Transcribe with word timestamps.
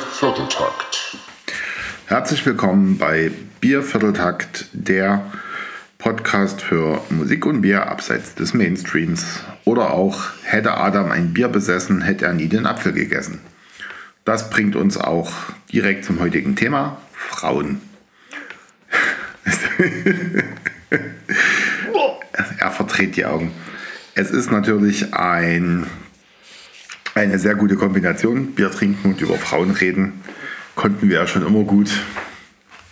Biervierteltakt. 0.00 1.18
Herzlich 2.06 2.46
willkommen 2.46 2.96
bei 2.96 3.30
Biervierteltakt, 3.60 4.68
der 4.72 5.30
Podcast 5.98 6.62
für 6.62 7.02
Musik 7.10 7.44
und 7.44 7.60
Bier 7.60 7.86
abseits 7.86 8.34
des 8.34 8.54
Mainstreams. 8.54 9.40
Oder 9.64 9.92
auch 9.92 10.22
hätte 10.42 10.78
Adam 10.78 11.10
ein 11.10 11.34
Bier 11.34 11.48
besessen, 11.48 12.00
hätte 12.00 12.24
er 12.24 12.32
nie 12.32 12.48
den 12.48 12.64
Apfel 12.64 12.94
gegessen. 12.94 13.40
Das 14.24 14.48
bringt 14.48 14.74
uns 14.74 14.96
auch 14.96 15.32
direkt 15.70 16.06
zum 16.06 16.18
heutigen 16.18 16.56
Thema, 16.56 16.96
Frauen. 17.12 17.82
er 22.58 22.70
verdreht 22.70 23.16
die 23.16 23.26
Augen. 23.26 23.52
Es 24.14 24.30
ist 24.30 24.50
natürlich 24.50 25.12
ein 25.12 25.86
eine 27.14 27.38
sehr 27.38 27.54
gute 27.54 27.76
Kombination. 27.76 28.52
Bier 28.54 28.70
trinken 28.70 29.10
und 29.10 29.20
über 29.20 29.36
Frauen 29.36 29.70
reden 29.70 30.12
konnten 30.74 31.08
wir 31.08 31.18
ja 31.18 31.26
schon 31.26 31.46
immer 31.46 31.64
gut. 31.64 31.90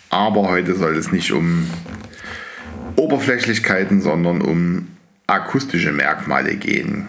Aber 0.09 0.49
heute 0.49 0.75
soll 0.75 0.95
es 0.95 1.11
nicht 1.11 1.31
um 1.31 1.67
Oberflächlichkeiten, 2.95 4.01
sondern 4.01 4.41
um 4.41 4.87
akustische 5.27 5.91
Merkmale 5.91 6.55
gehen. 6.55 7.07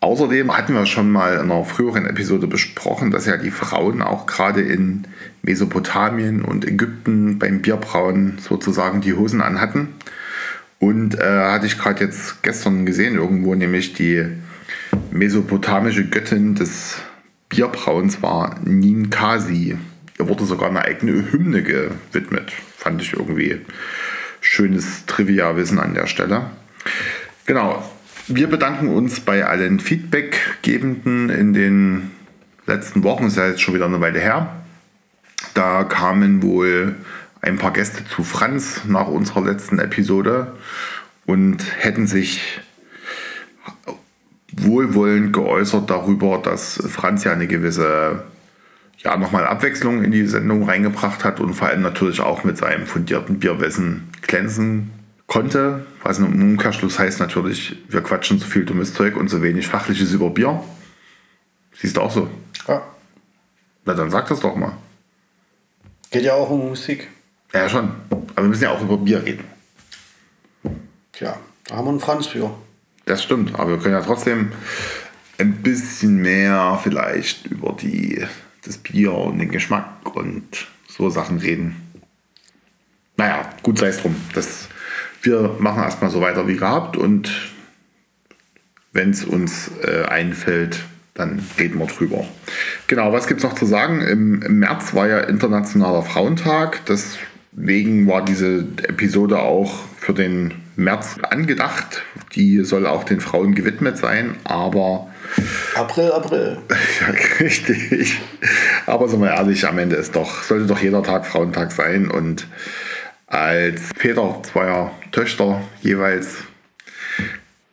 Außerdem 0.00 0.56
hatten 0.56 0.74
wir 0.74 0.86
schon 0.86 1.10
mal 1.10 1.34
in 1.34 1.50
einer 1.50 1.64
früheren 1.64 2.06
Episode 2.06 2.46
besprochen, 2.46 3.10
dass 3.10 3.26
ja 3.26 3.36
die 3.36 3.50
Frauen 3.50 4.02
auch 4.02 4.26
gerade 4.26 4.60
in 4.60 5.06
Mesopotamien 5.42 6.42
und 6.42 6.66
Ägypten 6.66 7.38
beim 7.38 7.62
Bierbrauen 7.62 8.38
sozusagen 8.40 9.00
die 9.00 9.14
Hosen 9.14 9.40
anhatten. 9.40 9.88
Und 10.80 11.20
äh, 11.20 11.22
hatte 11.22 11.66
ich 11.66 11.78
gerade 11.78 12.04
jetzt 12.04 12.42
gestern 12.42 12.84
gesehen 12.84 13.14
irgendwo, 13.14 13.54
nämlich 13.54 13.94
die 13.94 14.26
mesopotamische 15.10 16.08
Göttin 16.08 16.54
des 16.54 16.96
Bierbrauens 17.48 18.22
war 18.22 18.58
Ninkasi. 18.64 19.76
Ihr 20.18 20.28
wurde 20.28 20.44
sogar 20.44 20.70
eine 20.70 20.82
eigene 20.82 21.30
Hymne 21.30 21.62
gewidmet. 21.62 22.52
Fand 22.76 23.02
ich 23.02 23.12
irgendwie 23.12 23.60
schönes 24.40 25.06
Trivia-Wissen 25.06 25.78
an 25.78 25.94
der 25.94 26.06
Stelle. 26.06 26.50
Genau. 27.46 27.82
Wir 28.28 28.46
bedanken 28.48 28.88
uns 28.88 29.20
bei 29.20 29.44
allen 29.44 29.80
Feedbackgebenden 29.80 31.28
in 31.28 31.52
den 31.52 32.10
letzten 32.66 33.02
Wochen. 33.02 33.26
Ist 33.26 33.36
ja 33.36 33.48
jetzt 33.48 33.60
schon 33.60 33.74
wieder 33.74 33.86
eine 33.86 34.00
Weile 34.00 34.20
her. 34.20 34.62
Da 35.54 35.84
kamen 35.84 36.42
wohl 36.42 36.94
ein 37.40 37.58
paar 37.58 37.72
Gäste 37.72 38.06
zu 38.06 38.22
Franz 38.22 38.82
nach 38.86 39.08
unserer 39.08 39.42
letzten 39.42 39.78
Episode 39.78 40.52
und 41.26 41.58
hätten 41.78 42.06
sich 42.06 42.60
wohlwollend 44.56 45.32
geäußert 45.32 45.90
darüber, 45.90 46.38
dass 46.38 46.82
Franz 46.88 47.24
ja 47.24 47.32
eine 47.32 47.46
gewisse, 47.46 48.22
ja, 48.98 49.16
nochmal 49.16 49.46
Abwechslung 49.46 50.02
in 50.02 50.10
die 50.10 50.26
Sendung 50.26 50.68
reingebracht 50.68 51.24
hat 51.24 51.40
und 51.40 51.54
vor 51.54 51.68
allem 51.68 51.82
natürlich 51.82 52.20
auch 52.20 52.44
mit 52.44 52.58
seinem 52.58 52.86
fundierten 52.86 53.38
Bierwissen 53.38 54.10
glänzen 54.22 54.90
konnte. 55.26 55.86
Was 56.02 56.18
im 56.18 56.26
Umkehrschluss 56.26 56.98
heißt 56.98 57.20
natürlich, 57.20 57.76
wir 57.88 58.02
quatschen 58.02 58.38
so 58.38 58.46
viel 58.46 58.64
dummes 58.64 58.94
Zeug 58.94 59.16
und 59.16 59.28
so 59.28 59.42
wenig 59.42 59.66
Fachliches 59.66 60.12
über 60.12 60.30
Bier. 60.30 60.62
Siehst 61.74 61.96
du 61.96 62.02
auch 62.02 62.10
so? 62.10 62.28
Ja. 62.68 62.82
Na, 63.84 63.94
dann 63.94 64.10
sag 64.10 64.28
das 64.28 64.40
doch 64.40 64.54
mal. 64.54 64.72
Geht 66.10 66.24
ja 66.24 66.34
auch 66.34 66.50
um 66.50 66.68
Musik. 66.68 67.08
Ja, 67.54 67.68
schon. 67.68 67.90
Aber 68.10 68.42
wir 68.42 68.48
müssen 68.48 68.64
ja 68.64 68.70
auch 68.70 68.82
über 68.82 68.98
Bier 68.98 69.24
reden. 69.24 69.44
Tja, 71.12 71.36
da 71.66 71.76
haben 71.76 71.86
wir 71.86 71.90
einen 71.90 72.00
Franz 72.00 72.26
für. 72.26 72.50
Das 73.04 73.22
stimmt, 73.22 73.54
aber 73.54 73.70
wir 73.70 73.78
können 73.78 73.94
ja 73.94 74.02
trotzdem 74.02 74.52
ein 75.38 75.54
bisschen 75.62 76.16
mehr 76.16 76.78
vielleicht 76.82 77.46
über 77.46 77.72
die, 77.72 78.24
das 78.64 78.78
Bier 78.78 79.12
und 79.12 79.38
den 79.38 79.50
Geschmack 79.50 80.14
und 80.14 80.68
so 80.88 81.10
Sachen 81.10 81.38
reden. 81.38 81.76
Naja, 83.16 83.50
gut 83.62 83.78
sei 83.78 83.88
es 83.88 84.00
drum. 84.00 84.16
Das, 84.34 84.68
wir 85.22 85.56
machen 85.58 85.82
erstmal 85.82 86.10
so 86.10 86.20
weiter 86.20 86.46
wie 86.46 86.56
gehabt 86.56 86.96
und 86.96 87.52
wenn 88.92 89.10
es 89.10 89.24
uns 89.24 89.70
äh, 89.82 90.04
einfällt, 90.04 90.84
dann 91.14 91.44
reden 91.58 91.78
wir 91.78 91.86
drüber. 91.86 92.26
Genau, 92.86 93.12
was 93.12 93.26
gibt 93.26 93.40
es 93.40 93.44
noch 93.44 93.54
zu 93.54 93.66
sagen? 93.66 94.00
Im, 94.00 94.42
Im, 94.42 94.58
März 94.60 94.94
war 94.94 95.08
ja 95.08 95.20
Internationaler 95.20 96.02
Frauentag. 96.02 96.80
Deswegen 96.86 98.06
war 98.06 98.24
diese 98.24 98.60
Episode 98.84 99.40
auch 99.40 99.84
für 99.98 100.14
den 100.14 100.61
März 100.76 101.16
angedacht. 101.22 102.02
Die 102.34 102.64
soll 102.64 102.86
auch 102.86 103.04
den 103.04 103.20
Frauen 103.20 103.54
gewidmet 103.54 103.98
sein, 103.98 104.36
aber. 104.44 105.08
April, 105.74 106.12
April. 106.12 106.58
ja, 107.00 107.14
richtig. 107.40 108.20
Aber 108.86 109.08
sind 109.08 109.20
wir 109.20 109.30
ehrlich, 109.30 109.66
am 109.66 109.78
Ende 109.78 109.96
ist 109.96 110.16
doch, 110.16 110.42
sollte 110.42 110.66
doch 110.66 110.80
jeder 110.80 111.02
Tag 111.02 111.26
Frauentag 111.26 111.72
sein 111.72 112.10
und 112.10 112.46
als 113.26 113.90
Väter 113.96 114.42
zweier 114.42 114.92
Töchter 115.10 115.62
jeweils 115.80 116.36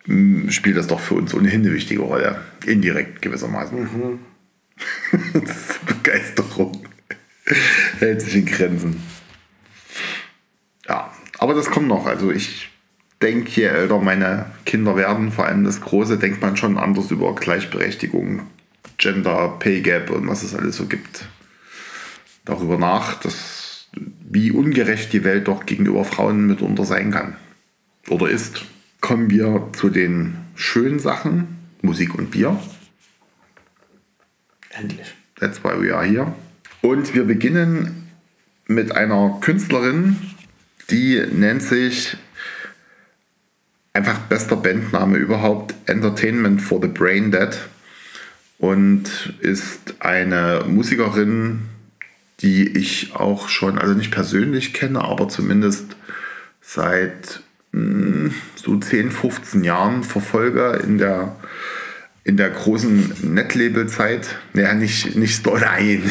hm, 0.05 0.49
spielt 0.51 0.77
das 0.77 0.87
doch 0.87 0.99
für 0.99 1.15
uns 1.15 1.33
ohnehin 1.33 1.61
eine 1.61 1.73
wichtige 1.73 2.01
Rolle. 2.01 2.41
Indirekt 2.65 3.21
gewissermaßen. 3.21 3.79
Mhm. 3.79 4.19
Begeisterung 5.85 6.87
hält 7.99 8.21
sich 8.21 8.35
in 8.35 8.45
Grenzen. 8.45 9.03
Ja, 10.87 11.11
aber 11.37 11.53
das 11.53 11.69
kommt 11.69 11.87
noch. 11.87 12.05
Also 12.05 12.31
ich 12.31 12.69
denke, 13.21 13.49
je 13.51 13.65
älter 13.65 13.99
meine 13.99 14.45
Kinder 14.65 14.95
werden, 14.95 15.31
vor 15.31 15.45
allem 15.45 15.63
das 15.63 15.81
Große, 15.81 16.17
denkt 16.17 16.41
man 16.41 16.57
schon 16.57 16.77
anders 16.77 17.11
über 17.11 17.35
Gleichberechtigung, 17.35 18.43
Gender, 18.97 19.57
Pay 19.59 19.81
Gap 19.81 20.09
und 20.09 20.27
was 20.27 20.43
es 20.43 20.55
alles 20.55 20.77
so 20.77 20.85
gibt. 20.85 21.25
Darüber 22.45 22.77
nach, 22.77 23.19
dass, 23.19 23.87
wie 24.29 24.51
ungerecht 24.51 25.13
die 25.13 25.23
Welt 25.23 25.47
doch 25.47 25.65
gegenüber 25.65 26.05
Frauen 26.05 26.47
mitunter 26.47 26.85
sein 26.85 27.11
kann. 27.11 27.35
Oder 28.07 28.29
ist. 28.29 28.65
Kommen 29.01 29.29
wir 29.29 29.69
zu 29.71 29.89
den 29.89 30.35
schönen 30.55 30.99
Sachen, 30.99 31.47
Musik 31.81 32.15
und 32.15 32.31
Bier. 32.31 32.59
Endlich. 34.71 35.15
That's 35.39 35.63
why 35.63 35.81
we 35.81 35.95
are 35.95 36.05
here. 36.05 36.33
Und 36.81 37.13
wir 37.15 37.23
beginnen 37.23 38.09
mit 38.67 38.91
einer 38.91 39.37
Künstlerin, 39.39 40.17
die 40.89 41.23
nennt 41.31 41.63
sich 41.63 42.17
einfach 43.99 44.19
bester 44.19 44.55
Bandname 44.55 45.17
überhaupt, 45.17 45.75
Entertainment 45.85 46.61
for 46.61 46.81
the 46.81 46.87
Brain 46.87 47.31
Dead. 47.31 47.49
Und 48.57 49.33
ist 49.39 49.95
eine 49.99 50.63
Musikerin, 50.67 51.63
die 52.39 52.77
ich 52.77 53.13
auch 53.13 53.49
schon, 53.49 53.77
also 53.77 53.93
nicht 53.93 54.11
persönlich 54.11 54.73
kenne, 54.73 55.01
aber 55.01 55.27
zumindest 55.27 55.97
seit 56.61 57.41
mh, 57.73 57.81
hm, 57.81 58.33
so 58.55 58.77
10, 58.77 59.11
15 59.11 59.63
Jahren 59.65 60.03
verfolge 60.03 60.79
in 60.81 60.97
der, 60.97 61.35
in 62.23 62.37
der 62.37 62.51
großen 62.51 63.33
Netlabel-Zeit. 63.33 64.35
Naja, 64.53 64.73
nicht, 64.75 65.17
nicht 65.17 65.45
nein. 65.45 66.09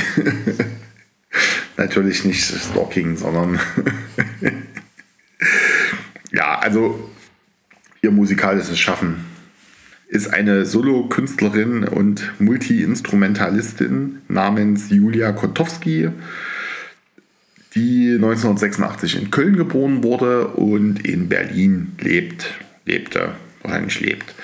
Natürlich 1.79 2.25
nicht 2.25 2.45
Stalking, 2.45 3.17
sondern 3.17 3.59
ja, 6.33 6.59
also 6.59 7.11
ihr 8.03 8.11
musikalisches 8.11 8.79
Schaffen. 8.79 9.25
Ist 10.09 10.33
eine 10.33 10.65
Solo-Künstlerin 10.65 11.85
und 11.85 12.33
Multi-Instrumentalistin 12.39 14.23
namens 14.29 14.89
Julia 14.91 15.33
Kotowski, 15.33 16.09
die 17.75 18.15
1986 18.15 19.21
in 19.21 19.31
Köln 19.31 19.57
geboren 19.57 20.03
wurde 20.03 20.49
und 20.49 21.07
in 21.07 21.29
Berlin 21.29 21.93
lebt, 22.01 22.55
lebte, 22.87 23.33
wahrscheinlich 23.63 24.01
lebt. 24.01 24.35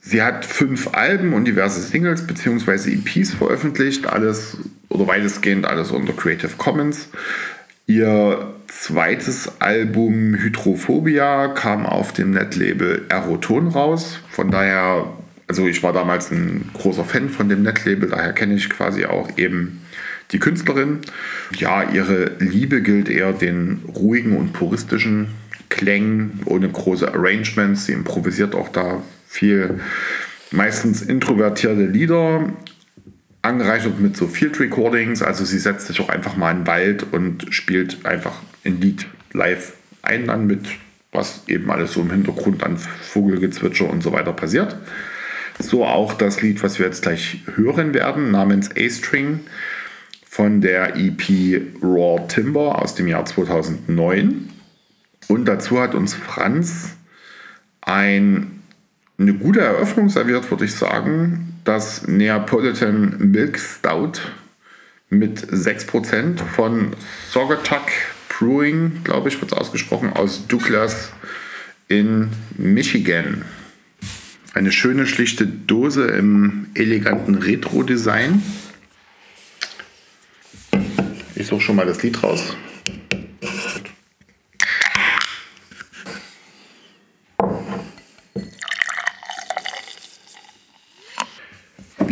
Sie 0.00 0.22
hat 0.22 0.44
fünf 0.44 0.94
Alben 0.94 1.32
und 1.32 1.46
diverse 1.46 1.80
Singles 1.80 2.26
bzw. 2.26 2.92
EPs 2.92 3.34
veröffentlicht, 3.34 4.06
alles 4.06 4.58
oder 4.88 5.06
weitestgehend 5.06 5.66
alles 5.66 5.90
unter 5.90 6.12
Creative 6.12 6.52
Commons. 6.56 7.08
Ihr 7.86 8.54
zweites 8.66 9.60
Album 9.60 10.34
Hydrophobia 10.34 11.48
kam 11.48 11.84
auf 11.84 12.12
dem 12.12 12.30
Netlabel 12.30 13.02
Aeroton 13.10 13.68
raus. 13.68 14.20
Von 14.30 14.50
daher, 14.50 15.12
also 15.46 15.66
ich 15.66 15.82
war 15.82 15.92
damals 15.92 16.30
ein 16.30 16.70
großer 16.72 17.04
Fan 17.04 17.28
von 17.28 17.50
dem 17.50 17.62
Netlabel, 17.62 18.08
daher 18.08 18.32
kenne 18.32 18.54
ich 18.54 18.70
quasi 18.70 19.04
auch 19.04 19.36
eben 19.36 19.82
die 20.32 20.38
Künstlerin. 20.38 21.00
Ja, 21.56 21.90
ihre 21.90 22.32
Liebe 22.38 22.80
gilt 22.80 23.10
eher 23.10 23.34
den 23.34 23.82
ruhigen 23.94 24.36
und 24.36 24.54
puristischen 24.54 25.28
Klängen 25.68 26.40
ohne 26.46 26.70
große 26.70 27.12
Arrangements. 27.12 27.84
Sie 27.84 27.92
improvisiert 27.92 28.54
auch 28.54 28.70
da 28.70 29.02
viel, 29.28 29.80
meistens 30.50 31.02
introvertierte 31.02 31.84
Lieder, 31.84 32.48
angereichert 33.44 34.00
mit 34.00 34.16
so 34.16 34.26
Field 34.26 34.58
Recordings. 34.58 35.22
Also 35.22 35.44
sie 35.44 35.58
setzt 35.58 35.86
sich 35.86 36.00
auch 36.00 36.08
einfach 36.08 36.36
mal 36.36 36.50
in 36.50 36.58
den 36.58 36.66
Wald 36.66 37.06
und 37.12 37.46
spielt 37.54 38.04
einfach 38.06 38.42
ein 38.64 38.80
Lied 38.80 39.06
live 39.32 39.74
ein 40.04 40.26
dann 40.26 40.46
mit, 40.46 40.66
was 41.12 41.42
eben 41.46 41.70
alles 41.70 41.92
so 41.92 42.00
im 42.00 42.10
Hintergrund 42.10 42.62
an 42.62 42.76
Vogelgezwitscher 42.76 43.88
und 43.88 44.02
so 44.02 44.12
weiter 44.12 44.32
passiert. 44.32 44.76
So 45.58 45.84
auch 45.84 46.14
das 46.14 46.42
Lied, 46.42 46.62
was 46.62 46.78
wir 46.78 46.86
jetzt 46.86 47.02
gleich 47.02 47.42
hören 47.54 47.94
werden, 47.94 48.30
namens 48.30 48.70
A-String. 48.76 49.40
von 50.28 50.60
der 50.60 50.96
EP 50.96 51.62
Raw 51.80 52.26
Timber 52.26 52.82
aus 52.82 52.96
dem 52.96 53.06
Jahr 53.06 53.24
2009. 53.24 54.50
Und 55.28 55.44
dazu 55.44 55.80
hat 55.80 55.94
uns 55.94 56.12
Franz 56.12 56.96
ein, 57.80 58.62
eine 59.16 59.34
gute 59.34 59.60
Eröffnung 59.60 60.08
serviert, 60.08 60.50
würde 60.50 60.64
ich 60.64 60.74
sagen. 60.74 61.53
Das 61.64 62.06
Neapolitan 62.06 63.16
Milk 63.18 63.58
Stout 63.58 64.20
mit 65.08 65.40
6% 65.40 66.44
von 66.44 66.94
Saugatuck 67.30 67.86
Brewing, 68.28 69.02
glaube 69.02 69.30
ich, 69.30 69.40
wird 69.40 69.52
es 69.52 69.56
ausgesprochen, 69.56 70.12
aus 70.12 70.46
Douglas 70.46 71.10
in 71.88 72.28
Michigan. 72.58 73.46
Eine 74.52 74.72
schöne, 74.72 75.06
schlichte 75.06 75.46
Dose 75.46 76.06
im 76.08 76.66
eleganten 76.74 77.34
Retro-Design. 77.34 78.42
Ich 81.34 81.46
suche 81.46 81.62
schon 81.62 81.76
mal 81.76 81.86
das 81.86 82.02
Lied 82.02 82.22
raus. 82.22 82.54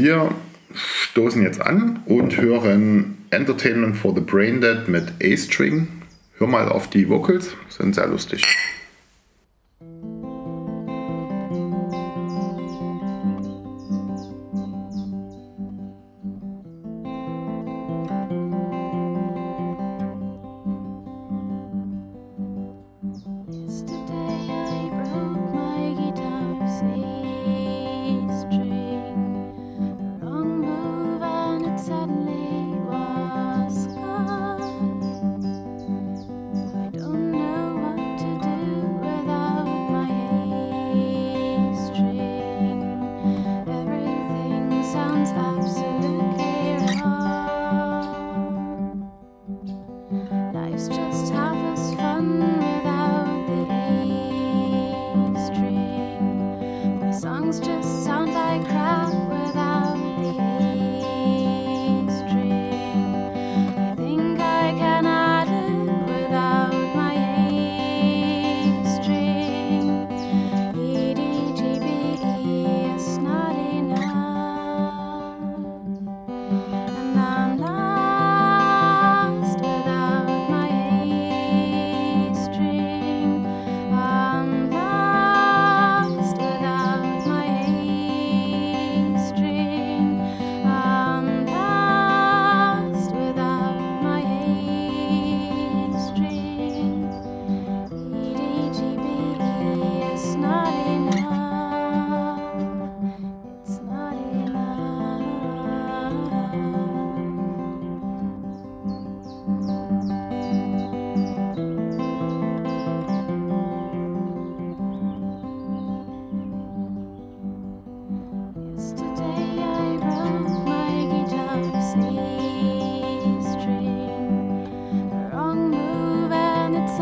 Wir 0.03 0.35
stoßen 0.75 1.41
jetzt 1.43 1.61
an 1.61 2.03
und 2.07 2.37
hören 2.37 3.19
Entertainment 3.31 3.97
for 3.97 4.13
the 4.13 4.21
Brain 4.21 4.61
Dead 4.61 4.89
mit 4.89 5.05
A-String. 5.23 5.87
Hör 6.39 6.49
mal 6.49 6.69
auf 6.69 6.91
die 6.91 7.09
Vocals, 7.09 7.55
sind 7.69 7.95
sehr 7.95 8.09
lustig. 8.09 8.43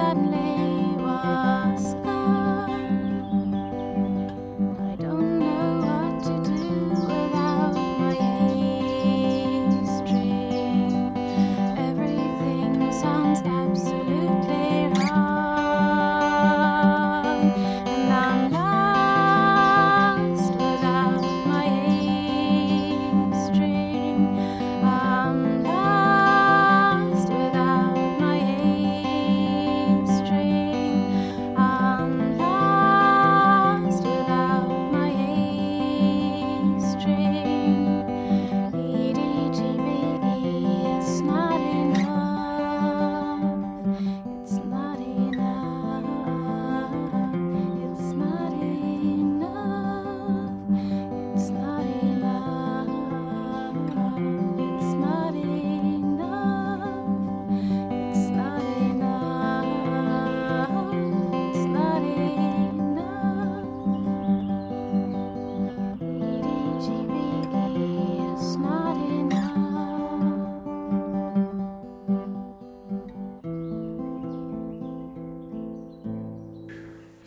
suddenly 0.01 0.50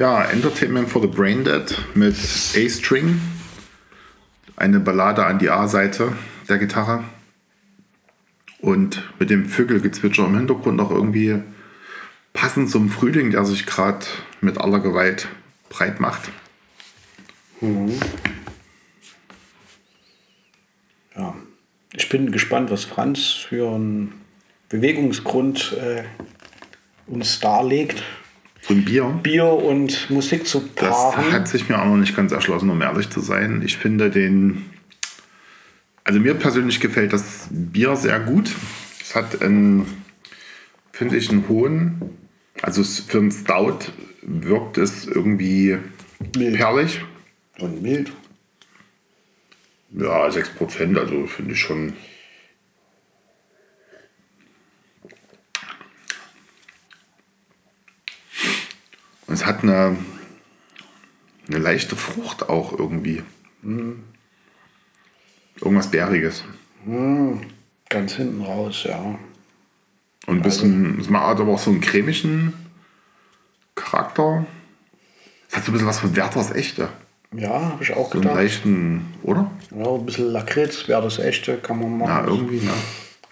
Ja, 0.04 0.26
Entertainment 0.26 0.90
for 0.90 1.02
the 1.02 1.08
Brain 1.08 1.46
Dead 1.46 1.64
mit 1.96 2.18
A-String. 2.58 3.22
Eine 4.58 4.82
Ballade 4.82 5.26
an 5.26 5.40
die 5.40 5.50
A-Seite 5.50 6.12
der 6.50 6.58
Gitarre. 6.58 7.06
Und 8.60 9.02
mit 9.18 9.30
dem 9.30 9.46
Vögelgezwitscher 9.46 10.26
im 10.26 10.36
Hintergrund 10.36 10.82
auch 10.82 10.92
irgendwie 10.92 11.42
passend 12.34 12.70
zum 12.70 12.90
Frühling, 12.90 13.32
der 13.32 13.46
sich 13.46 13.66
gerade 13.66 14.06
mit 14.42 14.58
aller 14.58 14.82
Gewalt 14.82 15.30
breit 15.70 16.02
macht. 16.02 16.32
Mhm. 17.62 17.98
Ja, 21.16 21.34
ich 21.94 22.10
bin 22.10 22.34
gespannt, 22.34 22.72
was 22.72 22.84
Franz 22.84 23.46
für 23.48 23.74
einen 23.74 24.16
Bewegungsgrund 24.68 25.78
äh, 25.82 26.04
uns 27.08 27.40
darlegt. 27.40 28.04
Ein 28.70 28.86
Bier. 28.86 29.20
Bier 29.22 29.46
und 29.46 30.10
Musik 30.10 30.48
zu 30.48 30.62
paaren. 30.62 31.24
Das 31.26 31.32
hat 31.34 31.48
sich 31.48 31.68
mir 31.68 31.82
auch 31.82 31.86
noch 31.86 31.98
nicht 31.98 32.16
ganz 32.16 32.32
erschlossen, 32.32 32.70
um 32.70 32.82
ehrlich 32.82 33.10
zu 33.10 33.20
sein. 33.20 33.62
Ich 33.66 33.78
finde 33.78 34.10
den. 34.10 34.66
Also 36.06 36.20
mir 36.20 36.34
persönlich 36.34 36.80
gefällt 36.80 37.14
das 37.14 37.48
Bier 37.50 37.96
sehr 37.96 38.20
gut. 38.20 38.52
Es 39.02 39.16
hat 39.16 39.42
einen, 39.42 39.86
finde 40.92 41.18
ich, 41.18 41.30
einen 41.30 41.48
hohen. 41.48 42.02
Also 42.62 42.84
für 42.84 43.20
einen 43.20 43.32
Stout 43.32 43.92
wirkt 44.22 44.78
es 44.78 45.06
irgendwie 45.06 45.78
Mild. 46.38 46.56
perlig. 46.58 47.02
Und 47.60 47.82
mild. 47.82 48.12
Ja, 49.92 50.28
6%, 50.28 50.98
also 50.98 51.28
finde 51.28 51.54
ich 51.54 51.60
schon. 51.60 51.94
Es 59.34 59.46
hat 59.46 59.64
eine, 59.64 59.98
eine 61.48 61.58
leichte 61.58 61.96
Frucht 61.96 62.48
auch 62.50 62.78
irgendwie. 62.78 63.24
Irgendwas 65.62 65.90
Bäriges. 65.90 66.44
Ganz 67.90 68.14
hinten 68.14 68.42
raus, 68.44 68.84
ja. 68.88 69.18
Und 70.26 70.38
ein 70.38 70.42
bisschen, 70.42 71.00
es 71.00 71.10
hat 71.10 71.40
aber 71.40 71.54
auch 71.54 71.60
so 71.60 71.72
einen 71.72 71.82
cremischen 71.82 72.54
Charakter. 73.76 74.46
Es 75.50 75.56
hat 75.58 75.64
so 75.66 75.72
ein 75.72 75.74
bisschen 75.74 75.88
was 75.88 76.00
von 76.00 76.16
Werthers 76.16 76.52
Echte. 76.52 76.90
Ja, 77.36 77.50
habe 77.72 77.84
ich 77.84 77.92
auch 77.94 78.08
So 78.10 78.14
einen 78.14 78.22
gedacht. 78.22 78.36
leichten, 78.36 79.06
oder? 79.24 79.52
Ja, 79.76 79.92
ein 79.96 80.06
bisschen 80.06 80.32
Lakritz 80.32 80.88
wäre 80.88 81.02
das 81.02 81.18
echte, 81.18 81.58
kann 81.58 81.80
man 81.80 81.98
machen. 81.98 82.10
Ja, 82.10 82.26
irgendwie, 82.32 82.60
ne? 82.64 82.72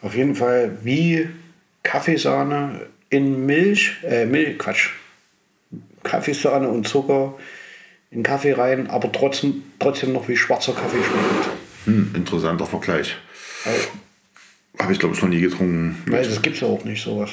Auf 0.02 0.16
jeden 0.16 0.36
Fall 0.36 0.80
wie 0.84 1.30
Kaffeesahne 1.84 2.88
in 3.10 3.46
Milch, 3.46 3.98
äh, 4.04 4.26
Milch, 4.26 4.58
Quatsch. 4.58 4.90
Kaffeesahne 6.04 6.68
und 6.70 6.88
Zucker 6.88 7.34
in 8.12 8.24
Kaffee 8.24 8.54
rein, 8.54 8.90
aber 8.90 9.12
trotzdem, 9.12 9.64
trotzdem 9.80 10.14
noch 10.14 10.28
wie 10.28 10.36
schwarzer 10.36 10.74
Kaffee 10.74 10.98
schmeckt. 11.04 11.50
Hm, 11.86 12.12
interessanter 12.16 12.66
Vergleich. 12.66 13.16
Habe 14.80 14.92
ich, 14.94 15.00
glaube 15.00 15.16
ich, 15.16 15.22
noch 15.22 15.30
nie 15.30 15.42
getrunken. 15.42 16.02
Weil 16.08 16.24
das 16.28 16.42
gibt 16.42 16.56
es 16.56 16.62
ja 16.62 16.68
auch 16.68 16.84
nicht, 16.84 17.04
sowas. 17.04 17.30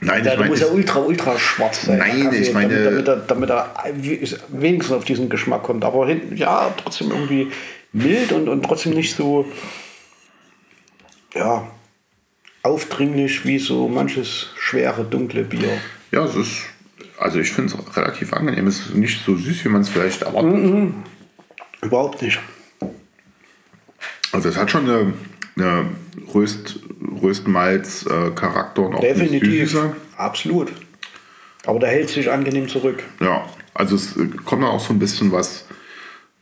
Nein, 0.00 0.08
Ja, 0.08 0.16
ich 0.18 0.22
der 0.24 0.36
meine, 0.38 0.50
muss 0.50 0.60
ja 0.60 0.66
ultra, 0.66 0.98
ultra 1.00 1.38
schwarz 1.38 1.86
sein. 1.86 1.98
der 1.98 2.06
Nein, 2.08 2.34
ich 2.42 2.52
meine- 2.52 2.84
Damit, 2.84 3.06
damit, 3.06 3.08
er, 3.08 3.16
damit 3.16 3.50
er 3.50 3.74
wenigstens 4.50 4.92
auf 4.94 5.04
diesen 5.04 5.28
Geschmack 5.30 5.62
kommt. 5.62 5.84
Aber 5.84 6.06
hinten, 6.06 6.36
ja, 6.36 6.74
trotzdem 6.76 7.10
irgendwie 7.10 7.50
mild 7.92 8.32
und, 8.32 8.48
und 8.48 8.62
trotzdem 8.62 8.92
nicht 8.92 9.14
so, 9.16 9.46
ja, 11.34 11.66
aufdringlich 12.62 13.44
wie 13.46 13.58
so 13.58 13.88
manches 13.88 14.48
schwere, 14.58 15.04
dunkle 15.04 15.44
Bier. 15.44 15.80
ja, 16.10 16.24
es 16.24 16.34
ist, 16.34 16.62
also 17.18 17.38
ich 17.38 17.52
finde 17.52 17.74
es 17.74 17.96
relativ 17.96 18.32
angenehm. 18.32 18.66
Es 18.66 18.80
ist 18.80 18.94
nicht 18.94 19.24
so 19.24 19.36
süß, 19.36 19.64
wie 19.64 19.68
man 19.68 19.82
es 19.82 19.88
vielleicht 19.88 20.22
erwartet. 20.22 20.92
Überhaupt 21.82 22.22
nicht. 22.22 22.38
Also 24.32 24.48
es 24.48 24.56
hat 24.56 24.70
schon 24.70 24.88
eine, 24.88 25.12
eine 25.56 25.86
Röst, 26.34 26.80
Röstmalz-Charakter 27.22 28.82
und 28.82 28.94
auch 28.94 29.02
eine 29.02 29.14
Definitiv. 29.14 29.70
Süße. 29.70 29.96
Absolut. 30.16 30.72
Aber 31.66 31.78
der 31.78 31.88
hält 31.90 32.08
sich 32.10 32.30
angenehm 32.30 32.68
zurück. 32.68 33.02
Ja, 33.20 33.44
also 33.74 33.96
es 33.96 34.16
äh, 34.16 34.26
kommt 34.44 34.62
dann 34.62 34.70
auch 34.70 34.80
so 34.80 34.92
ein 34.92 34.98
bisschen 34.98 35.32
was, 35.32 35.64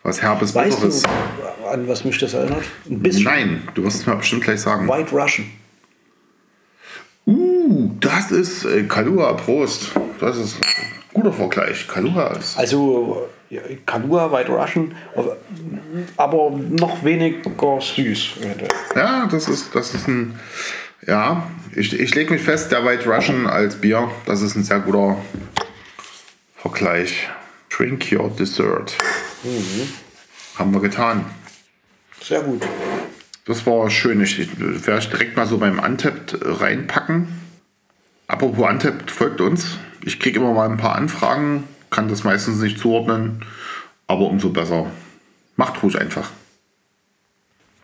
was 0.02 0.20
Herbes, 0.22 0.54
Weißt 0.54 0.76
Bitteres. 0.80 1.02
du, 1.02 1.66
an 1.68 1.88
was 1.88 2.04
mich 2.04 2.18
das 2.18 2.34
erinnert? 2.34 2.64
Ein 2.88 3.00
bisschen. 3.00 3.24
Nein, 3.24 3.68
du 3.74 3.84
wirst 3.84 4.00
es 4.00 4.06
mir 4.06 4.16
bestimmt 4.16 4.44
gleich 4.44 4.60
sagen. 4.60 4.86
White 4.88 5.12
Russian. 5.12 5.48
Uh, 7.26 7.90
das 8.00 8.30
ist 8.30 8.64
äh, 8.64 8.82
Kalua, 8.84 9.32
Prost. 9.34 9.92
Das 10.20 10.36
ist 10.36 10.56
ein 10.56 10.66
guter 11.12 11.32
Vergleich. 11.32 11.88
Kalua 11.88 12.28
ist. 12.36 12.58
Also 12.58 13.28
ja, 13.50 13.62
Kahlua, 13.86 14.30
White 14.32 14.50
Russian, 14.52 14.94
aber- 16.16 16.50
noch 16.50 17.02
weniger 17.04 17.80
süß. 17.80 18.28
Ja, 18.94 19.26
das 19.26 19.48
ist, 19.48 19.74
das 19.74 19.94
ist 19.94 20.08
ein. 20.08 20.38
Ja, 21.06 21.46
ich, 21.74 21.98
ich 21.98 22.14
lege 22.14 22.32
mich 22.32 22.42
fest, 22.42 22.72
der 22.72 22.84
White 22.84 23.08
Russian 23.08 23.46
als 23.46 23.76
Bier, 23.76 24.10
das 24.26 24.40
ist 24.42 24.54
ein 24.56 24.64
sehr 24.64 24.80
guter 24.80 25.16
Vergleich. 26.56 27.28
Drink 27.70 28.10
your 28.12 28.30
dessert. 28.30 28.94
Haben 30.56 30.72
wir 30.72 30.80
getan. 30.80 31.26
Sehr 32.22 32.40
gut. 32.40 32.62
Das 33.44 33.66
war 33.66 33.90
schön. 33.90 34.20
Ich, 34.20 34.38
ich 34.38 34.58
werde 34.58 34.98
ich 34.98 35.10
direkt 35.10 35.36
mal 35.36 35.46
so 35.46 35.58
beim 35.58 35.78
Untapped 35.78 36.34
äh, 36.34 36.38
reinpacken. 36.42 37.28
Apropos 38.26 38.68
Untapped, 38.68 39.10
folgt 39.10 39.40
uns. 39.40 39.78
Ich 40.04 40.18
kriege 40.18 40.38
immer 40.38 40.52
mal 40.52 40.68
ein 40.68 40.78
paar 40.78 40.96
Anfragen, 40.96 41.64
kann 41.90 42.08
das 42.08 42.24
meistens 42.24 42.60
nicht 42.60 42.78
zuordnen, 42.78 43.44
aber 44.06 44.26
umso 44.26 44.50
besser. 44.50 44.90
Macht 45.56 45.82
ruhig 45.82 45.98
einfach. 46.00 46.30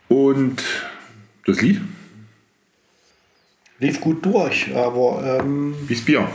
Und 0.07 0.61
das 1.45 1.61
Lied, 1.61 1.81
Lief 3.81 3.99
gut 3.99 4.23
durch, 4.23 4.75
aber 4.75 5.39
ähm, 5.41 5.73
wie's 5.87 6.05
Bier. 6.05 6.29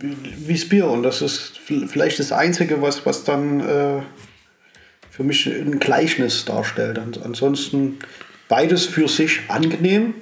wie's 0.00 0.68
Bier. 0.68 0.86
Und 0.86 1.02
das 1.02 1.22
ist 1.22 1.58
vielleicht 1.58 2.18
das 2.18 2.30
Einzige, 2.30 2.82
was, 2.82 3.06
was 3.06 3.24
dann 3.24 3.60
äh, 3.60 4.02
für 5.16 5.24
mich 5.24 5.46
ein 5.46 5.78
Gleichnis 5.80 6.44
darstellt. 6.44 6.98
An- 6.98 7.14
Ansonsten 7.24 7.98
beides 8.48 8.84
für 8.86 9.08
sich 9.08 9.40
angenehm. 9.48 10.14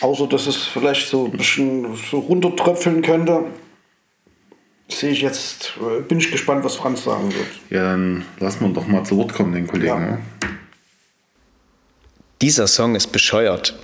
Außer 0.00 0.26
dass 0.26 0.46
es 0.46 0.56
vielleicht 0.56 1.08
so 1.08 1.26
ein 1.26 1.32
bisschen 1.32 1.94
so 2.10 2.20
runtertröpfeln 2.20 3.02
könnte. 3.02 3.44
Sehe 4.88 5.10
ich 5.10 5.20
jetzt, 5.20 5.74
äh, 5.78 6.00
bin 6.00 6.18
ich 6.18 6.30
gespannt, 6.32 6.64
was 6.64 6.74
Franz 6.76 7.04
sagen 7.04 7.32
wird. 7.34 7.46
Ja, 7.68 7.82
dann 7.92 8.24
lassen 8.38 8.60
wir 8.66 8.68
doch 8.72 8.86
mal 8.86 9.04
zu 9.04 9.16
Wort 9.18 9.34
kommen, 9.34 9.52
den 9.52 9.66
Kollegen. 9.66 9.86
Ja. 9.88 9.98
ne? 10.00 10.18
Dieser 12.40 12.66
Song 12.66 12.94
ist 12.94 13.08
bescheuert. 13.12 13.78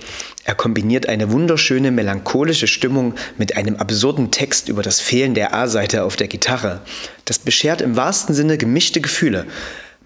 Er 0.47 0.55
kombiniert 0.55 1.09
eine 1.09 1.29
wunderschöne 1.33 1.91
melancholische 1.91 2.67
Stimmung 2.67 3.15
mit 3.37 3.57
einem 3.57 3.75
absurden 3.75 4.31
Text 4.31 4.69
über 4.69 4.81
das 4.81 5.01
Fehlen 5.01 5.33
der 5.33 5.53
A-Seite 5.53 6.05
auf 6.05 6.15
der 6.15 6.29
Gitarre. 6.29 6.79
Das 7.25 7.37
beschert 7.37 7.81
im 7.81 7.97
wahrsten 7.97 8.33
Sinne 8.33 8.57
gemischte 8.57 9.01
Gefühle, 9.01 9.45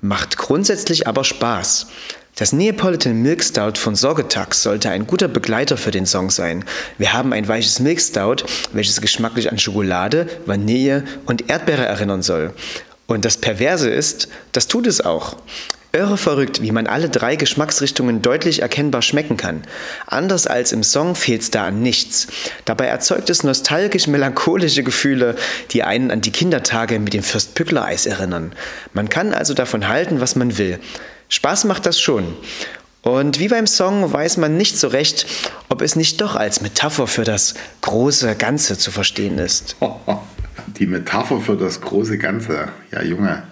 macht 0.02 0.38
grundsätzlich 0.38 1.06
aber 1.06 1.26
Spaß. 1.26 1.90
Das 2.38 2.54
Neapolitan 2.54 3.22
Milk 3.22 3.44
Stout 3.44 3.78
von 3.78 3.94
Sorgetax 3.94 4.64
sollte 4.64 4.90
ein 4.90 5.06
guter 5.06 5.28
Begleiter 5.28 5.78
für 5.78 5.92
den 5.92 6.08
Song 6.08 6.32
sein. 6.32 6.66
Wir 6.98 7.14
haben 7.14 7.34
ein 7.34 7.48
weiches 7.48 7.80
Milk 7.80 8.02
Stout, 8.02 8.44
welches 8.74 9.00
geschmacklich 9.00 9.52
an 9.52 9.60
Schokolade, 9.60 10.28
Vanille 10.48 11.04
und 11.28 11.52
Erdbeere 11.52 11.86
erinnern 11.86 12.24
soll. 12.24 12.52
Und 13.06 13.26
das 13.26 13.38
Perverse 13.38 13.92
ist, 13.92 14.28
das 14.54 14.68
tut 14.68 14.88
es 14.88 15.02
auch. 15.02 15.38
Irre 15.94 16.18
verrückt, 16.18 16.62
wie 16.62 16.72
man 16.72 16.88
alle 16.88 17.10
drei 17.10 17.36
Geschmacksrichtungen 17.36 18.22
deutlich 18.22 18.62
erkennbar 18.62 19.02
schmecken 19.02 19.36
kann. 19.36 19.64
Anders 20.08 20.48
als 20.48 20.72
im 20.72 20.84
Song 20.84 21.16
fehlt's 21.16 21.52
da 21.52 21.66
an 21.66 21.82
nichts. 21.82 22.28
Dabei 22.64 22.86
erzeugt 22.86 23.30
es 23.30 23.44
nostalgisch-melancholische 23.44 24.84
Gefühle, 24.84 25.36
die 25.72 25.84
einen 25.84 26.10
an 26.10 26.22
die 26.22 26.32
Kindertage 26.32 26.98
mit 27.00 27.14
dem 27.14 27.24
Fürst 27.24 27.56
Pückler 27.56 27.84
Eis 27.84 28.06
erinnern. 28.06 28.54
Man 28.94 29.10
kann 29.10 29.34
also 29.34 29.54
davon 29.54 29.90
halten, 29.90 30.22
was 30.22 30.38
man 30.38 30.58
will. 30.58 30.80
Spaß 31.28 31.66
macht 31.66 31.86
das 31.86 32.00
schon. 32.00 32.36
Und 33.02 33.40
wie 33.40 33.48
beim 33.48 33.68
Song 33.68 34.14
weiß 34.14 34.38
man 34.38 34.56
nicht 34.58 34.78
so 34.78 34.88
recht, 34.88 35.26
ob 35.70 35.82
es 35.82 35.96
nicht 35.96 36.22
doch 36.22 36.36
als 36.36 36.62
Metapher 36.62 37.08
für 37.08 37.24
das 37.24 37.56
große 37.82 38.36
Ganze 38.36 38.78
zu 38.78 38.92
verstehen 38.92 39.40
ist. 39.40 39.76
Die 40.78 40.86
Metapher 40.86 41.40
für 41.40 41.58
das 41.58 41.82
große 41.82 42.18
Ganze. 42.18 42.70
Ja, 42.92 43.02
Junge. 43.02 43.44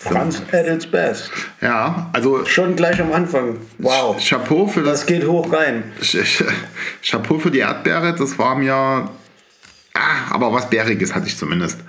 Franz 0.00 0.42
at 0.50 0.66
its 0.66 0.86
best. 0.86 1.30
Ja, 1.60 2.08
also 2.14 2.46
Schon 2.46 2.74
gleich 2.74 2.98
am 3.00 3.12
Anfang. 3.12 3.58
Wow. 3.78 4.16
Chapeau 4.18 4.66
für 4.66 4.82
das 4.82 5.00
Das 5.00 5.06
geht 5.06 5.26
hoch 5.26 5.52
rein. 5.52 5.84
Chapeau 7.02 7.38
für 7.38 7.50
die 7.50 7.58
Erdbeere, 7.58 8.14
das 8.14 8.38
war 8.38 8.56
mir. 8.56 8.72
Ah, 8.72 9.10
aber 10.30 10.52
was 10.54 10.70
Bäriges 10.70 11.14
hatte 11.14 11.26
ich 11.26 11.36
zumindest. 11.36 11.80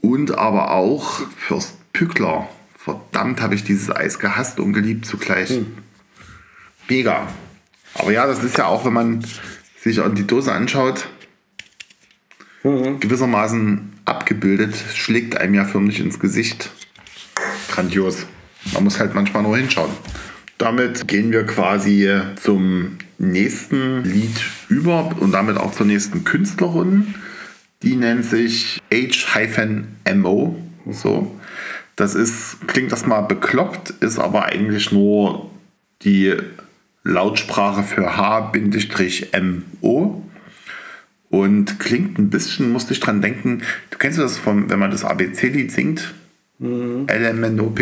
Und 0.00 0.38
aber 0.38 0.70
auch 0.70 1.20
Fürst 1.36 1.74
Pückler. 1.92 2.48
Verdammt, 2.76 3.40
habe 3.40 3.56
ich 3.56 3.64
dieses 3.64 3.90
Eis 3.90 4.20
gehasst 4.20 4.60
und 4.60 4.72
geliebt 4.72 5.04
zugleich. 5.04 5.60
Mega. 6.88 7.26
Aber 7.94 8.12
ja, 8.12 8.28
das 8.28 8.44
ist 8.44 8.56
ja 8.58 8.66
auch, 8.66 8.84
wenn 8.84 8.92
man 8.92 9.24
sich 9.80 10.00
die 10.14 10.26
Dose 10.26 10.52
anschaut, 10.52 11.08
gewissermaßen 12.62 14.00
abgebildet, 14.04 14.76
schlägt 14.94 15.36
einem 15.36 15.54
ja 15.54 15.64
förmlich 15.64 15.98
ins 15.98 16.20
Gesicht. 16.20 16.70
Grandios. 17.78 18.26
Man 18.74 18.82
muss 18.82 18.98
halt 18.98 19.14
manchmal 19.14 19.44
nur 19.44 19.56
hinschauen. 19.56 19.92
Damit 20.58 21.06
gehen 21.06 21.30
wir 21.30 21.46
quasi 21.46 22.10
zum 22.34 22.98
nächsten 23.18 24.02
Lied 24.02 24.36
über 24.68 25.14
und 25.20 25.30
damit 25.30 25.58
auch 25.58 25.70
zur 25.70 25.86
nächsten 25.86 26.24
Künstlerin. 26.24 27.14
Die 27.84 27.94
nennt 27.94 28.24
sich 28.24 28.82
H-MO. 28.92 30.56
So. 30.90 31.40
Das 31.94 32.16
ist, 32.16 32.66
klingt 32.66 32.90
erstmal 32.90 33.22
bekloppt, 33.22 33.90
ist 34.00 34.18
aber 34.18 34.46
eigentlich 34.46 34.90
nur 34.90 35.48
die 36.02 36.34
Lautsprache 37.04 37.84
für 37.84 38.16
H-MO. 38.16 38.52
Und 41.30 41.78
klingt 41.78 42.18
ein 42.18 42.30
bisschen, 42.30 42.72
musste 42.72 42.92
ich 42.92 42.98
dran 42.98 43.22
denken, 43.22 43.62
du 43.90 43.98
kennst 43.98 44.18
das, 44.18 44.36
von, 44.36 44.68
wenn 44.68 44.80
man 44.80 44.90
das 44.90 45.04
ABC-Lied 45.04 45.70
singt? 45.70 46.12
LMNOP, 46.60 47.80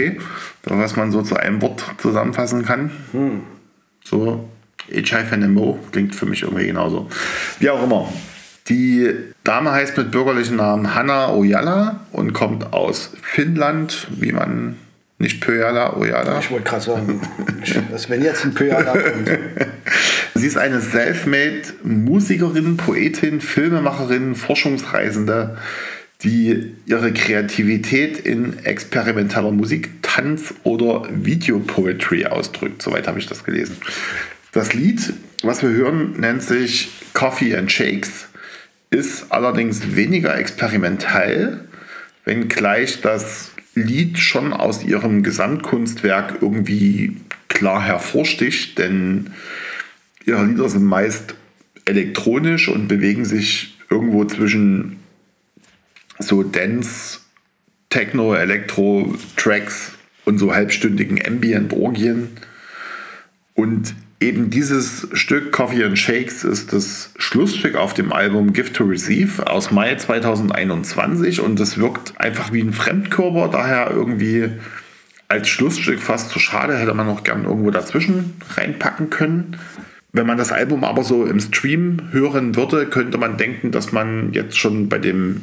was 0.65 0.97
man 0.97 1.11
so 1.11 1.23
zu 1.23 1.37
einem 1.37 1.63
Wort 1.63 1.85
zusammenfassen 1.99 2.65
kann. 2.65 2.91
So, 4.05 4.49
HIFNMO 4.89 5.79
klingt 5.93 6.15
für 6.15 6.27
mich 6.27 6.43
irgendwie 6.43 6.67
genauso. 6.67 7.09
Wie 7.59 7.71
auch 7.71 7.83
immer. 7.83 8.13
Die 8.69 9.11
Dame 9.45 9.73
heißt 9.73 9.97
mit 9.97 10.11
bürgerlichen 10.11 10.57
Namen 10.57 10.95
Hanna 10.95 11.33
Ojala 11.33 12.01
und 12.13 12.33
kommt 12.33 12.73
aus 12.73 13.13
Finnland, 13.23 14.09
wie 14.11 14.33
man 14.33 14.77
Nicht 15.19 15.41
Pöjala, 15.41 15.97
Oyala. 15.97 16.41
Ich 16.41 16.51
wollte 16.51 16.69
gerade 16.69 16.85
sagen, 16.85 17.21
dass 17.91 18.11
wenn 18.11 18.23
jetzt 18.23 18.45
ein 18.45 18.53
Pöjala 18.53 18.93
kommt. 18.93 19.31
Sie 20.35 20.47
ist 20.47 20.59
eine 20.59 20.81
selfmade 20.81 21.63
Musikerin, 21.83 22.77
Poetin, 22.77 23.41
Filmemacherin, 23.41 24.35
Forschungsreisende, 24.35 25.57
die 26.23 26.73
ihre 26.87 27.13
Kreativität 27.13 28.19
in 28.19 28.59
experimenteller 28.65 29.51
Musik, 29.51 30.03
Tanz 30.03 30.55
oder 30.63 31.07
Videopoetry 31.11 32.27
ausdrückt. 32.27 32.83
Soweit 32.83 33.07
habe 33.07 33.19
ich 33.19 33.27
das 33.27 33.45
gelesen. 33.45 33.77
Das 34.53 34.73
Lied, 34.73 35.13
was 35.43 35.63
wir 35.63 35.71
hören, 35.71 36.19
nennt 36.19 36.43
sich 36.43 36.89
Coffee 37.13 37.55
and 37.57 37.71
Shakes, 37.71 38.29
ist 38.91 39.31
allerdings 39.31 39.95
weniger 39.95 40.39
experimentell, 40.39 41.61
wenngleich 42.25 43.03
das 43.03 43.51
Lied 43.75 44.19
schon 44.19 44.55
aus 44.55 44.83
ihrem 44.85 45.23
Gesamtkunstwerk 45.23 46.39
irgendwie 46.41 47.17
klar 47.49 47.83
hervorsticht, 47.83 48.79
denn 48.79 49.31
ihre 50.25 50.47
Lieder 50.47 50.69
sind 50.69 50.85
meist 50.85 51.35
elektronisch 51.85 52.69
und 52.69 52.89
bewegen 52.89 53.25
sich 53.25 53.77
irgendwo 53.91 54.25
zwischen 54.25 54.97
so 56.19 56.43
Dance, 56.43 57.21
Techno, 57.91 58.35
Elektro, 58.35 59.15
Tracks 59.37 59.93
und 60.25 60.39
so 60.39 60.55
halbstündigen 60.55 61.21
Ambient-Orgien. 61.25 62.29
Und 63.55 63.95
eben 64.21 64.51
dieses 64.51 65.09
Stück 65.13 65.53
Coffee 65.53 65.85
and 65.85 65.99
Shakes 65.99 66.45
ist 66.45 66.73
das 66.73 67.13
Schlussstück 67.17 67.77
auf 67.77 67.95
dem 67.95 68.13
Album 68.13 68.53
Gift 68.53 68.75
to 68.75 68.85
Receive 68.85 69.47
aus 69.47 69.71
Mai 69.71 69.95
2021 69.95 71.41
und 71.41 71.59
es 71.61 71.79
wirkt 71.79 72.15
einfach 72.19 72.53
wie 72.53 72.61
ein 72.61 72.73
Fremdkörper, 72.73 73.49
daher 73.49 73.91
irgendwie 73.91 74.51
als 75.29 75.49
Schlussstück 75.49 76.01
fast 76.01 76.31
zu 76.31 76.39
schade, 76.39 76.77
hätte 76.77 76.95
man 76.95 77.07
noch 77.07 77.25
gern 77.25 77.45
irgendwo 77.45 77.71
dazwischen 77.71 78.35
reinpacken 78.55 79.11
können. 79.11 79.57
Wenn 80.13 80.27
man 80.27 80.39
das 80.39 80.53
Album 80.53 80.85
aber 80.85 81.03
so 81.03 81.27
im 81.27 81.41
Stream 81.41 82.09
hören 82.11 82.57
würde, 82.57 82.87
könnte 82.87 83.19
man 83.19 83.37
denken, 83.37 83.71
dass 83.71 83.93
man 83.93 84.33
jetzt 84.33 84.59
schon 84.59 84.89
bei 84.89 84.99
dem 84.99 85.43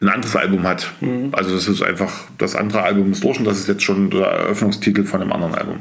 ein 0.00 0.08
anderes 0.08 0.36
Album 0.36 0.62
hat. 0.64 0.92
Mhm. 1.00 1.30
Also 1.32 1.54
das 1.54 1.68
ist 1.68 1.82
einfach, 1.82 2.12
das 2.38 2.54
andere 2.54 2.82
Album 2.82 3.12
ist 3.12 3.24
durch 3.24 3.38
und 3.38 3.44
das 3.44 3.58
ist 3.58 3.68
jetzt 3.68 3.82
schon 3.82 4.10
der 4.10 4.26
Eröffnungstitel 4.26 5.04
von 5.04 5.22
einem 5.22 5.32
anderen 5.32 5.54
Album. 5.54 5.80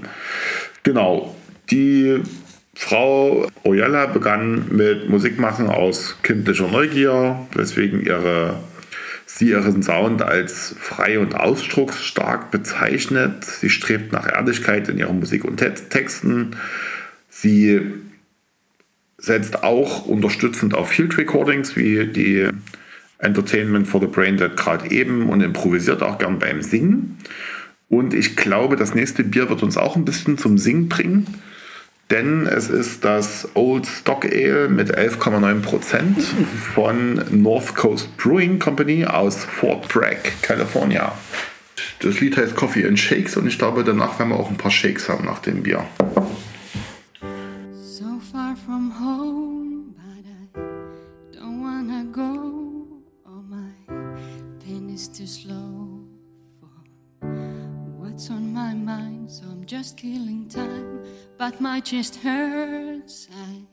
Genau. 0.83 1.35
Die 1.69 2.21
Frau 2.75 3.47
Oyella 3.63 4.05
begann 4.05 4.67
mit 4.69 5.09
Musikmachen 5.09 5.67
aus 5.67 6.17
kindlicher 6.23 6.67
Neugier, 6.67 7.47
weswegen 7.53 8.05
ihre, 8.05 8.59
sie 9.25 9.49
ihren 9.49 9.81
Sound 9.81 10.21
als 10.21 10.75
frei 10.79 11.19
und 11.19 11.35
ausdrucksstark 11.35 12.51
bezeichnet. 12.51 13.43
Sie 13.45 13.69
strebt 13.69 14.11
nach 14.11 14.27
Ehrlichkeit 14.31 14.89
in 14.89 14.97
ihrer 14.97 15.13
Musik 15.13 15.45
und 15.45 15.57
Texten 15.57 16.55
Sie 17.37 17.81
setzt 19.17 19.63
auch 19.63 20.05
unterstützend 20.05 20.73
auf 20.73 20.89
Field 20.89 21.17
Recordings 21.17 21.75
wie 21.75 22.05
die 22.07 22.47
Entertainment 23.19 23.87
for 23.87 24.01
the 24.01 24.07
Brain 24.07 24.37
Dead 24.37 24.55
gerade 24.55 24.89
eben 24.91 25.29
und 25.29 25.41
improvisiert 25.41 26.01
auch 26.03 26.17
gern 26.17 26.39
beim 26.39 26.61
Singen. 26.61 27.17
Und 27.89 28.13
ich 28.13 28.35
glaube, 28.35 28.75
das 28.75 28.95
nächste 28.95 29.23
Bier 29.23 29.49
wird 29.49 29.63
uns 29.63 29.77
auch 29.77 29.95
ein 29.95 30.05
bisschen 30.05 30.37
zum 30.37 30.57
Singen 30.57 30.89
bringen, 30.89 31.27
denn 32.11 32.45
es 32.45 32.69
ist 32.69 33.03
das 33.05 33.49
Old 33.55 33.87
Stock 33.87 34.25
Ale 34.25 34.69
mit 34.69 34.95
11,9% 34.95 36.15
von 36.73 37.21
North 37.31 37.75
Coast 37.75 38.15
Brewing 38.17 38.59
Company 38.59 39.05
aus 39.05 39.43
Fort 39.45 39.87
Bragg, 39.87 40.19
California. 40.41 41.13
Das 41.99 42.19
Lied 42.19 42.37
heißt 42.37 42.55
Coffee 42.55 42.85
and 42.85 42.99
Shakes 42.99 43.37
und 43.37 43.47
ich 43.47 43.57
glaube, 43.57 43.83
danach 43.83 44.19
werden 44.19 44.29
wir 44.29 44.39
auch 44.39 44.49
ein 44.49 44.57
paar 44.57 44.71
Shakes 44.71 45.09
haben 45.09 45.25
nach 45.25 45.39
dem 45.39 45.63
Bier. 45.63 45.85
Just 59.65 59.97
killing 59.97 60.47
time, 60.47 61.03
but 61.39 61.59
my 61.59 61.79
chest 61.79 62.17
hurts. 62.17 63.27
I 63.31 63.65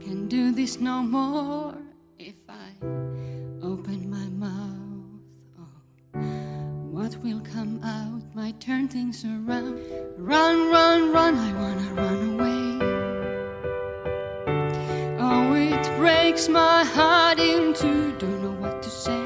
can 0.00 0.28
do 0.28 0.52
this 0.52 0.80
no 0.80 1.02
more 1.02 1.74
if 2.18 2.34
I 2.46 2.84
open 3.62 4.10
my 4.10 4.28
mouth. 4.46 5.20
Oh, 5.58 6.20
what 6.90 7.16
will 7.22 7.40
come 7.40 7.82
out 7.82 8.22
might 8.34 8.60
turn 8.60 8.86
things 8.86 9.24
around. 9.24 9.80
Run, 10.18 10.70
run, 10.70 11.10
run, 11.10 11.38
I 11.38 11.52
wanna 11.54 11.94
run 11.94 12.20
away. 12.34 12.64
Oh, 15.20 15.54
it 15.54 15.96
breaks 15.96 16.50
my 16.50 16.84
heart 16.84 17.38
into 17.38 18.12
don't 18.18 18.42
know 18.42 18.56
what 18.60 18.82
to 18.82 18.90
say. 18.90 19.24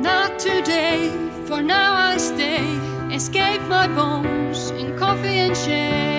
Not 0.00 0.38
today, 0.38 1.10
for 1.46 1.62
now 1.62 1.94
I 1.94 2.16
stay 2.18 2.93
escape 3.14 3.62
my 3.68 3.86
bones 3.86 4.70
in 4.70 4.98
coffee 4.98 5.38
and 5.38 5.56
shakes. 5.56 6.13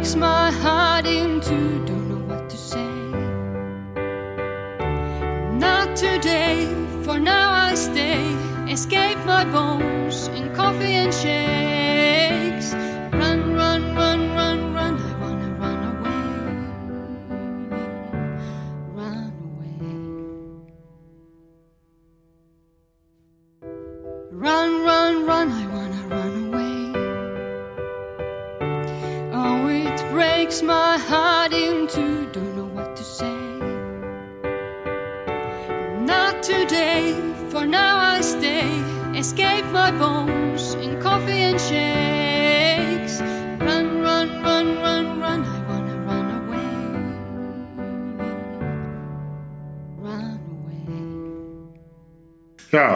Breaks 0.00 0.16
my 0.16 0.50
heart 0.50 1.04
into 1.04 1.84
don't 1.84 1.99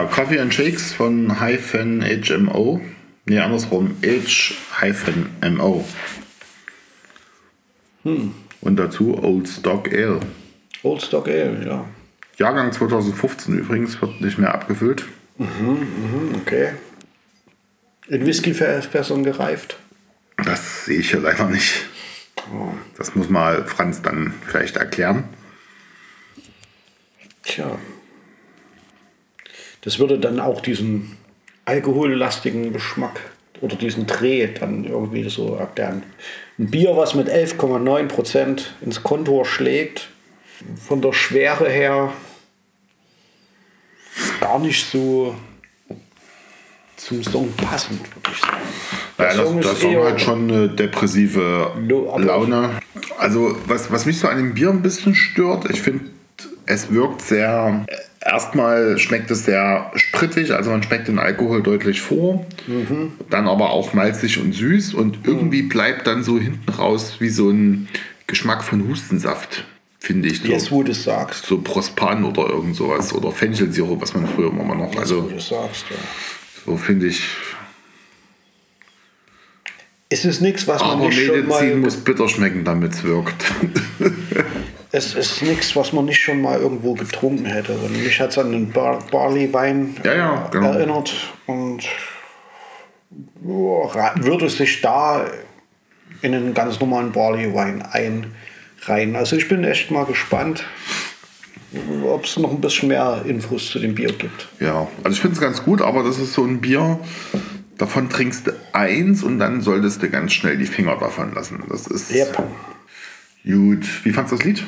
Ja, 0.05 0.11
Coffee 0.11 0.39
and 0.39 0.53
Shakes 0.53 0.93
von 0.93 1.41
hyphen 1.41 2.03
HMO. 2.03 2.79
Nee, 3.25 3.39
andersrum. 3.39 3.97
H-MO. 4.03 5.83
Und 8.03 8.75
dazu 8.75 9.17
Old 9.23 9.47
Stock 9.47 9.91
Ale. 9.91 10.19
Old 10.83 11.01
Stock 11.01 11.27
Ale, 11.27 11.65
ja. 11.65 11.87
Jahrgang 12.37 12.71
2015 12.71 13.57
übrigens, 13.57 13.99
wird 13.99 14.21
nicht 14.21 14.37
mehr 14.37 14.53
abgefüllt. 14.53 15.05
Okay. 16.41 16.73
In 18.07 18.27
Whiskyfässern 18.27 19.23
gereift. 19.23 19.77
Das 20.37 20.85
sehe 20.85 20.99
ich 20.99 21.09
hier 21.09 21.21
leider 21.21 21.49
nicht. 21.49 21.87
Das 22.95 23.15
muss 23.15 23.29
mal 23.29 23.65
Franz 23.65 24.03
dann 24.03 24.35
vielleicht 24.45 24.77
erklären. 24.77 25.23
Tja. 27.41 27.79
Das 29.85 29.99
würde 29.99 30.19
dann 30.19 30.39
auch 30.39 30.59
diesen 30.59 31.17
alkohollastigen 31.63 32.73
Geschmack 32.73 33.21
oder 33.61 33.75
diesen 33.75 34.05
Dreh 34.05 34.47
dann 34.47 34.83
irgendwie 34.83 35.29
so 35.29 35.55
erklären. 35.55 36.03
Ein 36.59 36.69
Bier, 36.69 36.97
was 36.97 37.15
mit 37.15 37.29
11,9% 37.29 38.61
ins 38.81 39.03
Kontor 39.03 39.45
schlägt, 39.45 40.09
von 40.87 41.01
der 41.01 41.13
Schwere 41.13 41.69
her 41.69 42.11
gar 44.39 44.59
nicht 44.59 44.85
so 44.89 45.35
zum 46.97 47.23
Song 47.23 47.51
passend, 47.53 47.99
würde 48.15 48.31
ich 48.31 48.41
sagen. 48.41 48.57
Ja, 49.17 49.25
das, 49.25 49.35
Song 49.35 49.59
ist 49.59 49.69
das 49.69 49.79
Song 49.79 50.03
hat 50.03 50.21
schon 50.21 50.51
eine 50.51 50.69
depressive 50.69 51.71
Laune. 52.17 52.79
Also, 53.17 53.55
was, 53.67 53.91
was 53.91 54.05
mich 54.05 54.19
so 54.19 54.27
an 54.27 54.37
dem 54.37 54.53
Bier 54.53 54.69
ein 54.69 54.81
bisschen 54.81 55.13
stört, 55.15 55.69
ich 55.69 55.81
finde, 55.81 56.05
es 56.65 56.91
wirkt 56.91 57.21
sehr. 57.21 57.85
Erstmal 58.27 58.97
schmeckt 58.97 59.29
es 59.29 59.45
sehr 59.45 59.91
sprittig, 59.95 60.51
also 60.51 60.71
man 60.71 60.81
schmeckt 60.81 61.07
den 61.07 61.19
Alkohol 61.19 61.61
deutlich 61.61 62.01
vor. 62.01 62.43
Mhm. 62.65 63.13
Dann 63.29 63.47
aber 63.47 63.69
auch 63.69 63.93
malzig 63.93 64.39
und 64.39 64.51
süß 64.53 64.95
und 64.95 65.19
irgendwie 65.25 65.61
bleibt 65.61 66.07
dann 66.07 66.23
so 66.23 66.39
hinten 66.39 66.67
raus 66.71 67.17
wie 67.19 67.29
so 67.29 67.51
ein 67.51 67.87
Geschmack 68.25 68.63
von 68.63 68.87
Hustensaft, 68.87 69.65
finde 69.99 70.29
ich. 70.29 70.41
So, 70.41 70.47
Jetzt, 70.47 70.71
wo 70.71 70.81
du 70.81 70.91
es 70.91 71.03
sagst. 71.03 71.45
so 71.45 71.59
Prospan 71.61 72.23
oder 72.23 72.49
irgend 72.49 72.75
sowas 72.75 73.13
oder 73.13 73.31
Fenchelsirup, 73.31 74.01
was 74.01 74.15
man 74.15 74.27
früher 74.27 74.49
immer 74.49 74.73
noch. 74.73 74.85
Jetzt, 74.87 74.95
wo 74.95 74.99
Also, 75.01 75.21
du 75.29 75.35
es 75.35 75.47
sagst, 75.47 75.85
ja. 75.91 75.95
so 76.65 76.77
finde 76.77 77.05
ich. 77.05 77.21
Es 80.09 80.25
ist 80.25 80.41
nichts, 80.41 80.67
was 80.67 80.81
man 80.81 80.91
Aber 80.91 81.07
nicht 81.09 81.25
schon 81.25 81.35
Medizin 81.45 81.49
mal. 81.69 81.75
muss 81.77 81.97
bitter 81.97 82.27
schmecken, 82.27 82.63
damit 82.63 82.93
es 82.93 83.03
wirkt. 83.03 83.35
Es 84.91 85.13
ist 85.13 85.41
nichts, 85.41 85.75
was 85.75 85.91
man 85.93 86.05
nicht 86.05 86.19
schon 86.21 86.41
mal 86.41 86.59
irgendwo 86.59 86.93
getrunken 86.93 87.45
hätte. 87.45 87.73
Und 87.73 87.91
mich 88.03 88.19
hat 88.19 88.29
es 88.31 88.37
an 88.37 88.51
den 88.51 88.71
Bar 88.71 88.99
Barley-Wein 89.11 89.97
Ja, 90.03 90.13
ja, 90.13 90.47
genau. 90.51 90.71
erinnert. 90.71 91.13
Und 91.47 91.83
ra- 93.45 94.13
würde 94.17 94.49
sich 94.49 94.81
da 94.81 95.25
in 96.21 96.33
einen 96.33 96.53
ganz 96.53 96.79
normalen 96.79 97.11
Barley-Wein 97.11 97.81
einreihen. 97.83 99.15
Also 99.15 99.35
ich 99.35 99.47
bin 99.47 99.63
echt 99.63 99.91
mal 99.91 100.05
gespannt, 100.05 100.63
ob 102.05 102.23
es 102.25 102.37
noch 102.37 102.51
ein 102.51 102.61
bisschen 102.61 102.87
mehr 102.89 103.21
Infos 103.25 103.69
zu 103.71 103.79
dem 103.79 103.95
Bier 103.95 104.13
gibt. 104.13 104.47
Ja, 104.59 104.87
also 105.03 105.13
ich 105.15 105.21
finde 105.21 105.35
es 105.35 105.41
ganz 105.41 105.63
gut, 105.63 105.81
aber 105.81 106.03
das 106.03 106.17
ist 106.19 106.33
so 106.33 106.43
ein 106.45 106.61
Bier, 106.61 106.99
davon 107.77 108.09
trinkst 108.09 108.47
du 108.47 108.51
eins 108.71 109.23
und 109.23 109.39
dann 109.39 109.61
solltest 109.61 110.01
du 110.01 110.09
ganz 110.09 110.31
schnell 110.33 110.57
die 110.57 110.65
Finger 110.65 110.95
davon 110.97 111.33
lassen. 111.33 111.61
Das 111.69 111.85
ist 111.87 112.11
Yep. 112.13 112.41
Gut. 113.53 113.85
Wie 114.03 114.11
fandst 114.11 114.31
du 114.31 114.37
das 114.37 114.45
Lied? 114.45 114.63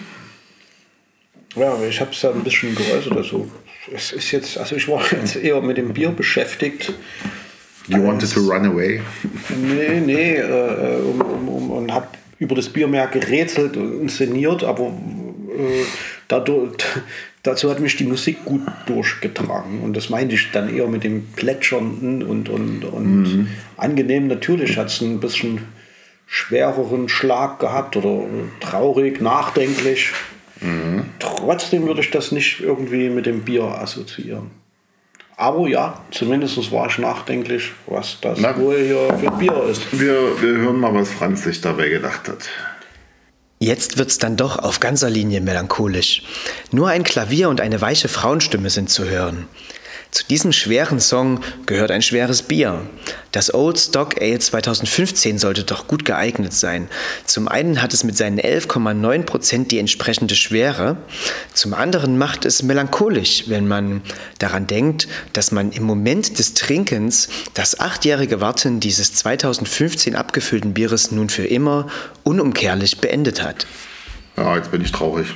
Ja, 1.55 1.75
ich 1.83 1.99
habe 1.99 2.11
es 2.11 2.21
da 2.21 2.31
ein 2.31 2.43
bisschen 2.43 2.75
geäußert. 2.75 3.15
Also 3.15 3.49
es 3.93 4.11
ist 4.11 4.31
jetzt, 4.31 4.57
also 4.57 4.75
ich 4.75 4.87
war 4.87 5.01
jetzt 5.11 5.35
eher 5.35 5.61
mit 5.61 5.77
dem 5.77 5.93
Bier 5.93 6.09
beschäftigt. 6.09 6.93
You 7.87 8.03
wanted 8.03 8.31
to 8.31 8.41
run 8.41 8.65
away. 8.65 9.01
Nee, 9.49 10.01
nee, 10.01 10.35
äh, 10.35 10.99
um, 11.01 11.21
um, 11.21 11.47
um, 11.47 11.71
und 11.71 11.93
habe 11.93 12.07
über 12.37 12.53
das 12.53 12.69
Bier 12.69 12.87
mehr 12.87 13.07
gerätselt 13.07 13.77
und 13.77 14.01
inszeniert, 14.01 14.63
aber 14.63 14.87
äh, 14.87 15.83
dadurch, 16.27 16.83
dazu 17.43 17.69
hat 17.69 17.79
mich 17.79 17.95
die 17.95 18.03
Musik 18.03 18.43
gut 18.43 18.61
durchgetragen. 18.85 19.81
Und 19.81 19.95
das 19.95 20.09
meinte 20.09 20.35
ich 20.35 20.51
dann 20.51 20.75
eher 20.75 20.87
mit 20.87 21.03
dem 21.03 21.27
Plätschernden 21.35 22.23
und, 22.23 22.49
und, 22.49 22.83
und 22.83 23.47
angenehm. 23.77 24.27
Natürlich 24.27 24.77
hat 24.77 24.87
es 24.87 25.01
ein 25.01 25.19
bisschen 25.19 25.61
schwereren 26.27 27.09
Schlag 27.09 27.59
gehabt 27.59 27.95
oder 27.95 28.25
traurig, 28.59 29.21
nachdenklich. 29.21 30.11
Trotzdem 31.19 31.87
würde 31.87 32.01
ich 32.01 32.11
das 32.11 32.31
nicht 32.31 32.59
irgendwie 32.59 33.09
mit 33.09 33.25
dem 33.25 33.43
Bier 33.43 33.63
assoziieren. 33.63 34.51
Aber 35.39 35.67
ja, 35.67 36.01
zumindest 36.09 36.71
war 36.71 36.87
ich 36.87 36.97
nachdenklich, 36.97 37.71
was 37.85 38.17
das 38.21 38.39
Na. 38.39 38.57
wohl 38.57 38.77
hier 38.77 39.13
für 39.19 39.31
Bier 39.37 39.63
ist. 39.69 39.83
Wir, 39.91 40.41
wir 40.41 40.57
hören 40.57 40.79
mal, 40.79 40.93
was 40.95 41.11
Franz 41.11 41.43
sich 41.43 41.61
dabei 41.61 41.89
gedacht 41.89 42.27
hat. 42.27 42.49
Jetzt 43.59 43.97
wird's 43.97 44.17
dann 44.17 44.35
doch 44.35 44.57
auf 44.57 44.79
ganzer 44.79 45.09
Linie 45.09 45.41
melancholisch. 45.41 46.23
Nur 46.71 46.89
ein 46.89 47.03
Klavier 47.03 47.49
und 47.49 47.61
eine 47.61 47.81
weiche 47.81 48.07
Frauenstimme 48.07 48.71
sind 48.71 48.89
zu 48.89 49.05
hören. 49.05 49.47
Zu 50.17 50.25
diesem 50.25 50.51
schweren 50.51 50.99
Song 50.99 51.41
gehört 51.67 51.91
ein 51.91 52.01
schweres 52.01 52.41
Bier. 52.41 52.81
Das 53.31 53.53
Old 53.53 53.77
Stock 53.77 54.19
Ale 54.19 54.39
2015 54.39 55.37
sollte 55.37 55.63
doch 55.63 55.85
gut 55.85 56.05
geeignet 56.05 56.53
sein. 56.53 56.87
Zum 57.25 57.47
einen 57.47 57.83
hat 57.83 57.93
es 57.93 58.03
mit 58.03 58.17
seinen 58.17 58.39
11,9 58.39 59.23
Prozent 59.25 59.71
die 59.71 59.77
entsprechende 59.77 60.33
Schwere. 60.33 60.97
Zum 61.53 61.75
anderen 61.75 62.17
macht 62.17 62.45
es 62.45 62.63
melancholisch, 62.63 63.43
wenn 63.45 63.67
man 63.67 64.01
daran 64.39 64.65
denkt, 64.65 65.07
dass 65.33 65.51
man 65.51 65.71
im 65.71 65.83
Moment 65.83 66.39
des 66.39 66.55
Trinkens 66.55 67.29
das 67.53 67.79
achtjährige 67.79 68.41
Warten 68.41 68.79
dieses 68.79 69.13
2015 69.13 70.15
abgefüllten 70.15 70.73
Bieres 70.73 71.11
nun 71.11 71.29
für 71.29 71.45
immer 71.45 71.85
unumkehrlich 72.23 73.01
beendet 73.01 73.43
hat. 73.43 73.67
Ja, 74.35 74.55
jetzt 74.55 74.71
bin 74.71 74.81
ich 74.81 74.91
traurig. 74.91 75.27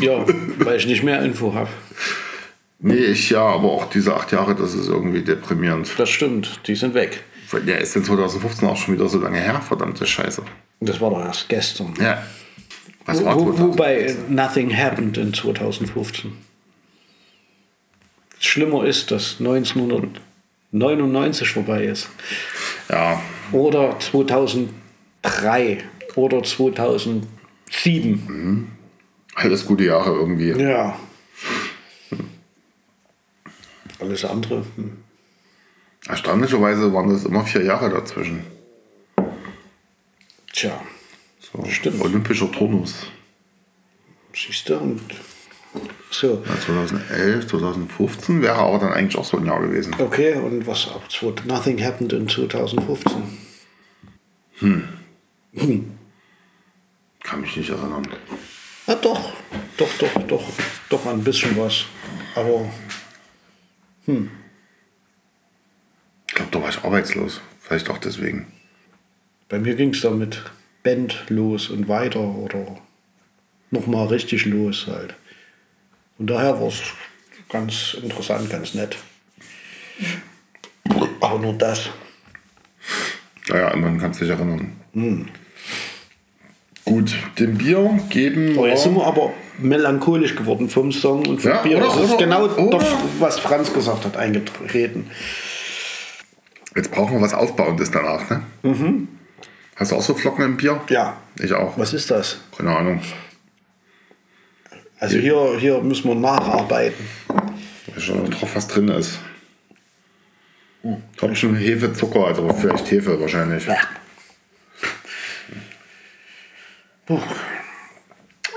Ja, 0.00 0.24
weil 0.60 0.78
ich 0.78 0.86
nicht 0.86 1.02
mehr 1.02 1.20
Info 1.20 1.52
habe. 1.52 1.68
Nee, 2.78 2.94
ich 2.94 3.30
ja, 3.30 3.40
aber 3.42 3.72
auch 3.72 3.88
diese 3.88 4.14
acht 4.14 4.32
Jahre, 4.32 4.54
das 4.54 4.74
ist 4.74 4.88
irgendwie 4.88 5.22
deprimierend. 5.22 5.90
Das 5.96 6.10
stimmt, 6.10 6.60
die 6.66 6.74
sind 6.74 6.92
weg. 6.94 7.22
Ja, 7.64 7.76
ist 7.76 7.94
denn 7.94 8.04
2015 8.04 8.68
auch 8.68 8.76
schon 8.76 8.94
wieder 8.94 9.08
so 9.08 9.18
lange 9.18 9.40
her? 9.40 9.60
Verdammte 9.60 10.04
Scheiße. 10.06 10.42
Das 10.80 11.00
war 11.00 11.10
doch 11.10 11.24
erst 11.24 11.48
gestern. 11.48 11.94
Ja. 12.00 12.22
Was 13.06 13.24
war 13.24 13.34
Wo, 13.36 13.44
2015? 13.52 13.68
wobei 13.68 14.14
Nothing 14.28 14.76
Happened 14.76 15.16
in 15.16 15.32
2015. 15.32 16.32
Schlimmer 18.40 18.84
ist, 18.84 19.10
dass 19.10 19.36
1999 19.38 21.48
vorbei 21.50 21.84
ist. 21.84 22.10
Ja, 22.90 23.22
Oder 23.52 23.98
2003 23.98 25.78
oder 26.16 26.42
2007. 26.42 28.70
alles 29.34 29.64
gute 29.66 29.84
Jahre 29.84 30.10
irgendwie. 30.10 30.50
Ja. 30.50 30.98
Alles 33.98 34.24
andere. 34.24 34.64
Hm. 34.76 34.98
Erstaunlicherweise 36.08 36.92
waren 36.92 37.08
das 37.10 37.24
immer 37.24 37.44
vier 37.44 37.64
Jahre 37.64 37.90
dazwischen. 37.90 38.44
Tja, 40.52 40.80
So, 41.40 41.64
Stimmt. 41.68 42.00
Olympischer 42.00 42.50
Turnus. 42.50 42.94
siehst 44.34 44.68
du? 44.68 44.76
Und 44.76 45.00
so. 46.10 46.42
Ja, 46.48 46.60
2011, 46.60 47.46
2015 47.48 48.40
wäre 48.42 48.54
aber 48.56 48.78
dann 48.78 48.92
eigentlich 48.92 49.16
auch 49.18 49.24
so 49.24 49.36
ein 49.36 49.44
Jahr 49.46 49.60
gewesen. 49.60 49.94
Okay, 49.98 50.34
und 50.34 50.66
was 50.66 50.88
ab? 50.88 51.02
Nothing 51.46 51.82
happened 51.84 52.12
in 52.12 52.28
2015. 52.28 53.22
Kann 57.22 57.40
mich 57.40 57.56
nicht 57.56 57.68
erinnern. 57.70 58.06
Ja, 58.86 58.94
doch, 58.94 59.32
doch, 59.76 59.88
doch, 59.98 60.22
doch, 60.28 60.44
doch 60.88 61.06
ein 61.06 61.22
bisschen 61.24 61.56
was. 61.58 61.84
Aber 62.34 62.70
Ich 66.28 66.34
glaube, 66.34 66.50
da 66.50 66.62
war 66.62 66.68
ich 66.68 66.84
arbeitslos. 66.84 67.40
Vielleicht 67.60 67.90
auch 67.90 67.98
deswegen. 67.98 68.46
bei 69.48 69.58
mir 69.58 69.74
ging 69.74 69.90
es 69.90 70.00
dann 70.00 70.18
mit 70.18 70.42
Band 70.82 71.24
los 71.28 71.68
und 71.68 71.88
weiter 71.88 72.20
oder 72.20 72.80
nochmal 73.70 74.06
richtig 74.06 74.46
los 74.46 74.86
halt. 74.86 75.14
Und 76.18 76.28
daher 76.28 76.60
war 76.60 76.68
es 76.68 76.82
ganz 77.48 77.96
interessant, 78.00 78.48
ganz 78.50 78.74
nett. 78.74 78.96
Aber 81.20 81.38
nur 81.38 81.54
das. 81.54 81.90
Naja, 83.48 83.70
immerhin 83.70 83.98
kannst 83.98 84.20
du 84.20 84.24
dich 84.24 84.34
erinnern. 84.34 84.76
Gut, 86.86 87.14
dem 87.38 87.58
Bier 87.58 87.98
geben 88.10 88.56
Oh, 88.56 88.64
jetzt 88.64 88.84
sind 88.84 88.94
wir. 88.94 89.04
aber 89.04 89.32
melancholisch 89.58 90.36
geworden 90.36 90.70
vom 90.70 90.92
Song 90.92 91.26
und 91.26 91.42
vom 91.42 91.50
Ja, 91.50 91.62
Bier. 91.62 91.78
oder- 91.78 91.86
Das 91.86 91.96
ist 91.96 92.10
oder- 92.12 92.16
genau 92.24 92.44
oder- 92.44 92.78
das, 92.78 92.86
was 93.18 93.38
Franz 93.40 93.72
gesagt 93.74 94.04
hat, 94.04 94.16
eingetreten. 94.16 95.10
Jetzt 96.76 96.92
brauchen 96.92 97.14
wir 97.16 97.20
was 97.20 97.34
Aufbauendes 97.34 97.90
danach, 97.90 98.30
ne? 98.30 98.42
Hast 99.74 99.90
du 99.92 99.96
auch 99.96 100.02
so 100.02 100.14
Flocken 100.14 100.44
im 100.44 100.56
Bier? 100.56 100.80
Ja. 100.88 101.16
Ich 101.40 101.52
auch. 101.52 101.76
Was 101.76 101.92
ist 101.92 102.10
das? 102.10 102.38
Keine 102.56 102.76
Ahnung. 102.76 103.00
Also 105.00 105.18
hier, 105.18 105.56
hier 105.58 105.80
müssen 105.82 106.08
wir 106.08 106.14
nacharbeiten. 106.14 107.04
Weiß 107.94 108.02
schon 108.02 108.30
drauf, 108.30 108.50
was 108.54 108.68
drin 108.68 108.88
ist. 108.88 109.18
Hopfen, 111.20 111.56
Hefe, 111.56 111.92
Zucker, 111.94 112.26
also 112.26 112.48
vielleicht 112.52 112.88
Hefe 112.92 113.20
wahrscheinlich. 113.20 113.66
Ja. 113.66 113.76
Puh. 117.06 117.20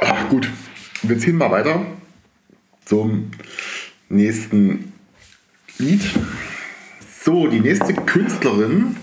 Ach, 0.02 0.30
gut. 0.30 0.50
Wir 1.04 1.20
ziehen 1.20 1.38
mal 1.38 1.52
weiter 1.52 1.86
zum 2.84 3.30
nächsten 4.10 4.92
Lied. 5.78 6.02
So, 7.22 7.48
die 7.48 7.60
nächste 7.60 7.94
Künstlerin. 7.94 8.96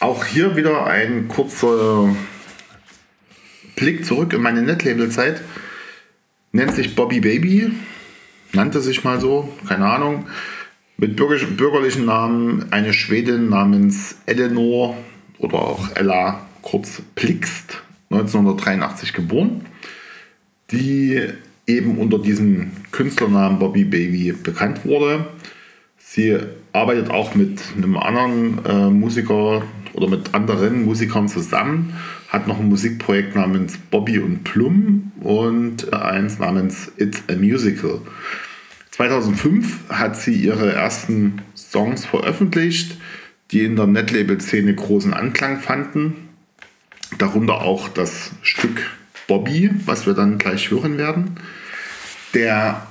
Auch 0.00 0.24
hier 0.24 0.56
wieder 0.56 0.86
ein 0.86 1.28
kurzer 1.28 2.14
Blick 3.76 4.04
zurück 4.04 4.32
in 4.32 4.42
meine 4.42 4.62
Netlabel-Zeit. 4.62 5.40
Nennt 6.50 6.74
sich 6.74 6.96
Bobby 6.96 7.20
Baby. 7.20 7.70
Nannte 8.52 8.80
sich 8.80 9.04
mal 9.04 9.20
so, 9.20 9.56
keine 9.68 9.86
Ahnung. 9.86 10.26
Mit 10.96 11.14
bürgerlichen, 11.16 12.04
Namen 12.06 12.72
eine 12.72 12.92
Schwedin 12.92 13.48
namens 13.48 14.16
Eleanor 14.26 14.96
oder 15.38 15.58
auch 15.58 15.94
Ella 15.94 16.46
kurz 16.62 17.02
Plixt, 17.14 17.83
1983 18.10 19.12
geboren, 19.12 19.66
die 20.70 21.20
eben 21.66 21.98
unter 21.98 22.18
diesem 22.18 22.72
Künstlernamen 22.92 23.58
Bobby 23.58 23.84
Baby 23.84 24.32
bekannt 24.32 24.84
wurde. 24.84 25.26
Sie 25.98 26.36
arbeitet 26.72 27.10
auch 27.10 27.34
mit 27.34 27.60
einem 27.76 27.96
anderen 27.96 28.64
äh, 28.64 28.90
Musiker 28.90 29.62
oder 29.94 30.08
mit 30.08 30.34
anderen 30.34 30.84
Musikern 30.84 31.28
zusammen, 31.28 31.94
hat 32.28 32.46
noch 32.48 32.58
ein 32.58 32.68
Musikprojekt 32.68 33.34
namens 33.34 33.78
Bobby 33.78 34.18
und 34.18 34.44
Plum 34.44 35.12
und 35.20 35.92
äh, 35.92 35.96
eins 35.96 36.38
namens 36.38 36.92
It's 36.98 37.22
a 37.28 37.36
Musical. 37.36 38.00
2005 38.90 39.88
hat 39.88 40.16
sie 40.16 40.34
ihre 40.34 40.72
ersten 40.72 41.42
Songs 41.56 42.04
veröffentlicht, 42.04 42.96
die 43.50 43.64
in 43.64 43.76
der 43.76 43.86
Netlabel-Szene 43.86 44.74
großen 44.74 45.14
Anklang 45.14 45.58
fanden. 45.58 46.23
Darunter 47.18 47.62
auch 47.62 47.88
das 47.88 48.32
Stück 48.42 48.82
Bobby, 49.26 49.70
was 49.86 50.06
wir 50.06 50.14
dann 50.14 50.38
gleich 50.38 50.70
hören 50.70 50.98
werden. 50.98 51.36
Der, 52.34 52.86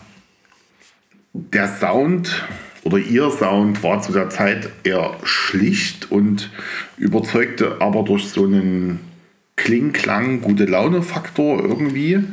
der 1.34 1.68
Sound 1.68 2.46
oder 2.84 2.98
ihr 2.98 3.30
Sound 3.30 3.84
war 3.84 4.02
zu 4.02 4.12
der 4.12 4.30
Zeit 4.30 4.70
eher 4.84 5.16
schlicht 5.24 6.12
und 6.12 6.50
überzeugte 6.98 7.78
aber 7.80 8.04
durch 8.04 8.30
so 8.30 8.46
einen 8.46 9.00
Kling-Klang, 9.56 10.42
gute 10.42 10.66
Laune-Faktor 10.66 11.62
irgendwie. 11.62 12.24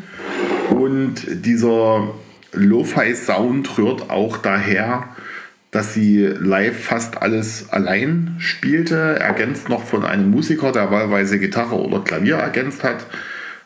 Und 0.70 1.26
dieser 1.28 2.14
Lo-Fi-Sound 2.52 3.78
rührt 3.78 4.10
auch 4.10 4.38
daher, 4.38 5.08
dass 5.70 5.94
sie 5.94 6.24
live 6.26 6.84
fast 6.84 7.22
alles 7.22 7.70
allein 7.70 8.34
spielte, 8.38 9.20
ergänzt 9.20 9.68
noch 9.68 9.84
von 9.84 10.04
einem 10.04 10.30
Musiker, 10.30 10.72
der 10.72 10.90
wahlweise 10.90 11.38
Gitarre 11.38 11.76
oder 11.76 12.00
Klavier 12.00 12.36
ergänzt 12.36 12.82
hat, 12.82 13.06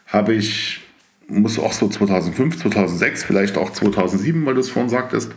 habe 0.07 0.35
ich, 0.35 0.83
muss 1.29 1.59
auch 1.59 1.73
so 1.73 1.89
2005, 1.89 2.59
2006, 2.59 3.25
vielleicht 3.25 3.57
auch 3.57 3.71
2007, 3.71 4.45
weil 4.45 4.55
du 4.55 4.61
es 4.61 4.69
vorhin 4.69 4.91
sagtest, 4.91 5.35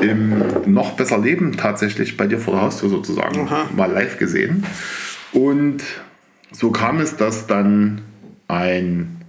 im 0.00 0.42
Noch 0.66 0.92
besser 0.92 1.18
Leben 1.18 1.56
tatsächlich 1.56 2.16
bei 2.16 2.26
dir 2.26 2.38
vor 2.38 2.54
der 2.54 2.62
Haustür 2.64 2.88
sozusagen 2.88 3.46
Aha. 3.46 3.68
mal 3.76 3.90
live 3.90 4.18
gesehen. 4.18 4.66
Und 5.32 5.84
so 6.50 6.72
kam 6.72 7.00
es, 7.00 7.16
dass 7.16 7.46
dann 7.46 8.02
ein, 8.48 9.22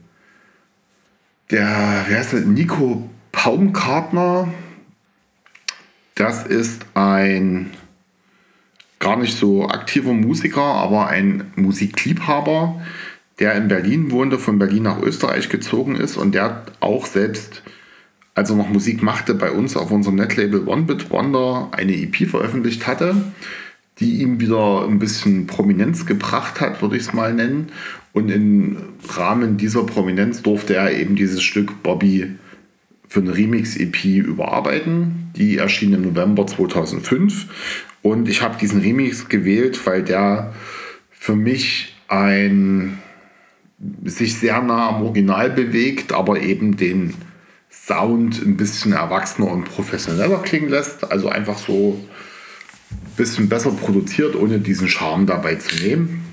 der, 1.52 2.06
wer 2.08 2.18
heißt 2.18 2.34
der, 2.34 2.42
Nico 2.42 3.10
Paumkartner, 3.32 4.48
das 6.16 6.46
ist 6.46 6.86
ein 6.94 7.72
gar 9.00 9.18
nicht 9.18 9.38
so 9.38 9.68
aktiver 9.68 10.14
Musiker, 10.14 10.62
aber 10.62 11.08
ein 11.08 11.52
Musikliebhaber, 11.56 12.82
der 13.40 13.56
in 13.56 13.68
Berlin 13.68 14.12
wohnte, 14.12 14.40
von 14.40 14.60
Berlin 14.60 14.84
nach 14.84 15.02
Österreich 15.02 15.50
gezogen 15.50 15.96
ist 15.96 16.16
und 16.16 16.34
der 16.34 16.64
auch 16.80 17.06
selbst, 17.06 17.64
als 18.34 18.50
er 18.50 18.56
noch 18.56 18.70
Musik 18.70 19.04
machte, 19.04 19.34
bei 19.34 19.52
uns 19.52 19.76
auf 19.76 19.92
unserem 19.92 20.16
Netlabel 20.16 20.66
One 20.68 20.84
Bit 20.84 21.12
Wonder 21.12 21.68
eine 21.72 21.94
EP 21.94 22.28
veröffentlicht 22.30 22.88
hatte, 22.88 23.16
die 24.00 24.22
ihm 24.22 24.40
wieder 24.40 24.88
ein 24.88 25.00
bisschen 25.00 25.48
Prominenz 25.48 26.06
gebracht 26.06 26.62
hat, 26.62 26.82
würde 26.82 26.96
ich 26.96 27.04
es 27.04 27.14
mal 27.14 27.34
nennen. 27.34 27.74
Und 28.14 28.30
im 28.30 28.78
Rahmen 29.10 29.58
dieser 29.58 29.84
Prominenz 29.84 30.42
durfte 30.42 30.76
er 30.76 30.94
eben 30.94 31.16
dieses 31.16 31.44
Stück 31.44 31.84
Bobby 31.84 32.36
für 33.14 33.20
eine 33.20 33.38
Remix-EP 33.38 34.06
überarbeiten. 34.06 35.30
Die 35.36 35.60
erschien 35.60 35.94
im 35.94 36.02
November 36.02 36.48
2005. 36.48 37.46
Und 38.02 38.28
ich 38.28 38.42
habe 38.42 38.58
diesen 38.58 38.82
Remix 38.82 39.30
gewählt, 39.30 39.80
weil 39.86 40.02
der 40.02 40.52
für 41.12 41.36
mich 41.36 41.94
ein 42.08 42.98
sich 44.04 44.40
sehr 44.40 44.64
nah 44.64 44.90
am 44.90 45.04
Original 45.04 45.52
bewegt, 45.52 46.12
aber 46.12 46.42
eben 46.42 46.76
den 46.76 47.14
Sound 47.70 48.42
ein 48.42 48.58
bisschen 48.58 48.94
erwachsener 48.94 49.52
und 49.52 49.66
professioneller 49.66 50.42
klingen 50.42 50.70
lässt. 50.70 51.12
Also 51.12 51.30
einfach 51.30 51.60
so 51.60 52.04
ein 52.90 53.16
bisschen 53.16 53.48
besser 53.48 53.70
produziert, 53.74 54.36
ohne 54.36 54.58
diesen 54.58 54.88
Charme 54.88 55.28
dabei 55.28 55.54
zu 55.58 55.76
nehmen. 55.84 56.26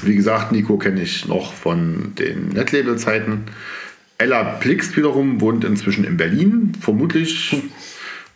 Wie 0.00 0.16
gesagt, 0.16 0.50
Nico 0.50 0.78
kenne 0.78 1.02
ich 1.02 1.28
noch 1.28 1.52
von 1.52 2.14
den 2.18 2.48
Netlabel-Zeiten. 2.48 3.44
Ella 4.20 4.44
Plixt 4.44 4.98
wiederum 4.98 5.40
wohnt 5.40 5.64
inzwischen 5.64 6.04
in 6.04 6.18
Berlin, 6.18 6.72
vermutlich. 6.78 7.56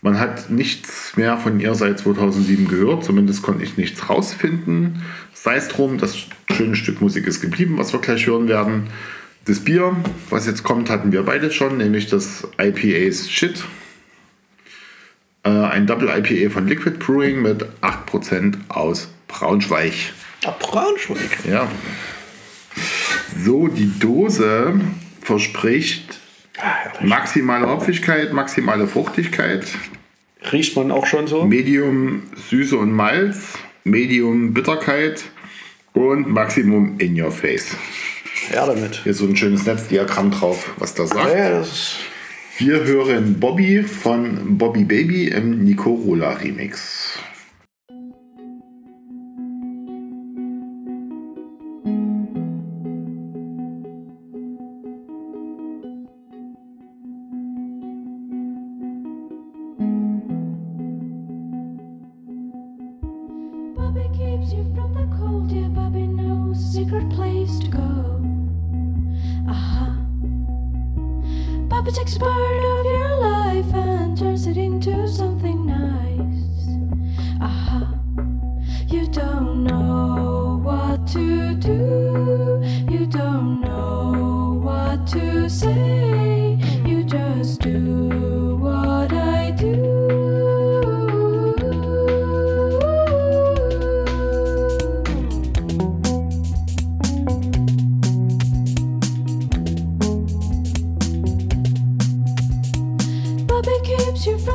Man 0.01 0.18
hat 0.18 0.49
nichts 0.49 1.14
mehr 1.16 1.37
von 1.37 1.61
ihr 1.61 1.75
seit 1.75 1.99
2007 1.99 2.68
gehört, 2.68 3.05
zumindest 3.05 3.42
konnte 3.42 3.64
ich 3.64 3.77
nichts 3.77 4.09
rausfinden. 4.09 5.03
Sei 5.35 5.57
es 5.57 5.68
drum, 5.68 5.99
das 5.99 6.16
schöne 6.51 6.75
Stück 6.75 7.03
Musik 7.03 7.27
ist 7.27 7.42
geblieben, 7.42 7.77
was 7.77 7.92
wir 7.92 8.01
gleich 8.01 8.27
hören 8.27 8.49
werden. 8.49 8.85
Das 9.44 9.61
Bier, 9.61 9.94
was 10.31 10.47
jetzt 10.47 10.62
kommt, 10.62 10.88
hatten 10.88 11.12
wir 11.12 11.23
beide 11.25 11.51
schon, 11.51 11.77
nämlich 11.77 12.09
das 12.09 12.49
IPA's 12.59 13.31
Shit. 13.31 13.62
Äh, 15.42 15.51
ein 15.51 15.87
Double 15.87 16.09
IPA 16.09 16.51
von 16.51 16.66
Liquid 16.66 16.97
Brewing 16.99 17.42
mit 17.42 17.66
8% 17.83 18.55
aus 18.68 19.09
Braunschweig. 19.29 19.92
Ah, 20.47 20.55
Braunschweig. 20.59 21.44
Ja. 21.47 21.70
So, 23.44 23.68
die 23.68 23.92
Dose 23.99 24.81
verspricht 25.24 26.20
Ah, 26.56 26.92
maximale 27.00 27.66
Hopfigkeit, 27.66 28.32
maximale 28.32 28.87
Fruchtigkeit, 28.87 29.66
Riecht 30.52 30.76
man 30.76 30.90
auch 30.90 31.06
schon 31.06 31.26
so? 31.26 31.44
Medium 31.44 32.24
Süße 32.50 32.76
und 32.76 32.92
Malz, 32.92 33.54
Medium 33.84 34.52
Bitterkeit 34.52 35.24
und 35.94 36.28
Maximum 36.28 36.98
in 36.98 37.20
your 37.20 37.30
face. 37.30 37.76
Ja, 38.52 38.66
damit. 38.66 39.00
Hier 39.04 39.14
so 39.14 39.24
ein 39.24 39.37
schönes 39.37 39.64
Netzdiagramm 39.64 40.30
drauf, 40.30 40.74
was 40.78 40.94
da 40.94 41.06
sagt. 41.06 41.30
Ja, 41.34 41.60
ist 41.60 41.96
Wir 42.58 42.84
hören 42.84 43.40
Bobby 43.40 43.82
von 43.82 44.58
Bobby 44.58 44.84
Baby 44.84 45.28
im 45.28 45.64
Nico 45.64 45.94
Rola 45.94 46.34
Remix. 46.34 47.03
Keeps 104.14 104.27
you 104.27 104.38
from 104.38 104.53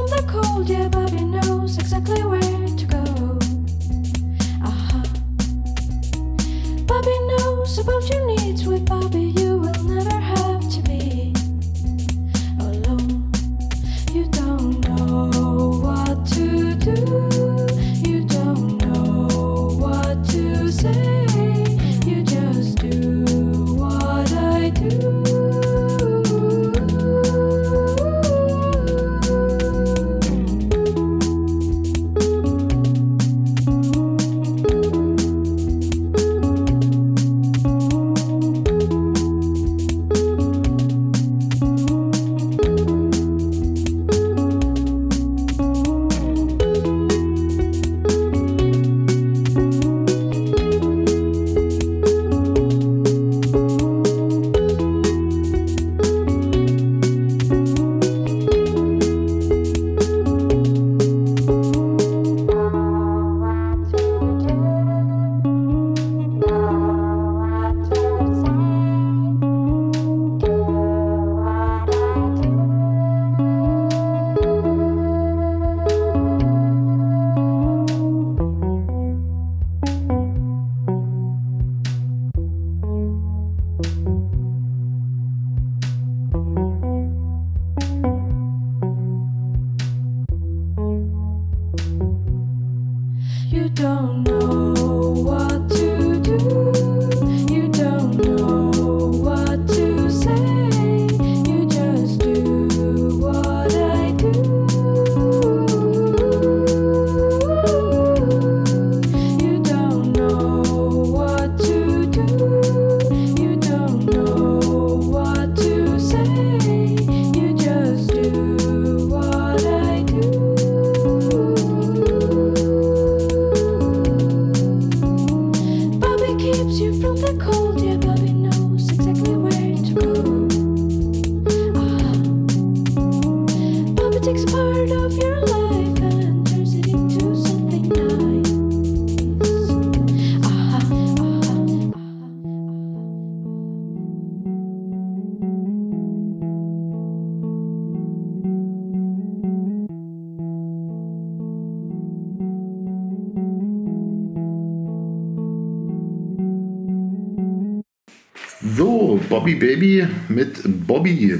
So, 158.62 159.18
Bobby 159.30 159.56
Baby 159.56 160.06
mit 160.28 160.60
Bobby. 160.86 161.40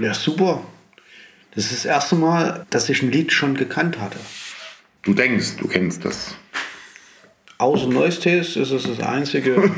Ja, 0.00 0.14
super. 0.14 0.62
Das 1.54 1.64
ist 1.64 1.72
das 1.72 1.84
erste 1.84 2.14
Mal, 2.14 2.66
dass 2.70 2.88
ich 2.88 3.02
ein 3.02 3.10
Lied 3.10 3.32
schon 3.32 3.56
gekannt 3.56 3.98
hatte. 4.00 4.18
Du 5.02 5.12
denkst, 5.12 5.56
du 5.58 5.66
kennst 5.66 6.04
das. 6.04 6.36
Außer 7.58 7.88
Noise 7.88 8.20
Taste 8.20 8.60
ist 8.60 8.70
es 8.70 8.84
das 8.84 9.00
einzige, 9.00 9.70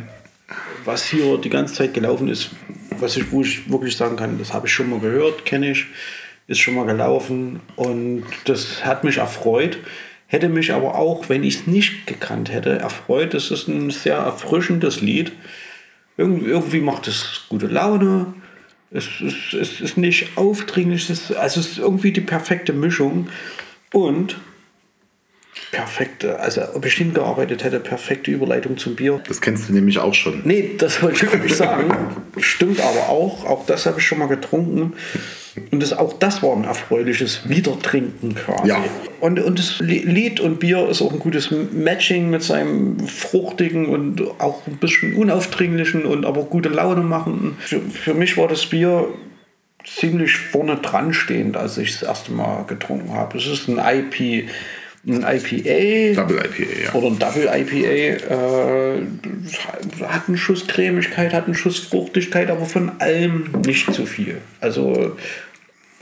was 0.84 1.04
hier 1.06 1.38
die 1.38 1.50
ganze 1.50 1.74
Zeit 1.74 1.94
gelaufen 1.94 2.28
ist, 2.28 2.50
was 3.00 3.16
ich, 3.16 3.32
wo 3.32 3.42
ich 3.42 3.68
wirklich 3.68 3.96
sagen 3.96 4.16
kann, 4.16 4.38
das 4.38 4.52
habe 4.52 4.68
ich 4.68 4.72
schon 4.72 4.88
mal 4.88 5.00
gehört, 5.00 5.44
kenne 5.44 5.72
ich, 5.72 5.86
ist 6.46 6.60
schon 6.60 6.74
mal 6.74 6.86
gelaufen 6.86 7.58
und 7.74 8.22
das 8.44 8.84
hat 8.84 9.02
mich 9.02 9.16
erfreut. 9.16 9.78
Hätte 10.28 10.48
mich 10.48 10.72
aber 10.72 10.94
auch, 10.94 11.28
wenn 11.28 11.42
ich 11.42 11.56
es 11.56 11.66
nicht 11.66 12.06
gekannt 12.06 12.52
hätte, 12.52 12.78
erfreut. 12.78 13.34
Es 13.34 13.50
ist 13.50 13.66
ein 13.66 13.90
sehr 13.90 14.16
erfrischendes 14.16 15.00
Lied. 15.00 15.32
Irgendwie, 16.16 16.46
irgendwie 16.46 16.80
macht 16.80 17.08
es 17.08 17.42
gute 17.48 17.66
Laune. 17.66 18.34
Es 18.90 19.20
ist, 19.20 19.52
es 19.52 19.80
ist 19.80 19.96
nicht 19.96 20.36
aufdringlich. 20.36 21.10
Es 21.10 21.30
ist, 21.30 21.36
also 21.36 21.60
es 21.60 21.72
ist 21.72 21.78
irgendwie 21.78 22.12
die 22.12 22.20
perfekte 22.20 22.72
Mischung. 22.72 23.28
Und 23.92 24.36
perfekte, 25.72 26.38
also 26.40 26.62
ob 26.74 26.84
ich 26.86 26.94
hingearbeitet 26.94 27.64
hätte, 27.64 27.80
perfekte 27.80 28.30
Überleitung 28.30 28.76
zum 28.76 28.94
Bier. 28.94 29.20
Das 29.26 29.40
kennst 29.40 29.68
du 29.68 29.72
nämlich 29.72 29.98
auch 29.98 30.14
schon. 30.14 30.42
Nee, 30.44 30.74
das 30.78 31.02
wollte 31.02 31.26
ich 31.26 31.32
wirklich 31.32 31.54
sagen. 31.54 31.90
Stimmt 32.38 32.80
aber 32.80 33.08
auch. 33.08 33.44
Auch 33.44 33.66
das 33.66 33.86
habe 33.86 33.98
ich 33.98 34.06
schon 34.06 34.18
mal 34.18 34.28
getrunken. 34.28 34.94
Und 35.70 35.82
das, 35.82 35.92
auch 35.92 36.12
das 36.12 36.42
war 36.42 36.54
ein 36.56 36.64
erfreuliches 36.64 37.48
Wiedertrinken 37.48 38.34
quasi. 38.34 38.68
Ja. 38.68 38.84
Und, 39.20 39.40
und 39.40 39.58
das 39.58 39.78
Lied 39.80 40.40
und 40.40 40.60
Bier 40.60 40.88
ist 40.88 41.00
auch 41.02 41.12
ein 41.12 41.18
gutes 41.18 41.50
Matching 41.50 42.30
mit 42.30 42.42
seinem 42.42 43.00
fruchtigen 43.00 43.86
und 43.86 44.22
auch 44.38 44.66
ein 44.66 44.76
bisschen 44.76 45.14
unaufdringlichen 45.14 46.04
und 46.04 46.26
aber 46.26 46.44
gute 46.44 46.68
Laune 46.68 47.02
machenden. 47.02 47.56
Für, 47.58 47.80
für 47.80 48.14
mich 48.14 48.36
war 48.36 48.48
das 48.48 48.66
Bier 48.66 49.08
ziemlich 49.86 50.36
vorne 50.36 50.76
dran 50.76 51.12
stehend, 51.14 51.56
als 51.56 51.78
ich 51.78 51.92
das 51.92 52.02
erste 52.02 52.32
Mal 52.32 52.64
getrunken 52.64 53.12
habe. 53.14 53.38
Es 53.38 53.46
ist 53.46 53.68
ein 53.68 53.78
IP, 53.78 54.48
ein 55.06 55.22
IPA. 55.22 56.20
Double 56.20 56.38
IPA, 56.38 56.82
ja. 56.84 56.92
Oder 56.94 57.06
ein 57.06 57.18
Double 57.18 57.48
IPA. 57.52 58.34
Äh, 58.34 59.06
hat 60.06 60.26
einen 60.26 60.36
Schuss 60.36 60.66
Cremigkeit, 60.66 61.32
hat 61.32 61.44
einen 61.44 61.54
Schuss 61.54 61.78
Fruchtigkeit, 61.78 62.50
aber 62.50 62.66
von 62.66 63.00
allem 63.00 63.50
nicht 63.64 63.92
zu 63.94 64.04
viel. 64.04 64.38
Also 64.60 65.16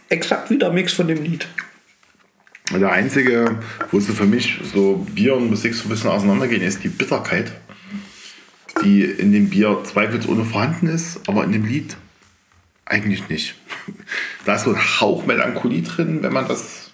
exakt 0.08 0.50
wie 0.50 0.58
der 0.58 0.70
Mix 0.72 0.92
von 0.92 1.08
dem 1.08 1.22
Lied. 1.22 1.46
Der 2.72 2.92
einzige, 2.92 3.58
wo 3.90 4.00
so 4.00 4.12
für 4.12 4.24
mich 4.24 4.58
so 4.72 5.06
Bier 5.14 5.36
und 5.36 5.50
Musik 5.50 5.74
so 5.74 5.84
ein 5.84 5.90
bisschen 5.90 6.10
auseinandergehen, 6.10 6.62
ist 6.62 6.82
die 6.82 6.88
Bitterkeit, 6.88 7.52
die 8.82 9.04
in 9.04 9.32
dem 9.32 9.50
Bier 9.50 9.82
zweifelsohne 9.84 10.44
vorhanden 10.44 10.88
ist, 10.88 11.20
aber 11.28 11.44
in 11.44 11.52
dem 11.52 11.66
Lied 11.66 11.96
eigentlich 12.86 13.28
nicht. 13.28 13.54
Da 14.44 14.56
ist 14.56 14.64
so 14.64 14.70
ein 14.70 15.00
Hauch 15.00 15.26
Melancholie 15.26 15.82
drin, 15.82 16.22
wenn 16.22 16.32
man 16.32 16.48
das 16.48 16.90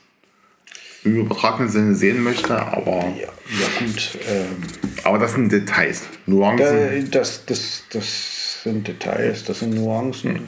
im 1.04 1.16
übertragenen 1.16 1.70
Sinne 1.70 1.94
sehen 1.94 2.22
möchte, 2.22 2.54
aber, 2.54 3.12
Ja, 3.16 3.26
ja 3.26 3.78
gut. 3.78 4.18
Ähm, 4.28 4.56
aber 5.04 5.18
das 5.18 5.32
sind 5.32 5.50
Details, 5.50 6.02
Nuancen. 6.26 7.10
da, 7.10 7.18
das, 7.18 7.44
das, 7.46 7.84
das 7.90 8.62
sind 8.64 8.86
Details, 8.86 9.44
das 9.44 9.60
sind 9.60 9.74
Nuancen. 9.74 10.40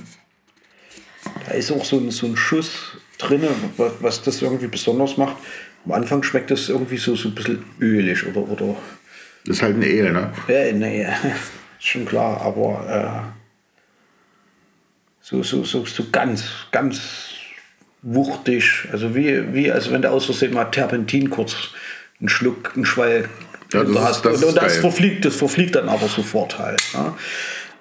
Da 1.46 1.52
ist 1.54 1.70
auch 1.72 1.84
so 1.84 1.98
ein, 1.98 2.10
so 2.10 2.26
ein 2.26 2.36
Schuss 2.36 2.96
drin, 3.18 3.46
was, 3.76 4.22
das 4.22 4.42
irgendwie 4.42 4.66
besonders 4.68 5.16
macht. 5.16 5.36
Am 5.84 5.92
Anfang 5.92 6.22
schmeckt 6.22 6.50
das 6.50 6.68
irgendwie 6.68 6.96
so, 6.96 7.14
so 7.16 7.28
ein 7.28 7.34
bisschen 7.34 7.64
ölig 7.80 8.26
oder, 8.26 8.48
oder 8.48 8.76
Das 9.44 9.56
ist 9.56 9.62
halt 9.62 9.76
eine 9.76 9.86
Ehe, 9.86 10.12
ne? 10.12 10.32
Ja, 10.48 10.72
nee, 10.72 11.02
ist 11.78 11.86
schon 11.86 12.04
klar, 12.04 12.40
aber 12.40 13.32
äh, 13.32 13.32
so, 15.20 15.42
so, 15.42 15.64
so, 15.64 15.84
so 15.84 16.04
ganz, 16.10 16.44
ganz 16.70 17.00
wuchtig, 18.02 18.88
also 18.90 19.14
wie, 19.14 19.54
wie 19.54 19.70
als 19.70 19.90
wenn 19.90 20.02
du 20.02 20.10
aus 20.10 20.24
Versehen 20.26 20.52
mal 20.52 20.64
Terpentin 20.66 21.30
kurz 21.30 21.54
einen 22.20 22.28
Schluck, 22.28 22.72
einen 22.74 22.84
Schwall 22.84 23.28
Ja, 23.72 23.82
das 23.84 23.90
ist- 23.90 23.98
hast. 24.00 24.24
das 24.24 24.42
und, 24.42 24.48
und 24.50 24.56
das 24.56 24.72
geil. 24.74 24.80
verfliegt, 24.80 25.24
das 25.24 25.36
verfliegt 25.36 25.74
dann 25.76 25.88
aber 25.88 26.08
sofort 26.08 26.58
halt. 26.58 26.80
Ne? 26.94 27.14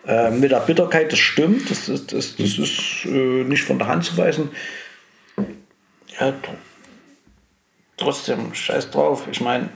Äh, 0.07 0.31
mit 0.31 0.51
der 0.51 0.61
Bitterkeit, 0.61 1.11
das 1.11 1.19
stimmt, 1.19 1.69
das, 1.69 1.87
ist- 1.87 2.11
das, 2.11 2.35
das 2.35 2.57
ist 2.57 3.05
äh, 3.05 3.43
nicht 3.43 3.63
von 3.63 3.77
der 3.77 3.87
Hand 3.87 4.03
zu 4.03 4.17
weisen. 4.17 4.49
Ja, 6.19 6.29
tr- 6.29 6.57
trotzdem, 7.97 8.53
scheiß 8.53 8.89
drauf. 8.89 9.27
Ich 9.31 9.41
meine, 9.41 9.69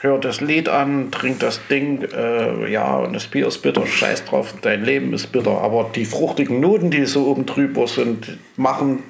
hör 0.00 0.18
das 0.18 0.40
Lied 0.40 0.68
an, 0.68 1.12
trink 1.12 1.38
das 1.40 1.60
Ding, 1.68 2.02
äh, 2.02 2.68
ja, 2.70 2.96
und 2.96 3.12
das 3.12 3.28
Bier 3.28 3.46
ist 3.46 3.58
bitter, 3.58 3.86
scheiß 3.86 4.24
drauf, 4.24 4.54
dein 4.60 4.84
Leben 4.84 5.12
ist 5.14 5.30
bitter. 5.30 5.58
Aber 5.62 5.90
die 5.94 6.04
fruchtigen 6.06 6.58
Noten, 6.58 6.90
die 6.90 7.06
so 7.06 7.26
oben 7.28 7.46
drüber 7.46 7.86
sind, 7.86 8.38
machen 8.56 9.04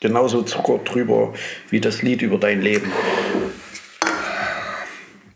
genauso 0.00 0.42
Zucker 0.42 0.78
drüber 0.84 1.34
wie 1.70 1.80
das 1.80 2.02
Lied 2.02 2.22
über 2.22 2.38
dein 2.38 2.60
Leben. 2.62 2.92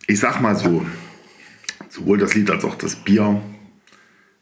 Ich 0.06 0.20
sag 0.20 0.40
mal 0.40 0.54
so, 0.54 0.84
sowohl 1.92 2.18
das 2.18 2.34
Lied 2.34 2.50
als 2.50 2.64
auch 2.64 2.74
das 2.74 2.96
Bier 2.96 3.42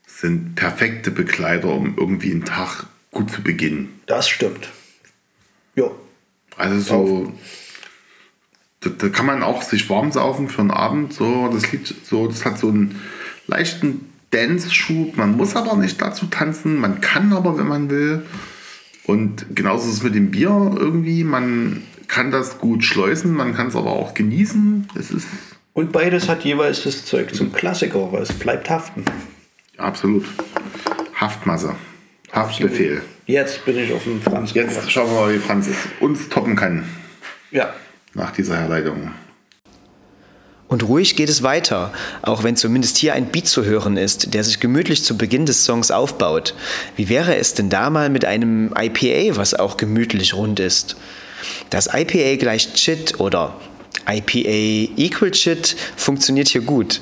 sind 0.06 0.54
perfekte 0.54 1.10
Begleiter, 1.10 1.68
um 1.68 1.96
irgendwie 1.96 2.30
einen 2.30 2.44
Tag 2.44 2.86
gut 3.10 3.30
zu 3.30 3.42
beginnen. 3.42 4.00
Das 4.06 4.28
stimmt. 4.28 4.68
Ja, 5.74 5.90
Also 6.56 6.80
so, 6.80 7.32
da, 8.80 8.90
da 8.90 9.08
kann 9.08 9.26
man 9.26 9.42
auch 9.42 9.62
sich 9.62 9.90
warm 9.90 10.12
saufen 10.12 10.48
für 10.48 10.60
einen 10.60 10.70
Abend. 10.70 11.12
So, 11.12 11.48
das 11.52 11.72
Lied, 11.72 11.92
so, 12.04 12.28
das 12.28 12.44
hat 12.44 12.58
so 12.58 12.68
einen 12.68 13.00
leichten 13.46 14.12
Dance-Schub. 14.30 15.16
Man 15.16 15.36
muss 15.36 15.56
aber 15.56 15.76
nicht 15.76 16.00
dazu 16.00 16.26
tanzen. 16.26 16.76
Man 16.76 17.00
kann 17.00 17.32
aber, 17.32 17.58
wenn 17.58 17.66
man 17.66 17.90
will. 17.90 18.24
Und 19.04 19.56
genauso 19.56 19.88
ist 19.88 19.96
es 19.96 20.02
mit 20.04 20.14
dem 20.14 20.30
Bier 20.30 20.76
irgendwie. 20.76 21.24
Man 21.24 21.82
kann 22.06 22.30
das 22.30 22.58
gut 22.58 22.84
schleusen, 22.84 23.34
man 23.34 23.54
kann 23.54 23.68
es 23.68 23.76
aber 23.76 23.90
auch 23.90 24.14
genießen. 24.14 24.88
Es 24.94 25.10
ist 25.10 25.26
und 25.72 25.92
beides 25.92 26.28
hat 26.28 26.44
jeweils 26.44 26.82
das 26.82 27.04
Zeug 27.04 27.34
zum 27.34 27.52
Klassiker, 27.52 28.12
weil 28.12 28.22
es 28.22 28.32
bleibt 28.32 28.70
haften. 28.70 29.04
absolut 29.76 30.24
Haftmasse. 31.14 31.74
Haftbefehl. 32.32 33.02
Jetzt 33.26 33.64
bin 33.64 33.78
ich 33.78 33.92
auf 33.92 34.04
dem 34.04 34.22
Franz. 34.22 34.54
Jetzt 34.54 34.90
schauen 34.90 35.10
wir 35.10 35.20
mal, 35.20 35.34
wie 35.34 35.38
Franz 35.38 35.68
uns 36.00 36.28
toppen 36.28 36.56
kann 36.56 36.84
Ja, 37.50 37.74
nach 38.14 38.30
dieser 38.30 38.56
Herleitung. 38.56 39.10
Und 40.68 40.84
ruhig 40.84 41.16
geht 41.16 41.28
es 41.28 41.42
weiter, 41.42 41.92
auch 42.22 42.44
wenn 42.44 42.54
zumindest 42.54 42.96
hier 42.96 43.14
ein 43.14 43.26
Beat 43.26 43.48
zu 43.48 43.64
hören 43.64 43.96
ist, 43.96 44.34
der 44.34 44.44
sich 44.44 44.60
gemütlich 44.60 45.02
zu 45.02 45.18
Beginn 45.18 45.44
des 45.44 45.64
Songs 45.64 45.90
aufbaut. 45.90 46.54
Wie 46.94 47.08
wäre 47.08 47.36
es 47.36 47.54
denn 47.54 47.70
da 47.70 47.90
mal 47.90 48.08
mit 48.08 48.24
einem 48.24 48.72
IPA, 48.78 49.36
was 49.36 49.54
auch 49.54 49.76
gemütlich 49.76 50.34
rund 50.34 50.60
ist? 50.60 50.96
Das 51.70 51.88
IPA 51.92 52.36
gleich 52.36 52.72
Chit 52.74 53.18
oder 53.18 53.56
IPA 54.08 54.92
equal 54.96 55.30
Chit 55.30 55.76
funktioniert 55.96 56.48
hier 56.48 56.62
gut. 56.62 57.00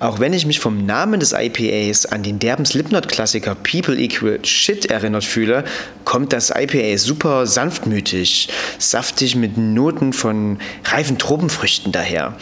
Auch 0.00 0.20
wenn 0.20 0.32
ich 0.32 0.46
mich 0.46 0.60
vom 0.60 0.86
Namen 0.86 1.18
des 1.18 1.32
IPAs 1.32 2.06
an 2.06 2.22
den 2.22 2.38
derben 2.38 2.64
Slipknot-Klassiker 2.64 3.56
People 3.56 3.98
Equal 3.98 4.44
Shit 4.44 4.86
erinnert 4.86 5.24
fühle, 5.24 5.64
kommt 6.04 6.32
das 6.32 6.50
IPA 6.50 6.98
super 6.98 7.46
sanftmütig, 7.46 8.48
saftig 8.78 9.34
mit 9.34 9.58
Noten 9.58 10.12
von 10.12 10.58
reifen 10.84 11.18
Tropenfrüchten 11.18 11.90
daher 11.90 12.36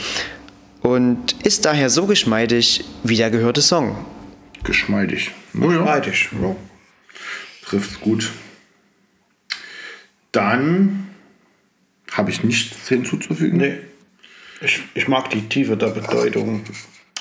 und 0.83 1.33
ist 1.45 1.65
daher 1.65 1.89
so 1.89 2.07
geschmeidig 2.07 2.85
wie 3.05 3.17
der 3.17 3.31
gehörte 3.31 3.63
Song. 3.63 4.05
Geschmeidig. 4.63 5.31
Oh 5.55 5.71
ja, 5.71 5.79
Geschmeidig. 5.79 6.29
Ja. 6.41 6.57
Trifft's 7.65 8.01
gut. 8.01 8.31
Dann 10.33 11.09
habe 12.13 12.31
ich 12.31 12.45
nichts 12.45 12.89
hinzuzufügen. 12.89 13.59
Nee. 13.59 13.79
Ich, 14.61 14.83
ich 14.95 15.09
mag 15.09 15.31
die 15.31 15.49
Tiefe 15.49 15.77
der 15.77 15.89
Bedeutung. 15.89 16.63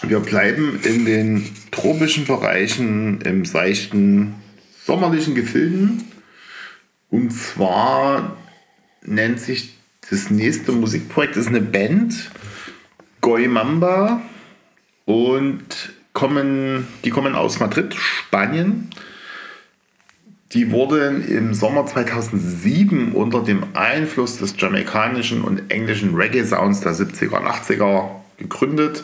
Wir 0.01 0.19
bleiben 0.19 0.79
in 0.83 1.05
den 1.05 1.49
tropischen 1.71 2.25
Bereichen 2.25 3.21
im 3.21 3.45
seichten 3.45 4.35
sommerlichen 4.83 5.35
Gefilden. 5.35 6.03
Und 7.09 7.31
zwar 7.31 8.37
nennt 9.01 9.39
sich 9.39 9.75
das 10.09 10.29
nächste 10.29 10.71
Musikprojekt 10.71 11.35
ist 11.35 11.47
eine 11.47 11.61
Band, 11.61 12.31
Goy 13.21 13.47
Mamba. 13.47 14.21
Und 15.05 15.93
kommen, 16.13 16.87
die 17.03 17.09
kommen 17.09 17.35
aus 17.35 17.59
Madrid, 17.59 17.93
Spanien. 17.95 18.89
Die 20.55 20.71
wurden 20.71 21.27
im 21.27 21.53
Sommer 21.53 21.85
2007 21.85 23.11
unter 23.11 23.43
dem 23.43 23.63
Einfluss 23.73 24.37
des 24.37 24.55
jamaikanischen 24.57 25.41
und 25.41 25.69
englischen 25.69 26.15
Reggae-Sounds 26.15 26.79
der 26.79 26.93
70er 26.93 27.41
und 27.41 27.45
80er 27.45 28.05
gegründet. 28.37 29.03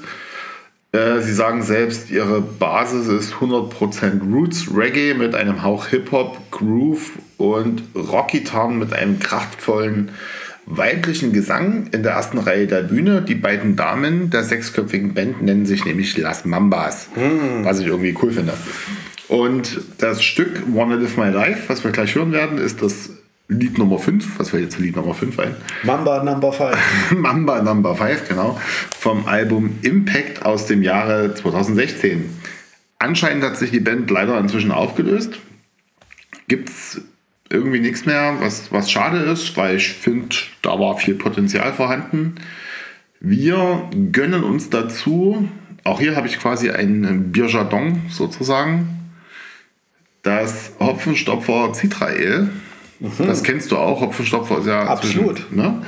Äh, 0.93 1.19
Sie 1.19 1.33
sagen 1.33 1.61
selbst, 1.61 2.09
ihre 2.09 2.39
Basis 2.39 3.07
ist 3.07 3.33
100% 3.33 4.31
Roots 4.31 4.73
Reggae 4.73 5.13
mit 5.13 5.35
einem 5.35 5.61
Hauch 5.61 5.87
Hip-Hop, 5.87 6.37
Groove 6.51 7.11
und 7.35 7.83
Rockgitarren 7.95 8.79
mit 8.79 8.93
einem 8.93 9.19
kraftvollen 9.19 10.11
weiblichen 10.65 11.33
Gesang 11.33 11.87
in 11.91 12.01
der 12.03 12.13
ersten 12.13 12.37
Reihe 12.37 12.67
der 12.67 12.83
Bühne. 12.83 13.23
Die 13.23 13.35
beiden 13.35 13.75
Damen 13.75 14.29
der 14.29 14.45
sechsköpfigen 14.45 15.13
Band 15.13 15.41
nennen 15.41 15.65
sich 15.65 15.83
nämlich 15.83 16.15
Las 16.17 16.45
Mambas, 16.45 17.09
was 17.63 17.79
ich 17.79 17.87
irgendwie 17.87 18.15
cool 18.21 18.31
finde. 18.31 18.53
Und 19.31 19.79
das 19.99 20.21
Stück 20.21 20.61
Wanna 20.73 20.95
Live 20.95 21.15
My 21.15 21.29
Life, 21.29 21.69
was 21.69 21.85
wir 21.85 21.91
gleich 21.91 22.15
hören 22.15 22.33
werden, 22.33 22.57
ist 22.57 22.81
das 22.81 23.11
Lied 23.47 23.77
Nummer 23.77 23.97
5. 23.97 24.37
Was 24.37 24.49
fällt 24.49 24.63
jetzt 24.63 24.77
Lied 24.77 24.97
Nummer 24.97 25.13
5 25.13 25.39
ein? 25.39 25.55
Mamba 25.83 26.21
Number 26.21 26.51
5. 26.51 26.77
Mamba 27.15 27.61
Number 27.61 27.95
5, 27.95 28.27
genau. 28.27 28.59
Vom 28.99 29.25
Album 29.27 29.79
Impact 29.83 30.45
aus 30.45 30.65
dem 30.65 30.83
Jahre 30.83 31.33
2016. 31.33 32.29
Anscheinend 32.99 33.45
hat 33.45 33.55
sich 33.55 33.71
die 33.71 33.79
Band 33.79 34.11
leider 34.11 34.37
inzwischen 34.37 34.73
aufgelöst. 34.73 35.39
Gibt 36.49 36.67
es 36.67 36.99
irgendwie 37.49 37.79
nichts 37.79 38.05
mehr, 38.05 38.35
was, 38.41 38.73
was 38.73 38.91
schade 38.91 39.19
ist, 39.19 39.55
weil 39.55 39.77
ich 39.77 39.93
finde, 39.93 40.35
da 40.61 40.77
war 40.77 40.97
viel 40.97 41.15
Potenzial 41.15 41.71
vorhanden. 41.71 42.35
Wir 43.21 43.89
gönnen 44.11 44.43
uns 44.43 44.69
dazu, 44.69 45.47
auch 45.85 46.01
hier 46.01 46.17
habe 46.17 46.27
ich 46.27 46.37
quasi 46.37 46.69
ein 46.69 47.31
Bierjardon 47.31 48.01
sozusagen, 48.09 48.97
das 50.23 50.71
Hopfenstopfer 50.79 51.73
Citra 51.73 52.05
Ale. 52.05 52.49
Das 53.17 53.41
kennst 53.43 53.71
du 53.71 53.77
auch, 53.77 54.01
Hopfenstopfer 54.01 54.59
ist 54.59 54.67
ja 54.67 54.83
Absolut. 54.83 55.37
zwischen- 55.39 55.55
ne? 55.55 55.81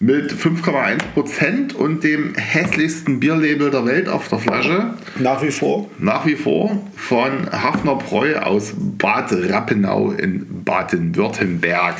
Mit 0.00 0.32
5,1 0.32 1.02
Prozent 1.14 1.74
und 1.74 2.04
dem 2.04 2.34
hässlichsten 2.36 3.18
Bierlabel 3.18 3.70
der 3.72 3.84
Welt 3.84 4.08
auf 4.08 4.28
der 4.28 4.38
Flasche. 4.38 4.94
Nach 5.18 5.42
wie 5.42 5.50
vor. 5.50 5.90
Nach 5.98 6.24
wie 6.24 6.36
vor 6.36 6.80
von 6.96 7.50
Hafner 7.50 7.96
Bräu 7.96 8.36
aus 8.38 8.74
Bad 8.76 9.32
Rappenau 9.32 10.12
in 10.12 10.62
Baden-Württemberg. 10.64 11.96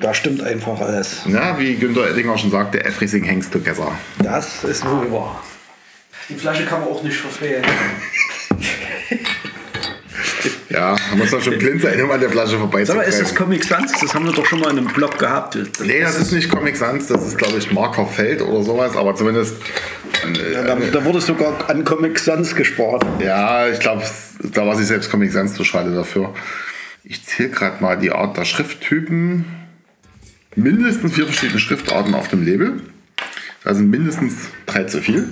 Da 0.00 0.14
stimmt 0.14 0.42
einfach 0.42 0.80
alles. 0.80 1.22
Ja, 1.26 1.58
wie 1.58 1.74
Günter 1.76 2.08
Ettinger 2.08 2.38
schon 2.38 2.50
sagte, 2.50 2.82
everything 2.84 3.26
hangs 3.28 3.50
together. 3.50 3.92
Das 4.18 4.64
ist 4.64 4.84
wohl 4.86 5.12
wahr. 5.12 5.42
Die 6.30 6.34
Flasche 6.34 6.64
kann 6.64 6.80
man 6.80 6.88
auch 6.88 7.02
nicht 7.02 7.16
verfehlen. 7.18 7.62
Ja, 10.68 10.96
man 11.10 11.18
muss 11.18 11.30
doch 11.30 11.42
schon 11.42 11.58
blind 11.58 11.82
sein, 11.82 12.00
um 12.02 12.10
an 12.10 12.20
der 12.20 12.30
Flasche 12.30 12.58
Sag 12.84 12.96
mal, 12.96 13.02
ist 13.02 13.20
das. 13.20 13.34
Comic 13.34 13.64
Sans? 13.64 13.92
Das 14.00 14.14
haben 14.14 14.26
wir 14.26 14.32
doch 14.32 14.46
schon 14.46 14.60
mal 14.60 14.70
in 14.70 14.78
einem 14.78 14.88
Blog 14.88 15.18
gehabt. 15.18 15.58
Nee, 15.82 16.00
das 16.00 16.18
ist 16.18 16.32
nicht 16.32 16.50
Comic 16.50 16.76
Sans, 16.76 17.06
das 17.06 17.26
ist, 17.26 17.38
glaube 17.38 17.58
ich, 17.58 17.72
Marker 17.72 18.06
Feld 18.06 18.42
oder 18.42 18.62
sowas, 18.62 18.96
aber 18.96 19.14
zumindest. 19.14 19.56
Ja, 20.52 20.62
da, 20.62 20.76
da 20.76 21.04
wurde 21.04 21.20
sogar 21.20 21.68
an 21.68 21.84
Comic 21.84 22.18
Sans 22.18 22.54
gespart. 22.54 23.04
Ja, 23.20 23.68
ich 23.68 23.80
glaube, 23.80 24.02
da 24.42 24.66
war 24.66 24.76
sich 24.76 24.86
selbst 24.86 25.10
Comic 25.10 25.32
Sans 25.32 25.54
zu 25.54 25.64
schade 25.64 25.94
dafür. 25.94 26.34
Ich 27.04 27.24
zähle 27.24 27.50
gerade 27.50 27.82
mal 27.82 27.96
die 27.96 28.10
Art 28.10 28.36
der 28.36 28.44
Schrifttypen. 28.44 29.44
Mindestens 30.56 31.12
vier 31.14 31.26
verschiedene 31.26 31.60
Schriftarten 31.60 32.14
auf 32.14 32.28
dem 32.28 32.44
Label. 32.44 32.80
Da 33.62 33.74
sind 33.74 33.90
mindestens 33.90 34.34
drei 34.64 34.84
zu 34.84 35.00
viel. 35.00 35.28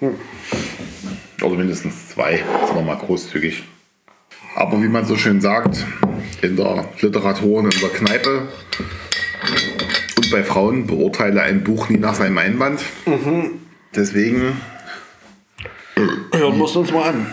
Oder 0.00 1.56
mindestens 1.56 2.08
zwei. 2.08 2.36
Sind 2.66 2.76
wir 2.76 2.82
mal 2.82 2.96
großzügig. 2.96 3.64
Aber 4.54 4.82
wie 4.82 4.88
man 4.88 5.04
so 5.04 5.16
schön 5.16 5.40
sagt, 5.40 5.86
in 6.42 6.56
der 6.56 6.86
Literatur 7.00 7.58
und 7.60 7.74
in 7.74 7.80
der 7.80 7.90
Kneipe 7.90 8.48
und 10.16 10.30
bei 10.30 10.42
Frauen 10.42 10.86
beurteile 10.86 11.42
ein 11.42 11.62
Buch 11.64 11.88
nie 11.88 11.98
nach 11.98 12.14
seinem 12.14 12.38
Einband. 12.38 12.80
Deswegen 13.94 14.60
Hören 16.32 16.58
wir 16.58 16.64
es 16.64 16.76
uns 16.76 16.92
mal 16.92 17.10
an. 17.10 17.26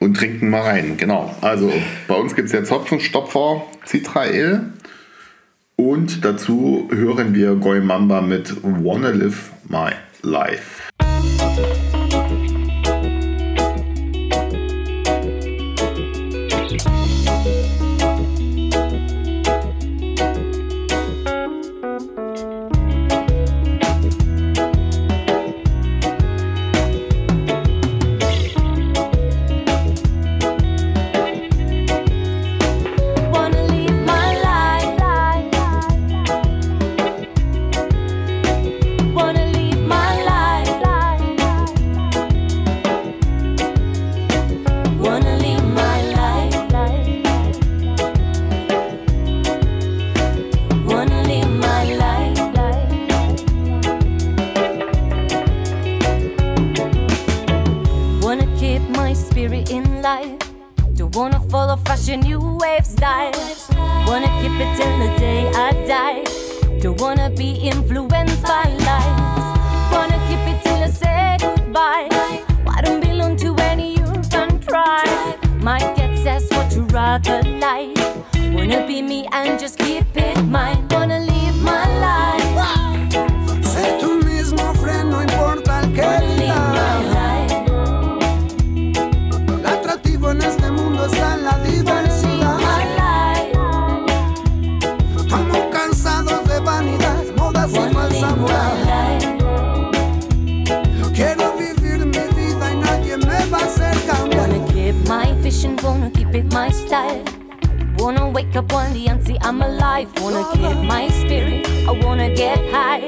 und 0.00 0.16
trinken 0.16 0.50
mal 0.50 0.62
rein. 0.62 0.96
Genau. 0.96 1.34
Also 1.40 1.72
bei 2.08 2.14
uns 2.14 2.34
gibt 2.34 2.46
es 2.46 2.52
jetzt 2.52 2.70
Hopfenstopfer 2.70 3.62
Citra 3.86 4.20
Ale. 4.22 4.72
Und 5.76 6.24
dazu 6.24 6.88
hören 6.92 7.34
wir 7.34 7.54
Goy 7.54 7.80
Mamba 7.80 8.20
mit 8.20 8.54
Wanna 8.62 9.10
Live 9.10 9.50
My 9.68 9.90
Life. 10.22 10.89
It 64.60 64.76
till 64.76 64.98
the 64.98 65.18
day 65.18 65.50
I 65.54 65.72
die. 65.86 66.24
Don't 66.80 66.98
wanna 67.00 67.30
be 67.30 67.52
influenced 67.72 68.42
by 68.42 68.64
lies. 68.88 69.46
Wanna 69.92 70.18
keep 70.28 70.42
it 70.52 70.62
till 70.62 70.82
I 70.82 70.90
say 70.90 71.36
goodbye. 71.40 72.08
I 72.66 72.80
don't 72.82 73.00
belong 73.00 73.36
to 73.38 73.54
any 73.70 74.00
urban 74.02 74.60
tribe. 74.60 75.38
Might 75.62 75.94
get 75.96 76.16
sassed, 76.18 76.50
what 76.54 76.74
you 76.74 76.82
rather 76.86 77.42
like. 77.42 77.96
Wanna 78.54 78.86
be 78.86 79.02
me 79.02 79.28
and 79.32 79.58
just 79.58 79.78
keep 79.78 80.04
it 80.16 80.42
mine. 80.44 80.86
Wanna 80.90 81.20
live 81.20 81.56
my 81.62 81.84
life. 82.00 82.39
Wanna 105.68 106.10
keep 106.10 106.34
it 106.34 106.50
my 106.52 106.70
style. 106.70 107.22
Wanna 107.98 108.30
wake 108.30 108.56
up 108.56 108.72
one 108.72 108.94
day 108.94 109.06
and 109.08 109.22
see 109.22 109.36
I'm 109.42 109.60
alive. 109.60 110.08
Wanna 110.22 110.44
keep 110.52 110.76
my 110.84 111.08
spirit, 111.08 111.68
I 111.86 111.92
wanna 112.02 112.34
get 112.34 112.58
high. 112.70 113.06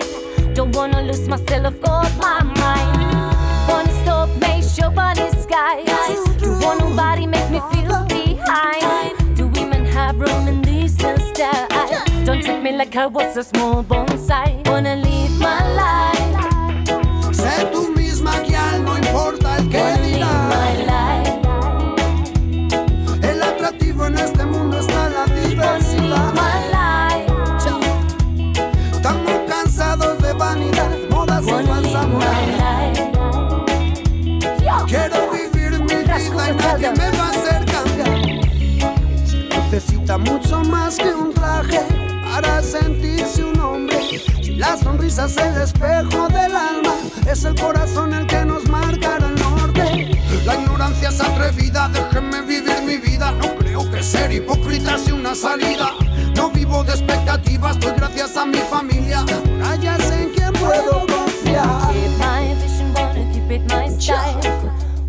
Don't 0.55 0.75
wanna 0.75 1.01
lose 1.03 1.27
myself, 1.29 1.81
got 1.81 2.13
my 2.19 2.43
mind. 2.43 3.69
Wanna 3.69 3.93
stop, 4.03 4.29
make 4.41 4.65
show 4.65 4.91
bunny 4.91 5.31
skies. 5.41 5.87
Don't 6.41 6.61
want 6.63 6.81
nobody 6.81 7.27
make 7.27 7.49
me 7.51 7.61
feel 7.73 8.05
behind. 8.05 9.37
Do 9.37 9.47
women 9.47 9.87
have 9.87 10.21
room 10.21 10.47
in 10.47 10.61
this 10.61 10.95
style? 10.95 11.69
Don't 12.27 12.43
treat 12.43 12.63
me 12.63 12.73
like 12.73 12.95
I 12.97 13.07
was 13.07 13.37
a 13.37 13.45
small 13.45 13.83
bonsai. 13.83 14.69
Wanna 14.69 14.97
live 14.97 15.39
my 15.39 15.61
life, 15.81 17.33
Sé 17.33 17.65
tú 17.73 17.89
misma, 17.97 18.41
guial, 18.41 18.85
no 18.85 18.97
importa 18.99 19.57
el 19.57 19.69
que 19.71 19.79
wanna 19.79 21.12
en 24.07 24.19
este 24.19 24.45
mundo 24.45 24.79
está 24.79 25.09
la 25.11 25.25
diversidad. 25.27 26.33
my 26.35 26.69
life, 26.71 27.33
Estamos 28.93 29.33
cansados 29.49 30.19
de 30.23 30.33
vanidad, 30.33 30.91
modas 31.11 31.45
y 31.45 31.67
falsa. 31.67 32.07
Quiero 34.87 35.31
vivir 35.31 35.79
mi 35.81 35.95
vida 35.95 36.19
y 36.21 36.55
nadie 36.55 36.91
me 36.91 37.11
va 37.17 37.27
a 37.27 37.31
hacer 37.31 37.65
cambiar. 37.65 38.21
Necesita 39.71 40.19
mucho 40.19 40.61
más 40.65 40.97
que 40.97 41.15
un 41.15 41.33
traje 41.33 41.81
para 42.25 42.63
sentirse 42.63 43.45
un 43.45 43.59
hombre. 43.61 43.99
La 44.57 44.77
sonrisa 44.77 45.27
es 45.27 45.37
el 45.37 45.63
espejo 45.63 46.29
del 46.29 46.55
alma, 46.55 46.95
es 47.31 47.45
el 47.45 47.55
corazón 47.55 48.13
el 48.13 48.27
que 48.27 48.45
nos 48.45 48.69
marca 48.69 49.17
el 49.17 49.35
norte. 49.35 50.19
La 50.45 50.57
ignorancia 50.57 51.09
es 51.09 51.21
atrevida, 51.21 51.89
déjenme 51.89 52.43
vivir 52.43 52.83
mi 52.87 52.97
vida. 52.99 53.33
No 53.33 53.62
creo 53.73 53.91
que 53.91 54.03
ser 54.03 54.31
hipócrita 54.31 54.99
sea 54.99 55.14
una 55.14 55.35
salida. 55.35 55.93
No 56.37 56.51
vivo 56.51 56.85
de 56.85 56.93
expectativas, 56.93 57.79
doy 57.79 57.93
gracias 57.97 58.37
a 58.37 58.45
mi 58.45 58.59
familia. 58.59 59.25
Ahora 59.62 59.77
ya 59.77 59.97
sé 59.97 60.25
en 60.25 60.31
quién 60.31 60.53
puedo 60.53 61.07
confiar. 61.07 61.91
Keep 61.93 62.18
my 62.18 62.55
vision, 62.61 62.93
wanna 62.95 63.33
keep 63.33 63.51
it 63.51 63.62
my 63.68 63.89
style. 63.89 64.41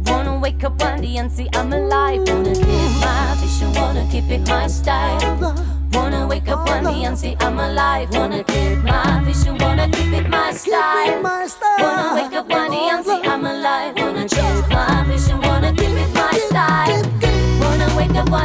Wanna 0.05 0.39
wake 0.39 0.63
up 0.63 0.81
one 0.81 1.01
day 1.01 1.17
and 1.17 1.29
see 1.29 1.49
I'm 1.55 1.73
alive. 1.73 2.21
Wanna 2.25 2.53
keep 2.53 3.01
my 3.01 3.35
vision, 3.41 3.73
wanna 3.73 4.07
keep 4.09 4.31
it 4.31 4.47
my 4.47 4.67
style. 4.69 5.55
Wanna 5.91 6.25
wake 6.27 6.47
up 6.47 6.65
one 6.65 6.85
day 6.85 7.03
and 7.03 7.17
see 7.17 7.35
I'm 7.41 7.59
alive. 7.59 8.09
Wanna 8.11 8.43
keep 8.45 8.81
my 8.83 9.21
vision, 9.25 9.57
wanna 9.57 9.89
keep 9.89 10.13
it 10.13 10.29
my 10.29 10.53
style. 10.53 11.21
my 11.21 11.47
style. 11.47 11.79
Wanna 11.79 12.15
wake 12.15 12.33
up 12.33 12.49
one 12.49 12.71
day 12.71 12.89
and 12.89 13.05
see 13.05 13.11
I'm 13.11 13.23
alive. 13.23 13.32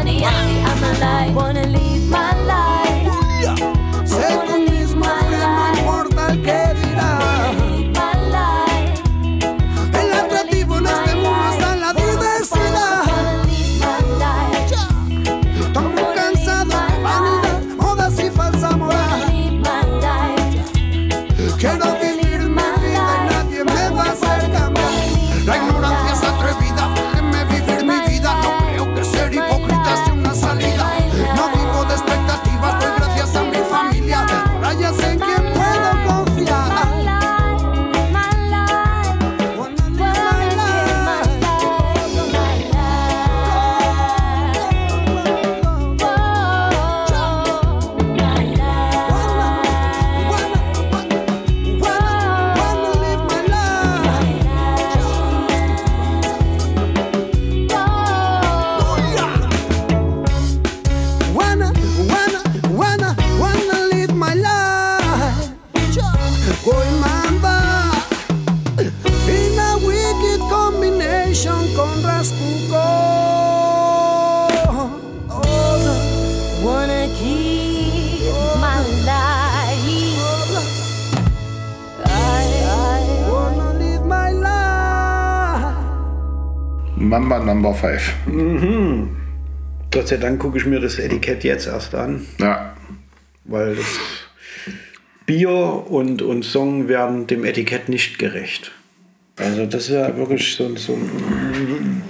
Wake 0.05 0.07
up 0.07 0.07
one 0.07 0.07
day 0.07 0.23
and 0.25 0.37
see 0.47 0.61
I'm 0.63 0.97
alive. 0.97 1.35
Wanna 1.35 1.67
live 1.67 2.11
my 2.11 2.33
life. 2.35 2.48
Number 87.83 87.99
5. 87.99 89.09
Gott 89.91 90.09
sei 90.09 90.17
Dank 90.19 90.41
gucke 90.41 90.59
ich 90.59 90.67
mir 90.67 90.81
das 90.81 90.99
Etikett 90.99 91.45
jetzt 91.45 91.67
erst 91.67 91.95
an, 91.95 92.27
Ja. 92.39 92.77
weil 93.45 93.77
das 93.77 93.87
Bier 95.27 95.51
und, 95.51 96.23
und 96.23 96.45
Song 96.45 96.89
werden 96.89 97.27
dem 97.27 97.45
Etikett 97.45 97.89
nicht 97.89 98.19
gerecht. 98.19 98.73
Also 99.37 99.67
das 99.67 99.85
ist 99.85 99.91
ja 99.91 100.17
wirklich 100.17 100.55
so, 100.57 100.75
so 100.77 100.99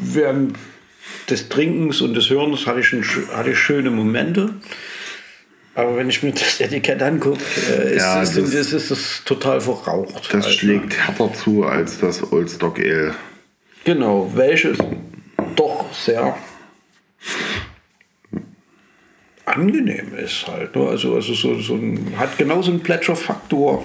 während 0.00 0.56
des 1.28 1.48
Trinkens 1.48 2.00
und 2.00 2.14
des 2.14 2.30
Hörens 2.30 2.66
hatte 2.66 2.80
ich, 2.80 2.92
ein, 2.92 3.04
hatte 3.34 3.50
ich 3.50 3.58
schöne 3.58 3.90
Momente. 3.90 4.50
Aber 5.74 5.96
wenn 5.96 6.08
ich 6.08 6.22
mir 6.22 6.32
das 6.32 6.60
Etikett 6.60 7.02
angucke, 7.02 7.38
äh, 7.70 7.94
ist, 7.94 8.02
Ja, 8.02 8.22
es- 8.22 8.34
das- 8.34 8.52
ist, 8.54 8.72
ist 8.72 8.90
es 8.90 9.22
total 9.24 9.60
verraucht. 9.60 10.32
Das 10.32 10.46
halt, 10.46 10.54
schlägt 10.54 10.94
härter 10.98 11.32
zu 11.34 11.64
als 11.64 12.00
das 12.00 12.32
Old 12.32 12.50
Stock 12.50 12.78
Ale. 12.80 13.14
Genau, 13.84 14.32
welches 14.34 14.78
doch 15.58 15.92
sehr 15.92 16.36
angenehm 19.48 20.14
ist 20.16 20.46
halt. 20.46 20.76
Ne? 20.76 20.86
Also, 20.86 21.14
also 21.14 21.34
so, 21.34 21.58
so 21.60 21.74
ein, 21.74 22.14
hat 22.16 22.38
genauso 22.38 22.70
einen 22.70 22.80
Pleasure-Faktor 22.80 23.84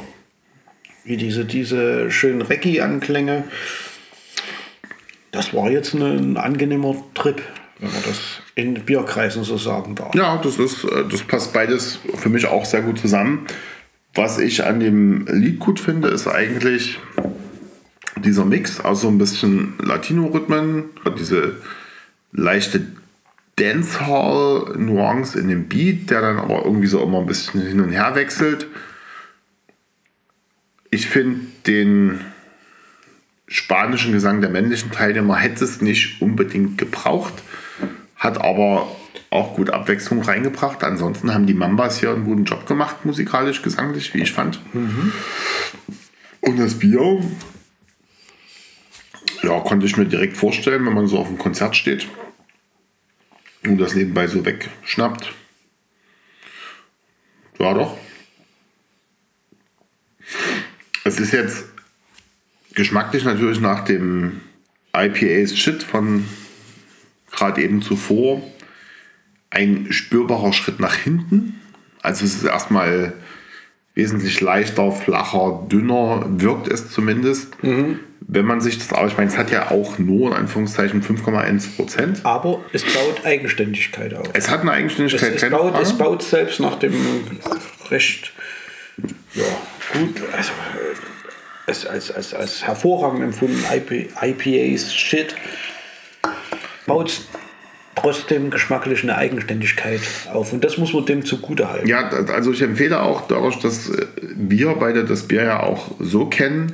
wie 1.06 1.18
diese, 1.18 1.46
diese 1.46 2.12
schönen 2.12 2.42
Recce-Anklänge. 2.42 3.46
Das 5.32 5.54
war 5.54 5.70
jetzt 5.70 5.94
ein, 5.94 6.02
ein 6.02 6.38
angenehmer 6.38 6.96
Trip, 7.14 7.42
wenn 7.80 7.92
man 7.92 8.02
das 8.06 8.42
in 8.56 8.74
Bierkreisen 8.86 9.44
so 9.44 9.58
sagen 9.58 9.96
darf. 9.96 10.14
Ja, 10.16 10.38
das 10.38 10.60
ist, 10.60 10.84
äh, 10.84 11.06
das 11.10 11.24
passt 11.24 11.54
beides 11.54 12.00
für 12.16 12.30
mich 12.30 12.46
auch 12.46 12.66
sehr 12.66 12.82
gut 12.82 13.00
zusammen. 13.00 13.48
Was 14.14 14.38
ich 14.38 14.64
an 14.64 14.80
dem 14.80 15.26
Lied 15.28 15.60
gut 15.60 15.80
finde, 15.80 16.10
ist 16.10 16.28
eigentlich 16.28 17.00
dieser 18.18 18.46
Mix 18.46 18.80
aus 18.80 19.02
so 19.02 19.08
ein 19.08 19.18
bisschen 19.18 19.74
Latino-Rhythmen, 19.80 20.86
diese 21.18 21.58
leichte 22.32 22.86
Dancehall-Nuance 23.56 25.40
in 25.40 25.48
dem 25.48 25.68
Beat, 25.68 26.10
der 26.10 26.22
dann 26.22 26.38
aber 26.40 26.66
irgendwie 26.66 26.88
so 26.88 27.02
immer 27.04 27.20
ein 27.20 27.26
bisschen 27.26 27.62
hin 27.62 27.80
und 27.80 27.92
her 27.92 28.16
wechselt. 28.16 28.68
Ich 30.90 31.08
finde 31.08 31.42
den 31.68 32.22
spanischen 33.48 34.14
Gesang 34.14 34.42
der 34.42 34.50
männlichen 34.50 34.92
Teilnehmer 34.92 35.36
hätte 35.38 35.64
es 35.64 35.82
nicht 35.82 36.22
unbedingt 36.22 36.78
gebraucht, 36.78 37.34
hat 38.16 38.42
aber 38.42 38.88
auch 39.30 39.56
gut 39.56 39.70
Abwechslung 39.70 40.22
reingebracht. 40.22 40.84
Ansonsten 40.84 41.34
haben 41.34 41.46
die 41.46 41.54
Mambas 41.54 42.00
hier 42.00 42.12
einen 42.12 42.26
guten 42.26 42.46
Job 42.46 42.66
gemacht, 42.68 43.06
musikalisch, 43.06 43.62
gesanglich, 43.62 44.14
wie 44.14 44.22
ich 44.22 44.32
fand. 44.32 44.60
Und 46.42 46.60
das 46.60 46.76
Bier, 46.76 47.24
ja, 49.44 49.60
konnte 49.60 49.86
ich 49.86 49.98
mir 49.98 50.06
direkt 50.06 50.38
vorstellen, 50.38 50.86
wenn 50.86 50.94
man 50.94 51.08
so 51.08 51.20
auf 51.20 51.28
dem 51.28 51.38
Konzert 51.38 51.76
steht 51.76 52.08
und 53.66 53.78
das 53.78 53.96
nebenbei 53.96 54.28
so 54.28 54.46
wegschnappt. 54.46 55.34
Ja, 57.60 57.74
doch. 57.74 57.98
Es 61.04 61.20
ist 61.20 61.34
jetzt 61.34 61.66
geschmacklich 62.74 63.26
natürlich 63.26 63.60
nach 63.60 63.84
dem 63.84 64.42
IPAs 64.96 65.58
Shit 65.58 65.84
von 65.84 66.26
gerade 67.32 67.62
eben 67.62 67.82
zuvor 67.82 68.42
ein 69.50 69.92
spürbarer 69.92 70.54
Schritt 70.54 70.80
nach 70.80 70.96
hinten. 70.96 71.60
Also 72.02 72.26
es 72.26 72.36
ist 72.36 72.44
erstmal 72.44 73.14
wesentlich 73.96 74.42
leichter, 74.42 74.92
flacher, 74.92 75.68
dünner, 75.72 76.26
wirkt 76.28 76.68
es 76.68 76.90
zumindest. 76.90 77.50
Wenn 78.26 78.46
man 78.46 78.62
sich 78.62 78.78
das 78.80 78.92
aus, 78.94 79.12
ich 79.12 79.18
meine, 79.18 79.30
es 79.30 79.38
hat 79.38 79.52
ja 79.52 79.70
auch 79.72 80.00
nur 80.00 80.32
in 80.32 80.38
Anführungszeichen 80.38 81.04
5,1 81.04 81.76
Prozent. 81.76 82.22
Aber 82.24 82.62
es 82.72 82.84
baut 82.84 83.26
Eigenständigkeit 83.26 84.14
auf. 84.16 84.28
Es 84.34 84.50
hat 84.50 84.62
eine 84.62 84.72
Es, 84.72 84.78
Eigenständigkeit, 84.78 85.36
es, 85.36 85.42
keine 85.42 85.58
baut, 85.58 85.82
es 85.82 85.98
baut 85.98 86.24
selbst 86.24 86.60
nach 86.60 86.80
dem 86.80 86.94
recht 87.92 88.34
ja, 89.34 89.44
gut. 89.94 90.22
Also, 90.36 90.52
als, 91.66 91.86
als, 91.86 92.12
als, 92.12 92.34
als 92.34 92.64
hervorragend 92.66 93.24
empfunden. 93.24 93.64
IP, 93.72 94.12
IPAs, 94.22 94.94
Shit. 94.94 95.36
Baut 96.86 97.22
trotzdem 97.96 98.50
geschmacklich 98.50 99.04
eine 99.04 99.18
Eigenständigkeit 99.18 100.02
auf. 100.32 100.54
Und 100.54 100.64
das 100.64 100.78
muss 100.78 100.94
man 100.94 101.06
dem 101.06 101.26
zugute 101.26 101.70
halten. 101.70 101.88
Ja, 101.88 102.10
also 102.10 102.52
ich 102.52 102.62
empfehle 102.62 103.02
auch 103.02 103.28
dadurch, 103.28 103.60
dass 103.60 103.90
äh, 103.90 104.06
wir 104.36 104.76
beide 104.76 105.06
das 105.06 105.24
Bier 105.24 105.44
ja 105.44 105.64
auch 105.64 105.92
so 106.00 106.26
kennen, 106.26 106.74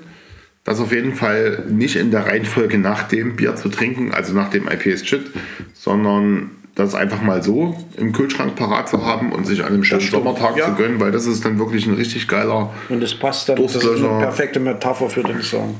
das 0.64 0.80
auf 0.80 0.92
jeden 0.92 1.16
Fall 1.16 1.64
nicht 1.70 1.96
in 1.96 2.12
der 2.12 2.28
Reihenfolge 2.28 2.78
nach 2.78 3.04
dem 3.04 3.36
Bier 3.36 3.56
zu 3.56 3.70
trinken, 3.70 4.12
also 4.14 4.34
nach 4.34 4.50
dem 4.50 4.68
IPS 4.68 5.08
Shit, 5.08 5.32
sondern 5.74 6.52
das 6.76 6.96
einfach 6.96 7.22
mal 7.22 7.44
so 7.44 7.76
im 7.98 8.14
Kühlschrank 8.14 8.56
parat 8.56 8.88
zu 8.88 9.06
haben 9.06 9.32
und 9.32 9.46
sich 9.46 9.62
an 9.62 9.74
einem 9.74 9.84
schönen 9.84 10.02
Sommertag 10.02 10.58
ja. 10.58 10.66
zu 10.66 10.76
gönnen, 10.76 11.00
weil 11.00 11.12
das 11.12 11.26
ist 11.26 11.44
dann 11.44 11.60
wirklich 11.60 11.86
ein 11.88 11.96
richtig 11.96 12.28
geiler. 12.28 12.72
Und 12.88 13.02
das 13.02 13.14
passt 13.14 13.50
dann, 13.50 13.62
das 13.62 13.76
ist 13.76 13.86
eine 13.86 14.20
perfekte 14.20 14.60
Metapher 14.60 15.10
für 15.10 15.24
den 15.24 15.42
Song. 15.42 15.76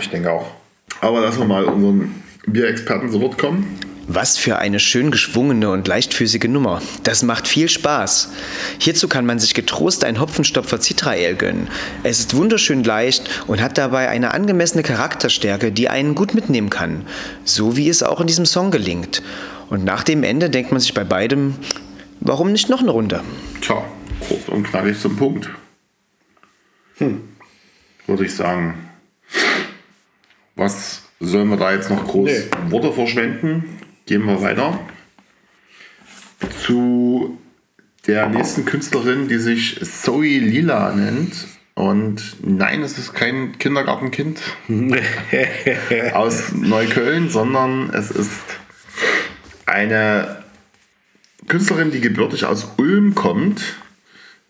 Ich 0.00 0.10
denke 0.10 0.30
auch. 0.30 0.50
Aber 1.00 1.20
lassen 1.20 1.40
wir 1.40 1.46
mal 1.46 1.64
unseren 1.64 2.14
Bierexperten 2.46 3.10
zu 3.10 3.20
Wort 3.20 3.38
kommen. 3.38 3.78
Was 4.14 4.36
für 4.36 4.58
eine 4.58 4.78
schön 4.78 5.10
geschwungene 5.10 5.70
und 5.70 5.88
leichtfüßige 5.88 6.44
Nummer. 6.44 6.82
Das 7.02 7.22
macht 7.22 7.48
viel 7.48 7.70
Spaß. 7.70 8.30
Hierzu 8.78 9.08
kann 9.08 9.24
man 9.24 9.38
sich 9.38 9.54
getrost 9.54 10.04
ein 10.04 10.20
Hopfenstopfer 10.20 10.78
Citra-Ale 10.78 11.34
gönnen. 11.34 11.68
Es 12.02 12.18
ist 12.18 12.36
wunderschön 12.36 12.84
leicht 12.84 13.44
und 13.46 13.62
hat 13.62 13.78
dabei 13.78 14.10
eine 14.10 14.34
angemessene 14.34 14.82
Charakterstärke, 14.82 15.72
die 15.72 15.88
einen 15.88 16.14
gut 16.14 16.34
mitnehmen 16.34 16.68
kann. 16.68 17.06
So 17.44 17.78
wie 17.78 17.88
es 17.88 18.02
auch 18.02 18.20
in 18.20 18.26
diesem 18.26 18.44
Song 18.44 18.70
gelingt. 18.70 19.22
Und 19.70 19.82
nach 19.84 20.04
dem 20.04 20.24
Ende 20.24 20.50
denkt 20.50 20.72
man 20.72 20.80
sich 20.80 20.92
bei 20.92 21.04
beidem, 21.04 21.54
warum 22.20 22.52
nicht 22.52 22.68
noch 22.68 22.80
eine 22.80 22.90
Runde? 22.90 23.22
Tja, 23.62 23.82
kurz 24.28 24.46
und 24.48 24.64
knackig 24.64 25.00
zum 25.00 25.16
Punkt. 25.16 25.48
Hm. 26.98 27.22
Würde 28.06 28.26
ich 28.26 28.34
sagen. 28.34 28.90
Was 30.54 31.00
sollen 31.18 31.48
wir 31.48 31.56
da 31.56 31.72
jetzt 31.72 31.88
noch 31.88 32.04
groß 32.04 32.28
Nee. 32.28 32.70
Worte 32.70 32.92
verschwenden? 32.92 33.78
Gehen 34.06 34.26
wir 34.26 34.42
weiter 34.42 34.78
zu 36.50 37.38
der 38.06 38.28
nächsten 38.28 38.64
Künstlerin, 38.64 39.28
die 39.28 39.38
sich 39.38 39.80
Zoe 39.84 40.38
Lila 40.38 40.92
nennt. 40.94 41.32
Und 41.74 42.36
nein, 42.42 42.82
es 42.82 42.98
ist 42.98 43.14
kein 43.14 43.58
Kindergartenkind 43.58 44.40
aus 46.12 46.52
Neukölln, 46.52 47.30
sondern 47.30 47.90
es 47.90 48.10
ist 48.10 48.42
eine 49.64 50.42
Künstlerin, 51.48 51.90
die 51.90 52.00
gebürtig 52.00 52.44
aus 52.44 52.72
Ulm 52.76 53.14
kommt, 53.14 53.76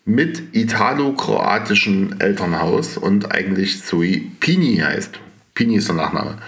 mit 0.05 0.43
italo-kroatischem 0.53 2.17
Elternhaus 2.19 2.97
und 2.97 3.33
eigentlich 3.33 3.85
Zoe 3.85 4.23
Pini 4.41 4.79
heißt. 4.79 5.21
Pini 5.55 5.77
ist 5.77 5.89
der 5.89 5.95
Nachname. 5.95 6.39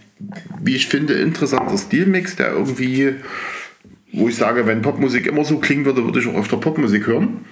wie 0.61 0.75
ich 0.75 0.87
finde, 0.87 1.13
interessanter 1.13 1.77
Stilmix, 1.77 2.35
der 2.35 2.51
irgendwie, 2.51 3.15
wo 4.11 4.27
ich 4.27 4.35
sage, 4.35 4.67
wenn 4.67 4.81
Popmusik 4.81 5.27
immer 5.27 5.45
so 5.45 5.59
klingen 5.59 5.85
würde, 5.85 6.03
würde 6.03 6.19
ich 6.19 6.27
auch 6.27 6.37
öfter 6.37 6.57
Popmusik 6.57 7.07
hören. 7.07 7.45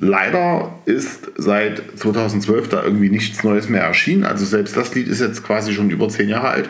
Leider 0.00 0.78
ist 0.84 1.32
seit 1.36 1.82
2012 1.98 2.68
da 2.68 2.84
irgendwie 2.84 3.10
nichts 3.10 3.42
Neues 3.42 3.68
mehr 3.68 3.82
erschienen. 3.82 4.24
Also 4.24 4.44
selbst 4.44 4.76
das 4.76 4.94
Lied 4.94 5.08
ist 5.08 5.20
jetzt 5.20 5.42
quasi 5.44 5.72
schon 5.72 5.90
über 5.90 6.08
10 6.08 6.28
Jahre 6.28 6.48
alt. 6.48 6.68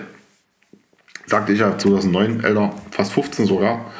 Sagte 1.27 1.53
ich 1.53 1.61
ja 1.61 1.77
2009, 1.77 2.43
älter, 2.43 2.75
fast 2.91 3.13
15 3.13 3.45
sogar. 3.45 3.93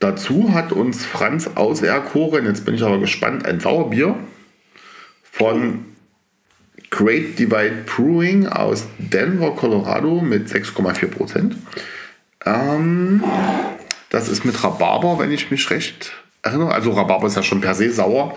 Dazu 0.00 0.54
hat 0.54 0.72
uns 0.72 1.04
Franz 1.04 1.50
auserkoren, 1.54 2.46
jetzt 2.46 2.64
bin 2.64 2.74
ich 2.74 2.82
aber 2.82 2.98
gespannt, 2.98 3.44
ein 3.44 3.60
Sauerbier 3.60 4.16
von 5.22 5.84
Great 6.88 7.38
Divide 7.38 7.84
Brewing 7.84 8.46
aus 8.46 8.86
Denver, 8.98 9.54
Colorado 9.54 10.22
mit 10.22 10.48
6,4 10.48 11.06
Prozent. 11.06 11.56
Ähm, 12.46 13.22
das 14.08 14.28
ist 14.28 14.44
mit 14.44 14.64
Rhabarber, 14.64 15.18
wenn 15.18 15.30
ich 15.30 15.50
mich 15.50 15.68
recht 15.70 16.12
erinnere. 16.42 16.72
Also 16.72 16.92
Rhabarber 16.92 17.26
ist 17.26 17.36
ja 17.36 17.42
schon 17.42 17.60
per 17.60 17.74
se 17.74 17.92
sauer. 17.92 18.36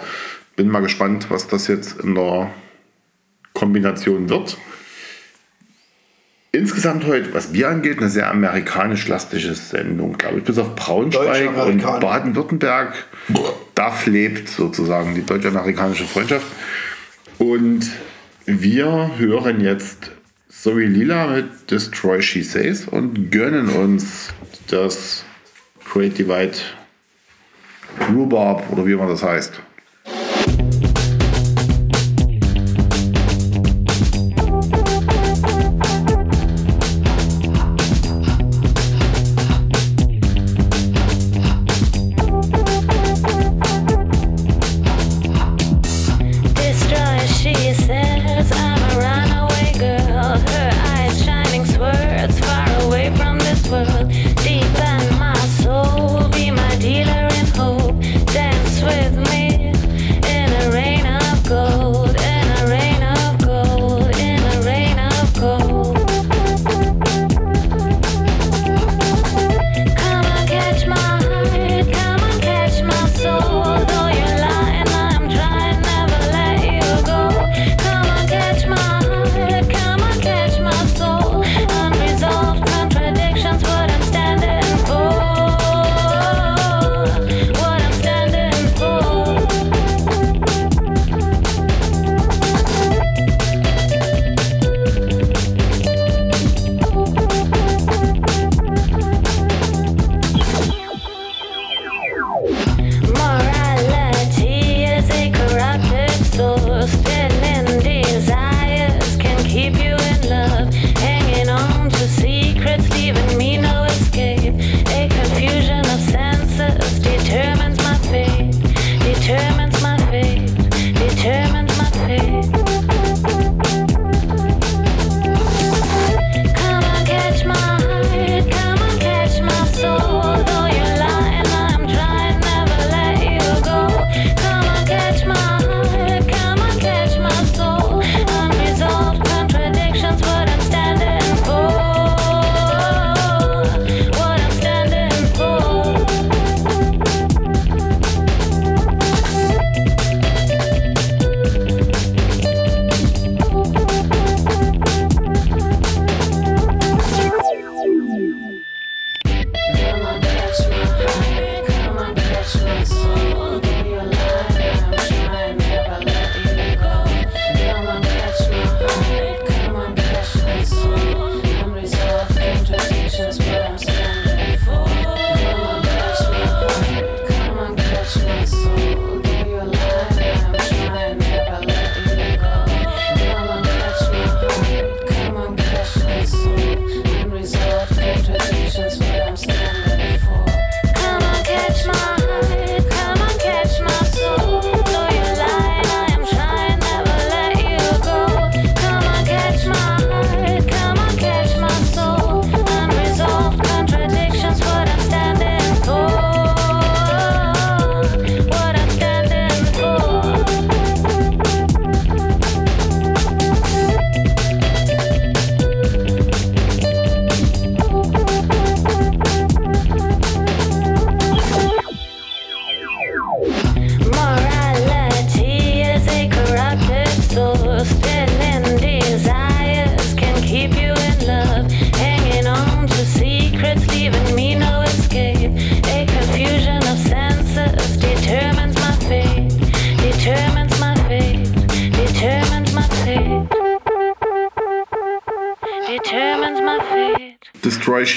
Bin 0.58 0.68
mal 0.68 0.82
gespannt, 0.82 1.32
was 1.32 1.48
das 1.48 1.68
jetzt 1.68 2.00
in 2.02 2.14
der 2.14 2.52
Kombination 3.54 4.30
wird. 4.30 4.58
Insgesamt 6.56 7.08
heute, 7.08 7.34
was 7.34 7.48
Bier 7.48 7.70
angeht, 7.70 7.98
eine 7.98 8.10
sehr 8.10 8.30
amerikanisch-lastige 8.30 9.56
Sendung, 9.56 10.20
glaube 10.20 10.38
ich. 10.38 10.44
Bis 10.44 10.60
auf 10.60 10.76
Braunschweig 10.76 11.50
und. 11.66 11.82
Baden-Württemberg. 11.82 12.94
Da 13.74 13.92
lebt 14.06 14.50
sozusagen 14.50 15.16
die 15.16 15.26
deutsch-amerikanische 15.26 16.04
Freundschaft. 16.04 16.46
Und 17.40 17.90
wir 18.46 19.18
hören 19.18 19.62
jetzt 19.62 20.12
Zoe 20.48 20.86
Lila 20.86 21.26
mit 21.26 21.72
Destroy 21.72 22.22
She 22.22 22.44
Says 22.44 22.86
und 22.88 23.32
gönnen 23.32 23.70
uns 23.70 24.30
das 24.68 25.26
Great 25.92 26.20
Divide 26.20 26.60
Rhubarb 28.10 28.72
oder 28.72 28.86
wie 28.86 28.92
immer 28.92 29.08
das 29.08 29.24
heißt. 29.24 29.60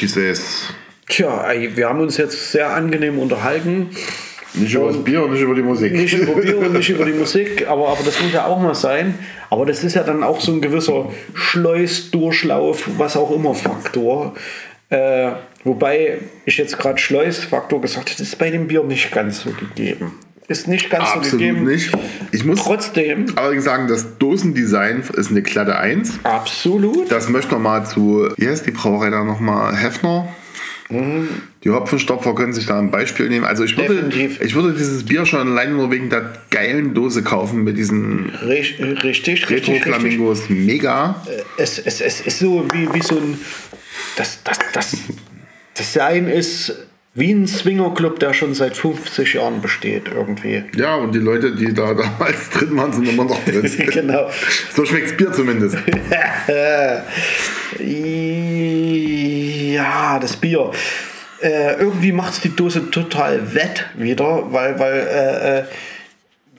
She 0.07 0.13
says. 0.13 0.69
Tja, 1.09 1.51
wir 1.75 1.89
haben 1.89 2.01
uns 2.01 2.17
jetzt 2.17 2.53
sehr 2.53 2.71
angenehm 2.71 3.19
unterhalten. 3.19 3.91
Nicht 4.55 4.75
über 4.75 4.87
das 4.89 5.03
Bier 5.03 5.25
und 5.25 5.33
nicht 5.33 5.43
über 5.43 5.55
die 5.55 5.63
Musik. 5.63 5.93
Nicht 5.93 6.17
über 6.17 6.41
Bier 6.41 6.59
und 6.59 6.73
nicht 6.75 6.89
über 6.89 7.05
die 7.05 7.13
Musik, 7.19 7.67
aber, 7.69 7.89
aber 7.89 7.99
das 8.05 8.21
muss 8.23 8.33
ja 8.33 8.47
auch 8.47 8.61
mal 8.61 8.75
sein. 8.75 9.19
Aber 9.51 9.67
das 9.67 9.83
ist 9.83 9.95
ja 9.95 10.05
dann 10.05 10.23
auch 10.23 10.41
so 10.41 10.53
ein 10.53 10.61
gewisser 10.61 11.11
Schleus, 11.35 12.11
Durchlauf, 12.13 12.89
was 12.99 13.17
auch 13.17 13.33
immer 13.33 13.55
Faktor. 13.55 14.35
Äh, 14.89 15.33
wobei 15.65 16.19
ich 16.45 16.57
jetzt 16.57 16.79
gerade 16.79 16.99
Schleus-Faktor 16.99 17.81
gesagt 17.81 18.09
habe, 18.09 18.19
das 18.19 18.29
ist 18.29 18.39
bei 18.39 18.51
dem 18.51 18.69
Bier 18.69 18.85
nicht 18.85 19.11
ganz 19.11 19.41
so 19.41 19.51
gegeben. 19.51 20.13
Ist 20.49 20.69
nicht 20.69 20.89
ganz 20.89 21.11
so 21.11 21.17
Absolut 21.19 21.41
gegeben. 21.41 21.65
nicht. 21.67 21.91
Ich 22.31 22.45
muss 22.45 22.63
Trotzdem, 22.63 23.27
allerdings 23.35 23.65
sagen, 23.65 23.89
das 23.89 24.16
Dosendesign 24.31 25.05
ist 25.17 25.31
eine 25.31 25.43
glatte 25.43 25.79
1. 25.79 26.21
absolut. 26.25 27.11
Das 27.13 27.29
möchte 27.29 27.53
noch 27.55 27.61
mal 27.61 27.87
zu, 27.87 28.29
wie 28.37 28.49
heißt 28.49 28.67
die 28.67 28.73
Brauerei 28.73 29.11
da 29.11 29.23
nochmal? 29.23 29.77
Hefner? 29.77 30.29
Mhm. 30.89 31.29
Die 31.63 31.71
Hopfenstopfer 31.71 32.35
können 32.35 32.53
sich 32.53 32.67
da 32.67 32.77
ein 32.79 32.91
Beispiel 32.91 33.29
nehmen. 33.29 33.45
Also 33.45 33.63
ich 33.63 33.77
würde, 33.77 33.95
Definitiv. 34.03 34.41
ich 34.41 34.55
würde 34.57 34.73
dieses 34.77 35.05
Bier 35.05 35.27
schon 35.27 35.49
alleine 35.49 35.75
nur 35.75 35.93
wegen 35.93 36.11
der 36.11 36.33
geilen 36.51 36.93
Dose 36.93 37.23
kaufen 37.23 37.63
mit 37.63 37.79
diesen 37.79 38.31
Richtig, 38.31 38.81
richtig, 39.05 39.05
richtig. 39.05 39.51
richtig. 39.51 39.75
Retro-Flamingos. 39.87 40.49
Mega. 40.49 41.23
es, 41.57 41.79
es, 41.79 42.01
es 42.01 42.21
ist 42.21 42.41
so 42.41 42.65
wie, 42.73 42.93
wie 42.93 43.03
so 43.03 43.17
ein. 43.17 43.39
Das, 44.17 44.41
das, 44.43 44.59
das 44.73 44.97
Design 45.79 46.27
ist 46.27 46.75
wie 47.17 47.33
ein 47.33 47.47
Swingerclub, 47.47 48.21
der 48.21 48.35
schon 48.35 48.53
seit 48.55 48.77
50 48.77 49.35
Jahren 49.35 49.63
besteht, 49.63 50.09
irgendwie. 50.15 50.65
Ja, 50.77 50.97
und 50.97 51.15
die 51.15 51.19
Leute, 51.19 51.57
die 51.57 51.73
da 51.73 51.95
damals 51.95 52.51
drin 52.55 52.77
waren, 52.77 52.93
sind 52.93 53.09
immer 53.09 53.25
noch 53.25 53.43
drin. 53.45 53.63
genau. 53.91 54.29
So 54.75 54.85
schmeckt's 54.85 55.17
Bier 55.17 55.33
zumindest. 55.33 55.79
ja, 57.79 60.19
das 60.19 60.37
Bier. 60.37 60.71
Äh, 61.41 61.81
irgendwie 61.81 62.13
macht 62.13 62.35
es 62.35 62.41
die 62.41 62.55
Dose 62.55 62.91
total 62.91 63.55
wett 63.55 63.87
wieder, 63.95 64.53
weil, 64.53 64.79
weil 64.79 64.95
äh, 64.95 65.61
äh, 65.61 65.65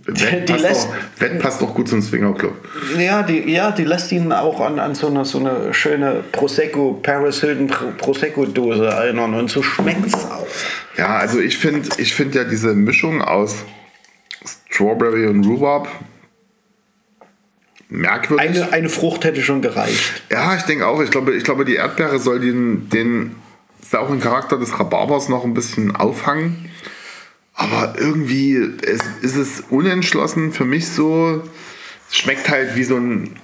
Wett 0.09 0.47
Die 0.47 0.53
passt, 0.53 0.63
lässt- 0.63 0.87
doch, 0.87 1.21
Wett 1.21 1.39
passt 1.39 1.61
doch 1.61 1.73
gut 1.75 1.89
zum 1.89 2.01
Swingerclub. 2.01 2.53
Ja, 2.97 3.23
die, 3.23 3.51
ja, 3.51 3.71
die 3.71 3.83
lässt 3.83 4.09
ihn 4.13 4.31
auch 4.31 4.61
an, 4.61 4.79
an 4.79 4.95
so, 4.95 5.07
eine, 5.07 5.25
so 5.25 5.37
eine 5.39 5.73
schöne 5.73 6.23
Prosecco, 6.31 6.93
Paris 7.03 7.41
Hilton 7.41 7.67
Pro- 7.67 7.91
Prosecco-Dose 7.97 8.85
erinnern 8.87 9.33
und 9.33 9.49
so 9.51 9.61
schmeckt 9.61 10.05
es 10.07 10.13
auch. 10.15 10.47
Ja, 10.97 11.17
also 11.17 11.39
ich 11.41 11.57
finde 11.57 11.89
ich 11.97 12.13
find 12.15 12.35
ja 12.35 12.45
diese 12.45 12.73
Mischung 12.73 13.21
aus 13.21 13.57
Strawberry 14.71 15.27
und 15.27 15.45
Rhubarb 15.45 15.89
merkwürdig. 17.89 18.47
Eine, 18.49 18.73
eine 18.73 18.89
Frucht 18.89 19.23
hätte 19.25 19.41
schon 19.41 19.61
gereicht. 19.61 20.21
Ja, 20.31 20.55
ich 20.55 20.63
denke 20.63 20.87
auch. 20.87 21.01
Ich 21.01 21.11
glaube, 21.11 21.33
ich 21.35 21.43
glaube, 21.43 21.65
die 21.65 21.75
Erdbeere 21.75 22.19
soll 22.19 22.39
den, 22.39 22.89
den 22.89 23.35
sauren 23.81 24.19
Charakter 24.19 24.57
des 24.57 24.79
Rhabarbers 24.79 25.29
noch 25.29 25.43
ein 25.43 25.53
bisschen 25.53 25.95
auffangen. 25.95 26.69
Aber 27.57 27.95
irgendwie 27.97 28.55
es, 28.55 29.01
ist 29.21 29.35
es 29.35 29.61
unentschlossen 29.69 30.53
für 30.53 30.63
mich 30.63 30.87
so. 30.87 31.43
Es 32.09 32.17
schmeckt 32.17 32.49
halt 32.49 32.75
wie 32.75 32.83
so 32.83 32.97
ein 32.97 33.35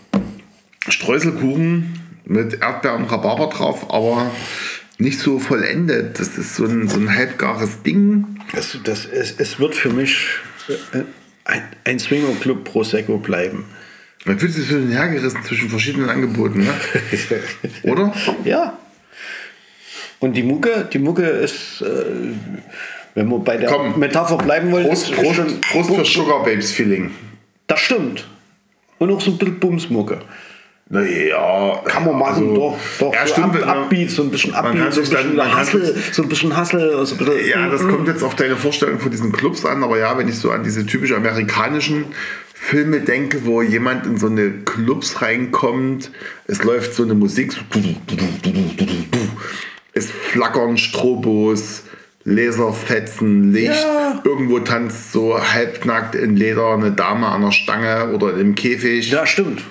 Streuselkuchen 0.88 2.00
mit 2.26 2.62
Erdbeer 2.62 2.94
und 2.94 3.06
Rhabarber 3.06 3.48
drauf, 3.48 3.92
aber 3.92 4.32
nicht 5.00 5.20
so 5.20 5.40
vollendet. 5.40 6.20
Das 6.20 6.38
ist 6.38 6.56
so 6.56 6.66
ein, 6.66 6.88
so 6.88 7.00
ein 7.00 7.14
halbgares 7.14 7.82
Ding. 7.82 8.40
Das, 8.54 8.78
das, 8.84 9.06
es, 9.06 9.34
es 9.40 9.60
wird 9.60 9.74
für 9.74 9.90
mich 9.90 10.28
äh, 10.70 11.02
ein, 11.46 11.64
ein 11.84 12.00
Swingerclub 12.00 12.64
Prosecco 12.64 13.18
bleiben. 13.18 13.66
Man 14.26 14.40
fühlt 14.40 14.54
sich 14.54 14.68
so 14.68 14.76
hin 14.76 14.84
und 14.84 14.92
her 14.92 15.08
gerissen 15.08 15.44
zwischen 15.44 15.70
verschiedenen 15.70 16.10
Angeboten, 16.10 16.64
ne? 16.64 16.74
oder? 17.84 18.14
Ja. 18.46 18.78
Und 20.20 20.34
die 20.34 20.44
Mucke, 20.44 20.88
die 20.94 21.00
Mucke 21.00 21.24
ist, 21.24 21.82
äh, 21.82 22.06
wenn 23.16 23.30
wir 23.30 23.40
bei 23.40 23.58
der 23.58 23.70
Komm. 23.70 24.00
Metapher 24.00 24.38
bleiben 24.38 24.72
wollen, 24.72 24.88
Prost, 24.88 25.10
ist 25.12 25.16
Prost, 25.16 25.36
schon- 25.36 25.62
Prost 25.62 25.94
für 25.96 26.06
Sugar 26.06 26.44
Babes 26.44 26.72
Feeling. 26.72 27.12
Das 27.68 27.80
stimmt. 27.80 28.28
Und 29.00 29.12
auch 29.12 29.22
so 29.22 29.32
ein 29.32 29.38
bisschen 29.38 29.60
Bumsmucke. 29.60 30.20
Naja, 30.90 31.82
Kann 31.86 32.06
man 32.06 32.20
machen, 32.20 32.50
also, 32.50 32.56
doch. 32.56 32.78
doch 33.00 33.14
Ja, 33.14 33.26
so 33.26 33.34
stimmt. 33.34 33.64
Ab, 33.64 33.78
Upbeat, 33.86 34.12
so 34.12 34.24
ein 34.24 34.30
bisschen 34.30 34.54
Upbeat, 34.54 34.94
so 34.94 35.02
ein 35.02 35.10
dann- 35.12 35.36
bisschen 35.36 35.56
Hassel, 35.56 35.86
sich- 35.86 36.14
so 36.14 36.24
ein 36.24 36.30
bisschen 36.30 36.56
Hassel. 36.56 37.06
So 37.06 37.16
Ja, 37.50 37.70
das 37.70 37.82
kommt 37.88 38.08
jetzt 38.08 38.22
auf 38.22 38.36
deine 38.36 38.56
Vorstellung 38.58 39.00
von 39.00 39.10
diesen 39.10 39.32
Clubs 39.32 39.66
an, 39.66 39.84
aber 39.84 39.98
ja, 39.98 40.16
wenn 40.18 40.28
ich 40.28 40.38
so 40.38 40.52
an 40.52 40.64
diese 40.64 40.86
typisch 40.86 41.14
amerikanischen 41.14 42.06
Filme 42.54 43.00
denke, 43.00 43.46
wo 43.46 43.62
jemand 43.62 44.06
in 44.06 44.18
so 44.18 44.28
eine 44.28 44.52
Clubs 44.52 45.22
reinkommt, 45.22 46.12
es 46.48 46.64
läuft 46.64 46.94
so 46.94 47.04
eine 47.04 47.14
Musik, 47.14 47.54
es 49.94 50.10
flackern 50.12 50.78
Strobos, 50.78 51.84
Laserfetzen, 52.26 53.52
Licht, 53.52 53.74
Ja. 53.74 54.22
irgendwo 54.24 54.60
tanzt 54.60 55.12
so 55.12 55.38
halbnackt 55.40 56.16
in 56.16 56.36
Leder 56.36 56.74
eine 56.74 56.92
Dame 56.92 57.28
an 57.28 57.42
der 57.42 57.52
Stange 57.52 58.14
oder 58.14 58.38
im 58.38 58.56
Käfig. 58.56 59.12
Ja, 59.12 59.26
stimmt. 59.26 59.62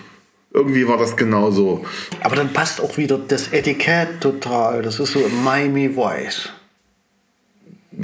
Irgendwie 0.55 0.86
war 0.86 0.98
das 0.98 1.16
genauso. 1.16 1.86
Aber 2.20 2.36
dann 2.36 2.53
passt 2.53 2.80
auch 2.80 2.98
wieder 2.98 3.18
das 3.18 3.48
Etikett 3.53 4.20
total. 4.20 4.82
Das 4.82 5.00
ist 5.00 5.12
so 5.12 5.20
Miami 5.42 5.96
Vice. 5.96 6.50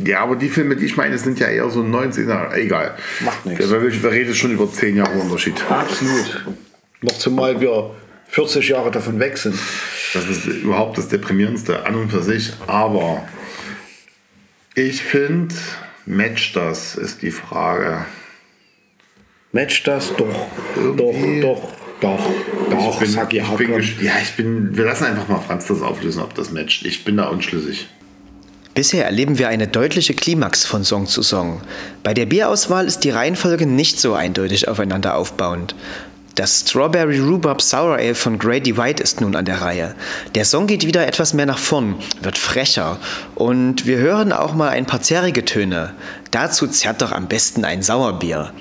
Ja, 0.05 0.21
aber 0.21 0.37
die 0.37 0.49
Filme, 0.49 0.77
die 0.77 0.87
ich 0.87 0.97
meine, 0.97 1.19
sind 1.19 1.39
ja 1.41 1.49
eher 1.49 1.69
so 1.69 1.81
90er. 1.81 2.55
Egal. 2.55 2.95
Macht 3.21 3.45
nichts. 3.47 3.71
Wir, 3.71 4.03
wir 4.03 4.11
reden 4.11 4.35
schon 4.35 4.53
über 4.53 4.71
10 4.71 4.97
Jahre 4.97 5.19
Unterschied. 5.19 5.63
Absolut. 5.69 6.45
Noch 7.03 7.13
zumal 7.19 7.61
wir 7.61 7.91
40 8.29 8.69
Jahre 8.69 8.91
davon 8.91 9.19
weg 9.19 9.37
sind. 9.37 9.55
Das 10.15 10.27
ist 10.27 10.47
überhaupt 10.47 10.97
das 10.97 11.09
Deprimierendste 11.09 11.85
an 11.87 11.95
und 11.97 12.11
für 12.11 12.23
sich. 12.23 12.53
Aber 12.67 13.27
ich 14.79 15.03
finde, 15.03 15.55
matcht 16.07 16.57
das, 16.57 16.95
ist 16.97 17.23
die 17.23 17.31
Frage. 17.31 18.05
Match 19.53 19.83
das 19.83 20.15
doch. 20.17 20.47
Irgendwie- 20.77 21.41
Doch, 21.41 21.61
doch, 22.01 22.19
doch. 22.21 22.31
Doch, 22.71 22.93
ich 22.95 22.99
bin, 23.01 23.11
sag 23.11 23.33
ich 23.33 23.43
bin, 23.43 23.71
ja, 24.03 24.13
ich 24.23 24.33
bin. 24.37 24.77
Wir 24.77 24.85
lassen 24.85 25.05
einfach 25.05 25.27
mal 25.29 25.41
Franz 25.41 25.67
das 25.67 25.83
auflösen, 25.83 26.23
ob 26.23 26.35
das 26.35 26.51
matcht. 26.53 26.85
Ich 26.85 27.05
bin 27.05 27.17
da 27.17 27.29
unschlüssig. 27.29 27.89
Bisher 28.75 29.07
erleben 29.07 29.39
wir 29.39 29.49
eine 29.49 29.67
deutliche 29.67 30.15
Klimax 30.15 30.65
von 30.65 30.85
Song 30.85 31.07
zu 31.07 31.23
Song. 31.23 31.61
Bei 32.05 32.15
der 32.15 32.27
Bierauswahl 32.27 32.87
ist 32.87 33.01
die 33.01 33.11
Reihenfolge 33.11 33.67
nicht 33.67 33.99
so 33.99 34.15
eindeutig 34.15 34.69
aufeinander 34.69 35.17
aufbauend. 35.17 35.75
Das 36.39 36.61
Strawberry 36.61 37.19
Rhubarb 37.19 37.61
Sour 37.61 37.97
Ale 37.97 38.15
von 38.15 38.39
Grady 38.39 38.77
White 38.77 39.03
ist 39.03 39.21
nun 39.21 39.35
an 39.35 39.45
der 39.45 39.61
Reihe. 39.61 39.97
Der 40.37 40.45
Song 40.45 40.69
geht 40.69 40.87
wieder 40.87 41.05
etwas 41.05 41.35
mehr 41.35 41.47
nach 41.47 41.59
vorn, 41.59 41.97
wird 42.23 42.39
frecher 42.39 42.99
und 43.35 43.87
wir 43.87 43.99
hören 43.99 44.33
auch 44.33 44.55
mal 44.55 44.69
ein 44.69 44.87
paar 44.87 45.03
zerrige 45.03 45.45
Töne. 45.45 45.95
Dazu 46.31 46.69
zerrt 46.69 47.03
doch 47.03 47.11
am 47.11 47.27
besten 47.27 47.65
ein 47.65 47.83
Sauerbier. 47.83 48.53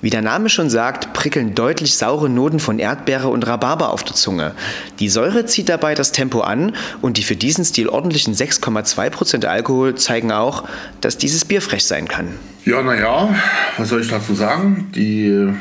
Wie 0.00 0.08
der 0.08 0.22
Name 0.22 0.48
schon 0.48 0.70
sagt, 0.70 1.12
prickeln 1.12 1.54
deutlich 1.54 1.98
saure 1.98 2.30
Noten 2.30 2.60
von 2.60 2.78
Erdbeere 2.78 3.28
und 3.28 3.46
Rhabarber 3.46 3.92
auf 3.92 4.04
der 4.04 4.14
Zunge. 4.14 4.54
Die 4.98 5.10
Säure 5.10 5.44
zieht 5.44 5.68
dabei 5.68 5.94
das 5.94 6.12
Tempo 6.12 6.40
an 6.40 6.74
und 7.02 7.18
die 7.18 7.24
für 7.24 7.36
diesen 7.36 7.66
Stil 7.66 7.90
ordentlichen 7.90 8.34
6,2% 8.34 9.44
Alkohol 9.44 9.96
zeigen 9.96 10.32
auch, 10.32 10.64
dass 11.02 11.18
dieses 11.18 11.44
Bier 11.44 11.60
frech 11.60 11.84
sein 11.84 12.08
kann. 12.08 12.28
Ja, 12.64 12.82
naja, 12.82 13.34
was 13.76 13.90
soll 13.90 14.00
ich 14.00 14.08
dazu 14.08 14.34
sagen? 14.34 14.90
Die 14.94 15.52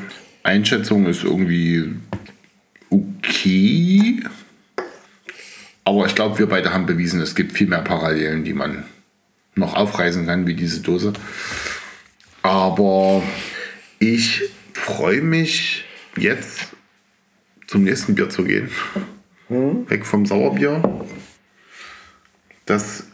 Einschätzung 0.48 1.06
ist 1.08 1.26
irgendwie 1.26 1.94
okay. 2.90 4.24
Aber 5.84 6.06
ich 6.06 6.16
glaube, 6.16 6.40
wir 6.40 6.48
beide 6.48 6.74
haben 6.74 6.86
bewiesen, 6.86 7.20
es 7.20 7.36
gibt 7.36 7.52
viel 7.52 7.68
mehr 7.68 7.82
Parallelen, 7.82 8.46
die 8.46 8.54
man 8.54 8.86
noch 9.56 9.76
aufreißen 9.76 10.26
kann, 10.26 10.48
wie 10.48 10.54
diese 10.54 10.82
Dose. 10.82 11.12
Aber 12.44 13.22
ich 14.00 14.44
freue 14.74 15.22
mich 15.22 15.84
jetzt 16.16 16.70
zum 17.68 17.84
nächsten 17.84 18.16
Bier 18.16 18.30
zu 18.30 18.46
gehen. 18.46 18.70
Weg 19.50 20.06
vom 20.06 20.26
Sauerbier. 20.26 20.82
Das 22.66 23.08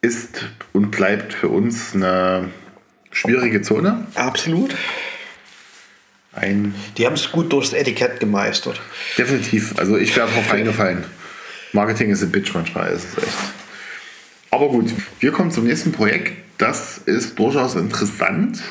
ist 0.00 0.44
und 0.72 0.90
bleibt 0.90 1.32
für 1.32 1.48
uns 1.48 1.94
eine 1.94 2.50
schwierige 3.12 3.62
Zone. 3.62 4.06
Absolut. 4.16 4.74
Ein 6.32 6.74
Die 6.96 7.06
haben 7.06 7.14
es 7.14 7.30
gut 7.30 7.52
durchs 7.52 7.72
Etikett 7.72 8.20
gemeistert. 8.20 8.80
definitiv. 9.18 9.74
Also 9.78 9.96
ich 9.98 10.16
wäre 10.16 10.28
drauf 10.30 10.50
reingefallen. 10.50 11.04
Marketing 11.72 12.10
ist 12.10 12.22
ein 12.22 12.30
Bitch 12.30 12.54
manchmal, 12.54 12.92
ist 12.92 13.04
es 13.04 13.22
echt. 13.22 13.36
Aber 14.50 14.68
gut, 14.68 14.92
wir 15.20 15.32
kommen 15.32 15.50
zum 15.50 15.64
nächsten 15.64 15.92
Projekt. 15.92 16.32
Das 16.58 16.98
ist 16.98 17.38
durchaus 17.38 17.74
interessant. 17.74 18.62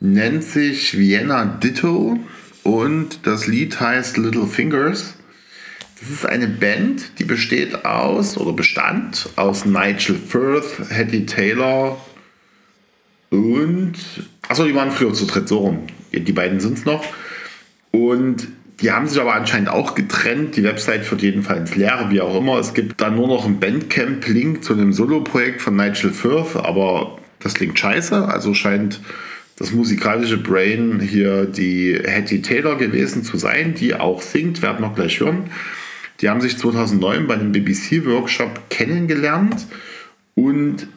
Nennt 0.00 0.44
sich 0.44 0.98
Vienna 0.98 1.44
Ditto 1.44 2.18
und 2.62 3.26
das 3.26 3.46
Lied 3.46 3.80
heißt 3.80 4.16
Little 4.16 4.46
Fingers. 4.46 5.14
Das 6.00 6.10
ist 6.10 6.26
eine 6.26 6.48
Band, 6.48 7.18
die 7.18 7.24
besteht 7.24 7.84
aus 7.84 8.36
oder 8.36 8.52
bestand 8.52 9.28
aus 9.36 9.64
Nigel 9.64 10.16
Firth, 10.16 10.90
Hattie 10.90 11.26
Taylor 11.26 12.04
und. 13.30 13.94
Achso, 14.48 14.64
die 14.64 14.74
waren 14.74 14.90
früher 14.90 15.14
zu 15.14 15.26
dritt, 15.26 15.48
so 15.48 15.58
rum. 15.58 15.86
Die 16.12 16.32
beiden 16.32 16.60
sind 16.60 16.78
es 16.78 16.84
noch. 16.84 17.04
Und 17.90 18.48
die 18.80 18.90
haben 18.90 19.06
sich 19.06 19.20
aber 19.20 19.34
anscheinend 19.34 19.68
auch 19.68 19.94
getrennt. 19.94 20.56
Die 20.56 20.64
Website 20.64 21.04
führt 21.04 21.22
jedenfalls 21.22 21.76
Leere, 21.76 22.10
wie 22.10 22.20
auch 22.20 22.36
immer. 22.36 22.58
Es 22.58 22.74
gibt 22.74 23.00
dann 23.00 23.14
nur 23.16 23.28
noch 23.28 23.44
einen 23.44 23.60
Bandcamp-Link 23.60 24.64
zu 24.64 24.72
einem 24.72 24.92
Solo-Projekt 24.92 25.62
von 25.62 25.76
Nigel 25.76 26.10
Firth, 26.10 26.56
aber 26.56 27.18
das 27.40 27.54
klingt 27.54 27.78
scheiße. 27.78 28.26
Also 28.26 28.54
scheint 28.54 29.00
das 29.56 29.72
musikalische 29.72 30.38
Brain 30.38 30.98
hier 31.00 31.44
die 31.44 31.96
Hattie 32.04 32.42
Taylor 32.42 32.76
gewesen 32.76 33.22
zu 33.22 33.36
sein, 33.36 33.74
die 33.74 33.94
auch 33.94 34.20
singt, 34.20 34.62
werden 34.62 34.80
wir 34.80 34.92
gleich 34.92 35.20
hören. 35.20 35.50
Die 36.20 36.28
haben 36.28 36.40
sich 36.40 36.58
2009 36.58 37.26
bei 37.26 37.34
einem 37.34 37.52
BBC-Workshop 37.52 38.70
kennengelernt 38.70 39.66
und 40.34 40.88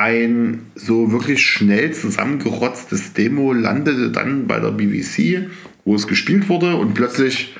ein 0.00 0.70
so 0.74 1.12
wirklich 1.12 1.46
schnell 1.46 1.92
zusammengerotztes 1.92 3.12
Demo 3.12 3.52
landete 3.52 4.10
dann 4.10 4.46
bei 4.46 4.58
der 4.58 4.70
BBC, 4.70 5.50
wo 5.84 5.94
es 5.94 6.06
gespielt 6.06 6.48
wurde 6.48 6.76
und 6.76 6.94
plötzlich 6.94 7.54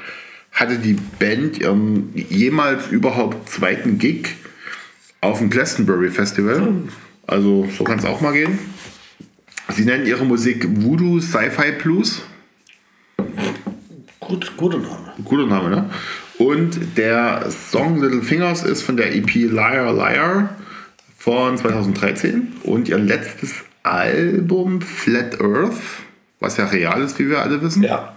hatte 0.50 0.78
die 0.78 0.96
Band 1.18 1.58
ihren 1.58 2.10
jemals 2.14 2.88
überhaupt 2.88 3.50
zweiten 3.50 3.98
Gig 3.98 4.36
auf 5.20 5.38
dem 5.38 5.50
Glastonbury 5.50 6.10
Festival. 6.10 6.72
Also 7.26 7.68
so 7.76 7.84
kann 7.84 7.98
es 7.98 8.06
auch 8.06 8.22
mal 8.22 8.32
gehen. 8.32 8.58
Sie 9.68 9.84
nennen 9.84 10.06
ihre 10.06 10.24
Musik 10.24 10.66
Voodoo 10.82 11.20
Sci-Fi 11.20 11.72
Blues. 11.82 12.22
Gut, 14.18 14.56
guter 14.56 14.78
Name. 14.78 15.12
Guter 15.24 15.46
Name, 15.46 15.68
ne? 15.68 15.90
Und 16.38 16.96
der 16.96 17.50
Song 17.50 18.00
Little 18.00 18.22
Fingers 18.22 18.62
ist 18.62 18.82
von 18.82 18.96
der 18.96 19.14
EP 19.14 19.34
Liar 19.34 19.92
Liar 19.92 20.56
von 21.20 21.58
2013 21.58 22.48
und 22.62 22.88
ihr 22.88 22.96
letztes 22.96 23.52
Album 23.82 24.80
Flat 24.80 25.38
Earth, 25.42 25.76
was 26.40 26.56
ja 26.56 26.64
real 26.64 27.02
ist, 27.02 27.18
wie 27.18 27.28
wir 27.28 27.42
alle 27.42 27.60
wissen, 27.60 27.82
Ja. 27.82 28.16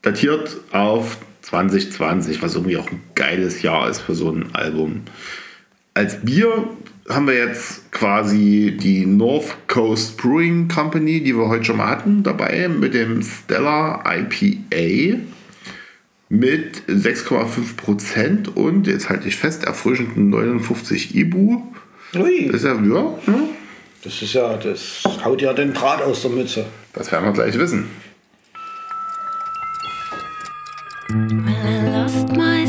datiert 0.00 0.56
auf 0.72 1.18
2020, 1.42 2.40
was 2.40 2.54
irgendwie 2.54 2.78
auch 2.78 2.90
ein 2.90 3.02
geiles 3.14 3.60
Jahr 3.60 3.90
ist 3.90 4.00
für 4.00 4.14
so 4.14 4.30
ein 4.30 4.46
Album. 4.54 5.02
Als 5.92 6.22
Bier 6.24 6.68
haben 7.10 7.26
wir 7.26 7.34
jetzt 7.34 7.92
quasi 7.92 8.78
die 8.80 9.04
North 9.04 9.54
Coast 9.68 10.16
Brewing 10.16 10.68
Company, 10.68 11.22
die 11.22 11.36
wir 11.36 11.48
heute 11.48 11.64
schon 11.66 11.76
mal 11.76 11.88
hatten, 11.88 12.22
dabei 12.22 12.66
mit 12.68 12.94
dem 12.94 13.22
Stellar 13.22 14.04
IPA 14.06 15.18
mit 16.30 16.82
6,5% 16.88 18.48
und 18.48 18.86
jetzt 18.86 19.10
halte 19.10 19.28
ich 19.28 19.36
fest, 19.36 19.64
erfrischenden 19.64 20.30
59 20.30 21.14
Ibu. 21.14 21.60
Ui, 22.14 22.48
Das 22.50 22.62
ist 22.62 22.64
ja, 22.64 22.74
ja, 22.74 22.94
ja, 23.26 23.48
das 24.02 24.22
ist 24.22 24.32
ja, 24.32 24.56
das 24.56 25.02
haut 25.24 25.40
ja 25.40 25.52
den 25.52 25.72
Draht 25.72 26.02
aus 26.02 26.22
der 26.22 26.30
Mütze. 26.30 26.64
das 26.92 27.12
werden 27.12 27.24
wir 27.24 27.32
gleich 27.32 27.56
wissen. 27.58 27.88
I 31.10 31.90
lost 31.92 32.28
my 32.36 32.66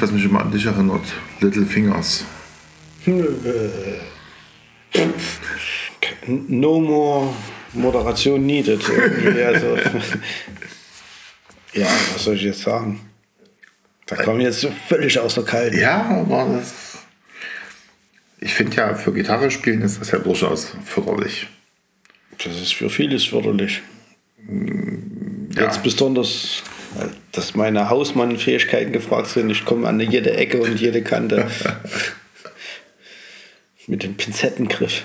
Was 0.00 0.12
mich 0.12 0.24
immer 0.24 0.42
an 0.42 0.50
dich 0.50 0.64
erinnert. 0.64 1.04
Little 1.40 1.66
Fingers. 1.66 2.24
No 6.26 6.80
more 6.80 7.34
Moderation 7.72 8.46
needed. 8.46 8.80
Also, 8.84 9.76
ja, 11.72 11.86
was 12.12 12.24
soll 12.24 12.36
ich 12.36 12.42
jetzt 12.42 12.60
sagen? 12.60 13.00
Da 14.06 14.16
kam 14.16 14.40
jetzt 14.40 14.60
so 14.60 14.70
völlig 14.88 15.18
aus 15.18 15.34
der 15.34 15.44
Kalten. 15.44 15.78
Ja, 15.78 16.04
aber 16.04 16.58
das. 16.58 16.98
Ich 18.40 18.54
finde 18.54 18.76
ja, 18.76 18.94
für 18.94 19.12
Gitarre 19.12 19.50
spielen 19.50 19.82
ist 19.82 20.00
das 20.00 20.12
ja 20.12 20.18
durchaus 20.18 20.72
förderlich. 20.84 21.48
Das 22.42 22.54
ist 22.60 22.72
für 22.74 22.88
vieles 22.88 23.24
förderlich. 23.24 23.82
Ja. 25.56 25.64
Jetzt 25.64 25.82
besonders, 25.82 26.62
meine 27.58 27.90
Hausmannfähigkeiten 27.90 28.92
gefragt 28.92 29.28
sind. 29.28 29.50
Ich 29.50 29.66
komme 29.66 29.86
an 29.86 30.00
jede 30.00 30.34
Ecke 30.34 30.62
und 30.62 30.80
jede 30.80 31.02
Kante. 31.02 31.50
Mit 33.86 34.02
dem 34.02 34.16
Pinzettengriff. 34.16 35.04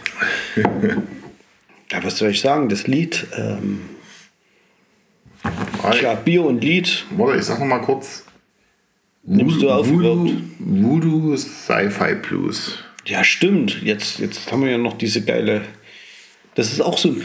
ja, 0.56 2.04
was 2.04 2.18
soll 2.18 2.32
ich 2.32 2.41
sagen? 2.41 2.70
Das 2.70 2.86
Lied, 2.86 3.28
ähm, 3.36 3.82
tja, 5.91 6.16
Bier 6.16 6.43
und 6.43 6.64
Lied, 6.64 7.06
Warte, 7.12 7.39
ich 7.39 7.45
sag 7.45 7.60
noch 7.60 7.66
mal 7.66 7.80
kurz. 7.80 8.26
Nimmst 9.24 9.62
du 9.62 9.70
auf 9.70 9.89
Voodoo? 9.89 10.30
Voodoo 10.60 11.38
Sci-Fi 11.38 12.16
Blues. 12.16 12.80
Ja, 13.06 13.24
stimmt. 13.24 13.82
Jetzt, 13.82 14.20
jetzt 14.20 14.51
haben 14.51 14.64
wir 14.64 14.72
ja 14.72 14.78
noch 14.78 14.97
diese 14.97 15.24
geile. 15.24 15.62
Das 16.56 16.74
ist 16.74 16.82
auch 16.82 16.97
so 16.97 17.10
ein 17.10 17.24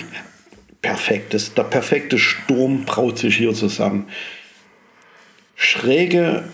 perfektes. 0.81 1.55
Der 1.55 1.65
perfekte 1.65 2.19
Sturm 2.19 2.85
braut 2.85 3.19
sich 3.19 3.37
hier 3.37 3.53
zusammen. 3.53 4.07
Schräge 5.61 6.45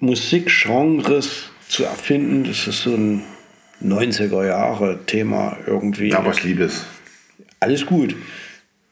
Musikgenres 0.00 1.44
zu 1.68 1.84
erfinden, 1.84 2.44
das 2.44 2.66
ist 2.66 2.82
so 2.82 2.90
ein 2.94 3.22
90er 3.82 4.44
Jahre 4.46 4.98
Thema 5.06 5.56
irgendwie. 5.66 6.08
Ja, 6.08 6.18
aber 6.18 6.32
ich 6.32 6.42
liebe 6.42 6.64
es. 6.64 6.84
Alles 7.60 7.86
gut. 7.86 8.14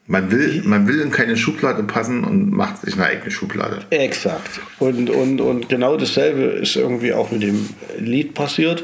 Man 0.07 0.31
will, 0.31 0.61
man 0.65 0.87
will 0.87 0.99
in 1.01 1.11
keine 1.11 1.37
Schublade 1.37 1.83
passen 1.83 2.23
und 2.23 2.51
macht 2.51 2.81
sich 2.81 2.95
eine 2.95 3.05
eigene 3.05 3.29
Schublade. 3.31 3.79
Exakt. 3.91 4.59
Und, 4.79 5.09
und, 5.09 5.39
und 5.41 5.69
genau 5.69 5.95
dasselbe 5.95 6.41
ist 6.43 6.75
irgendwie 6.75 7.13
auch 7.13 7.31
mit 7.31 7.43
dem 7.43 7.69
Lied 7.99 8.33
passiert. 8.33 8.83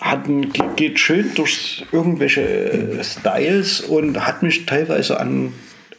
Hat, 0.00 0.28
ein- 0.28 0.52
ge- 0.52 0.64
geht 0.76 0.98
schön 1.00 1.32
durch 1.34 1.84
irgendwelche 1.92 2.42
äh, 2.42 3.04
Styles 3.04 3.80
und 3.80 4.24
hat 4.26 4.42
mich 4.42 4.66
teilweise 4.66 5.18
an 5.20 5.52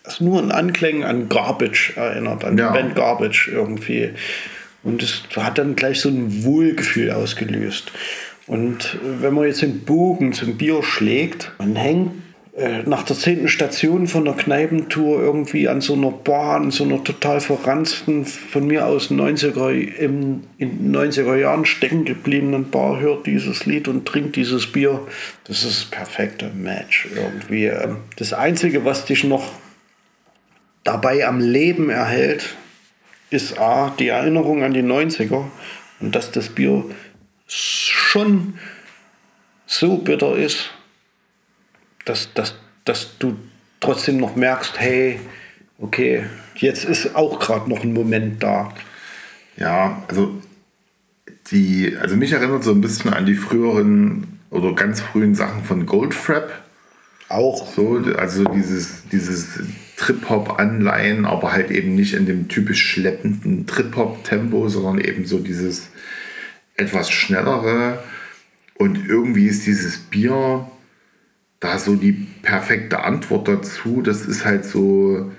also 0.08 0.24
nur 0.26 0.40
an 0.40 0.52
Anklängen 0.52 1.04
an 1.04 1.30
Garbage 1.30 1.94
erinnert, 1.96 2.44
an 2.46 2.58
Ja. 2.58 2.72
die 2.72 2.80
Band 2.80 2.96
Garbage 2.96 3.50
irgendwie. 3.54 4.12
Und 4.84 5.04
es 5.04 5.24
hat 5.36 5.58
dann 5.58 5.76
gleich 5.76 6.00
so 6.00 6.10
ein 6.10 6.44
Wohlgefühl 6.44 7.12
ausgelöst. 7.12 7.92
Und 8.48 8.98
wenn 9.04 9.34
man 9.34 9.46
jetzt 9.46 9.62
den 9.62 9.82
Bogen 9.82 10.32
zum 10.34 10.56
Bier 10.58 10.82
schlägt, 10.82 11.52
man 11.60 11.76
hängt 11.76 12.12
äh, 12.56 12.84
nach 12.86 13.04
der 13.04 13.18
zehnten 13.18 13.50
Station 13.50 14.08
von 14.08 14.24
der 14.24 14.34
Kneipentour 14.36 15.20
irgendwie 15.22 15.68
an 15.68 15.82
so 15.82 15.94
einer 15.94 16.12
Bar, 16.12 16.56
an 16.56 16.72
so 16.72 16.86
einer 16.86 17.04
total 17.04 17.42
verranzten, 17.42 18.26
von 18.26 18.66
mir 18.66 18.88
aus 18.88 19.12
90er, 19.12 19.72
im, 19.72 20.44
in 20.58 20.92
den 20.92 20.96
90er 20.96 21.36
Jahren 21.36 21.66
stecken 21.66 22.06
gebliebenen 22.06 22.70
Bar, 22.72 23.00
hört 23.02 23.28
dieses 23.28 23.66
Lied 23.66 23.88
und 23.90 24.06
trinkt 24.08 24.38
dieses 24.38 24.72
Bier. 24.72 25.02
Das 25.44 25.64
ist 25.64 25.82
das 25.82 25.86
perfekte 25.86 26.50
Match 26.56 27.08
irgendwie. 27.14 27.66
Ähm, 27.66 27.98
Das 28.16 28.32
Einzige, 28.34 28.86
was 28.86 29.04
dich 29.06 29.24
noch 29.26 29.44
dabei 30.88 31.28
am 31.28 31.42
Leben 31.42 31.90
erhält, 31.90 32.56
ist 33.30 33.60
A, 33.60 33.94
die 34.00 34.08
Erinnerung 34.08 34.64
an 34.64 34.74
die 34.74 34.84
90er 34.84 35.44
und 36.00 36.16
dass 36.16 36.32
das 36.32 36.48
Bier 36.48 36.86
schon 37.46 38.58
so 39.66 39.98
bitter 39.98 40.38
ist, 40.38 40.70
dass, 42.06 42.34
dass, 42.34 42.56
dass 42.86 43.18
du 43.20 43.38
trotzdem 43.82 44.16
noch 44.16 44.38
merkst, 44.38 44.80
hey, 44.80 45.20
okay, 45.78 46.24
jetzt 46.56 46.86
ist 46.86 47.16
auch 47.16 47.38
gerade 47.40 47.70
noch 47.70 47.84
ein 47.84 47.92
Moment 47.92 48.42
da. 48.42 48.74
Ja, 49.58 50.04
also 50.08 50.42
die, 51.52 51.98
also 52.00 52.16
mich 52.16 52.32
erinnert 52.32 52.64
so 52.64 52.72
ein 52.72 52.80
bisschen 52.80 53.12
an 53.14 53.26
die 53.26 53.36
früheren 53.36 54.40
oder 54.52 54.74
ganz 54.74 55.02
frühen 55.02 55.36
Sachen 55.36 55.66
von 55.66 55.86
Goldfrapp. 55.86 56.64
Auch 57.28 57.74
So, 57.74 58.02
also 58.16 58.46
dieses, 58.46 59.04
dieses 59.12 59.60
Trip-Hop-Anleihen, 59.98 61.26
aber 61.26 61.52
halt 61.52 61.72
eben 61.72 61.96
nicht 61.96 62.14
in 62.14 62.26
dem 62.26 62.48
typisch 62.48 62.82
schleppenden 62.84 63.66
Trip-Hop-Tempo, 63.68 64.70
sondern 64.70 65.00
eben 65.04 65.26
so 65.26 65.40
dieses 65.40 65.90
etwas 66.76 67.10
schnellere. 67.12 68.02
Und 68.76 69.08
irgendwie 69.10 69.48
ist 69.48 69.66
dieses 69.66 69.98
Bier 69.98 70.70
da 71.60 71.80
so 71.80 71.96
die 71.96 72.14
perfekte 72.44 73.04
Antwort 73.04 73.48
dazu. 73.48 74.02
Das 74.04 74.22
ist 74.26 74.46
halt 74.46 74.66
so. 74.66 75.32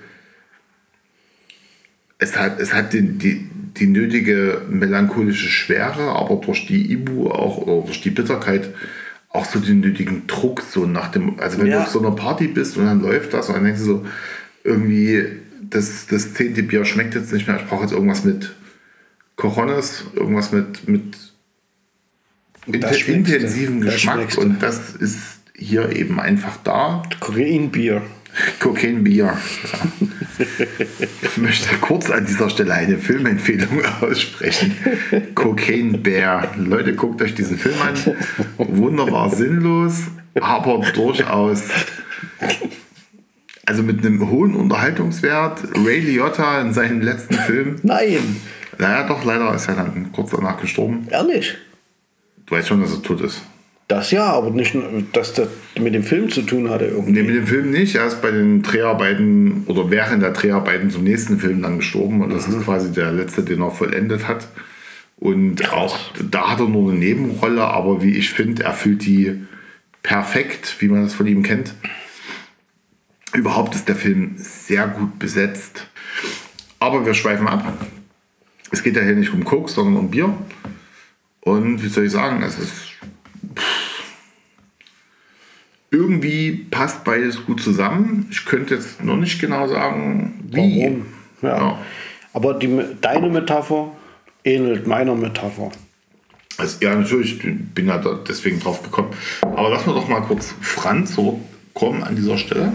Es 2.17 2.37
hat, 2.37 2.59
es 2.59 2.73
hat 2.73 2.91
die, 2.91 3.01
die, 3.17 3.49
die 3.77 3.87
nötige 3.87 4.61
melancholische 4.69 5.47
Schwere, 5.47 6.09
aber 6.09 6.35
durch 6.35 6.67
die 6.67 6.91
Ibu 6.91 7.29
auch 7.29 7.59
oder 7.59 7.85
durch 7.85 8.01
die 8.01 8.09
Bitterkeit 8.09 8.73
auch 9.29 9.45
so 9.45 9.59
den 9.59 9.79
nötigen 9.79 10.27
Druck, 10.27 10.61
so 10.61 10.85
nach 10.85 11.11
dem, 11.11 11.39
also 11.39 11.59
wenn 11.59 11.67
Ja. 11.67 11.77
du 11.77 11.81
auf 11.83 11.89
so 11.89 11.99
einer 11.99 12.11
Party 12.11 12.47
bist 12.47 12.75
und 12.77 12.85
dann 12.85 13.01
läuft 13.01 13.33
das 13.33 13.47
und 13.47 13.55
dann 13.55 13.63
denkst 13.63 13.79
du 13.79 13.85
so, 13.85 14.05
irgendwie, 14.63 15.25
das, 15.69 16.07
das 16.07 16.33
zehnte 16.33 16.63
Bier 16.63 16.85
schmeckt 16.85 17.15
jetzt 17.15 17.31
nicht 17.33 17.47
mehr, 17.47 17.57
ich 17.57 17.67
brauche 17.67 17.83
jetzt 17.83 17.93
irgendwas 17.93 18.23
mit 18.23 18.55
Cojones, 19.35 20.05
irgendwas 20.15 20.51
mit, 20.51 20.87
mit 20.87 21.15
du. 22.65 22.77
intensivem 22.77 23.81
Geschmack 23.81 24.37
und 24.37 24.61
das 24.61 24.95
ist 24.95 25.39
hier 25.55 25.95
eben 25.95 26.19
einfach 26.19 26.57
da. 26.63 27.03
Kokainbier. 27.19 28.01
Cocaine 28.59 28.99
Bier. 28.99 29.25
Ja. 29.25 29.37
Ich 31.21 31.37
möchte 31.37 31.75
kurz 31.81 32.09
an 32.09 32.25
dieser 32.25 32.49
Stelle 32.49 32.73
eine 32.73 32.97
Filmempfehlung 32.97 33.81
aussprechen. 34.01 34.75
Cocaine 35.35 35.97
Bear. 35.97 36.55
Leute, 36.57 36.95
guckt 36.95 37.21
euch 37.21 37.33
diesen 37.33 37.57
Film 37.57 37.75
an. 37.81 37.95
Wunderbar 38.57 39.29
sinnlos, 39.29 40.03
aber 40.39 40.79
durchaus. 40.93 41.63
Also 43.69 43.83
mit 43.83 44.03
einem 44.03 44.27
hohen 44.31 44.55
Unterhaltungswert. 44.55 45.61
Ray 45.85 45.99
Liotta 45.99 46.59
in 46.59 46.73
seinem 46.73 47.01
letzten 47.01 47.35
Film. 47.35 47.75
Nein, 47.83 48.37
Naja, 48.79 49.07
doch, 49.07 49.23
leider 49.23 49.53
ist 49.53 49.67
er 49.67 49.75
dann 49.75 50.11
kurz 50.11 50.31
danach 50.31 50.59
gestorben. 50.59 51.05
ehrlich. 51.11 51.55
Du 52.47 52.55
weißt 52.55 52.67
schon, 52.67 52.81
dass 52.81 52.91
er 52.93 53.03
tot 53.03 53.21
ist. 53.21 53.43
Das 53.87 54.09
ja, 54.09 54.25
aber 54.25 54.49
nicht, 54.49 54.75
dass 55.13 55.35
das 55.35 55.49
mit 55.79 55.93
dem 55.93 56.01
Film 56.01 56.31
zu 56.31 56.41
tun 56.41 56.67
hatte 56.71 56.85
irgendwie. 56.85 57.11
Nee, 57.11 57.21
mit 57.21 57.35
dem 57.35 57.45
Film 57.45 57.69
nicht. 57.69 57.93
Er 57.93 58.07
ist 58.07 58.23
bei 58.23 58.31
den 58.31 58.63
Dreharbeiten 58.63 59.65
oder 59.67 59.91
während 59.91 60.23
der 60.23 60.31
Dreharbeiten 60.31 60.89
zum 60.89 61.03
nächsten 61.03 61.37
Film 61.37 61.61
dann 61.61 61.77
gestorben. 61.77 62.23
Und 62.23 62.31
das 62.33 62.47
ist 62.47 62.65
quasi 62.65 62.91
der 62.91 63.11
letzte, 63.11 63.43
den 63.43 63.61
er 63.61 63.69
vollendet 63.69 64.27
hat. 64.27 64.47
Und 65.17 65.71
auch 65.71 65.95
da 66.27 66.49
hat 66.49 66.59
er 66.59 66.67
nur 66.69 66.89
eine 66.89 66.99
Nebenrolle, 66.99 67.63
aber 67.65 68.01
wie 68.01 68.17
ich 68.17 68.31
finde, 68.31 68.63
erfüllt 68.63 69.05
die 69.05 69.43
perfekt, 70.01 70.77
wie 70.79 70.87
man 70.87 71.03
das 71.03 71.13
von 71.13 71.27
ihm 71.27 71.43
kennt. 71.43 71.75
Überhaupt 73.33 73.75
ist 73.75 73.87
der 73.87 73.95
Film 73.95 74.33
sehr 74.37 74.87
gut 74.87 75.19
besetzt. 75.19 75.87
Aber 76.79 77.05
wir 77.05 77.13
schweifen 77.13 77.47
ab. 77.47 77.63
Es 78.71 78.83
geht 78.83 78.95
ja 78.95 79.01
hier 79.01 79.15
nicht 79.15 79.33
um 79.33 79.43
Koks, 79.43 79.73
sondern 79.73 79.97
um 79.97 80.11
Bier. 80.11 80.33
Und 81.41 81.83
wie 81.83 81.89
soll 81.89 82.05
ich 82.05 82.11
sagen, 82.11 82.41
es 82.43 82.57
ist 82.57 82.73
irgendwie 85.91 86.51
passt 86.51 87.03
beides 87.03 87.45
gut 87.45 87.61
zusammen. 87.61 88.27
Ich 88.29 88.45
könnte 88.45 88.75
jetzt 88.75 89.03
noch 89.03 89.17
nicht 89.17 89.39
genau 89.39 89.67
sagen, 89.67 90.39
wie. 90.51 90.83
Warum? 90.83 91.05
Ja. 91.41 91.57
Ja. 91.57 91.79
Aber 92.33 92.53
die, 92.53 92.79
deine 93.01 93.29
Metapher 93.29 93.91
ähnelt 94.43 94.87
meiner 94.87 95.15
Metapher. 95.15 95.71
Also, 96.57 96.77
ja, 96.81 96.93
natürlich, 96.93 97.43
ich 97.43 97.73
bin 97.73 97.87
ja 97.87 97.97
da 97.97 98.19
deswegen 98.27 98.59
drauf 98.59 98.83
gekommen. 98.83 99.09
Aber 99.41 99.69
lass 99.69 99.85
mal 99.85 99.93
doch 99.93 100.07
mal 100.07 100.21
kurz 100.21 100.53
Franz 100.61 101.15
zurückkommen 101.15 102.03
an 102.03 102.15
dieser 102.15 102.37
Stelle. 102.37 102.73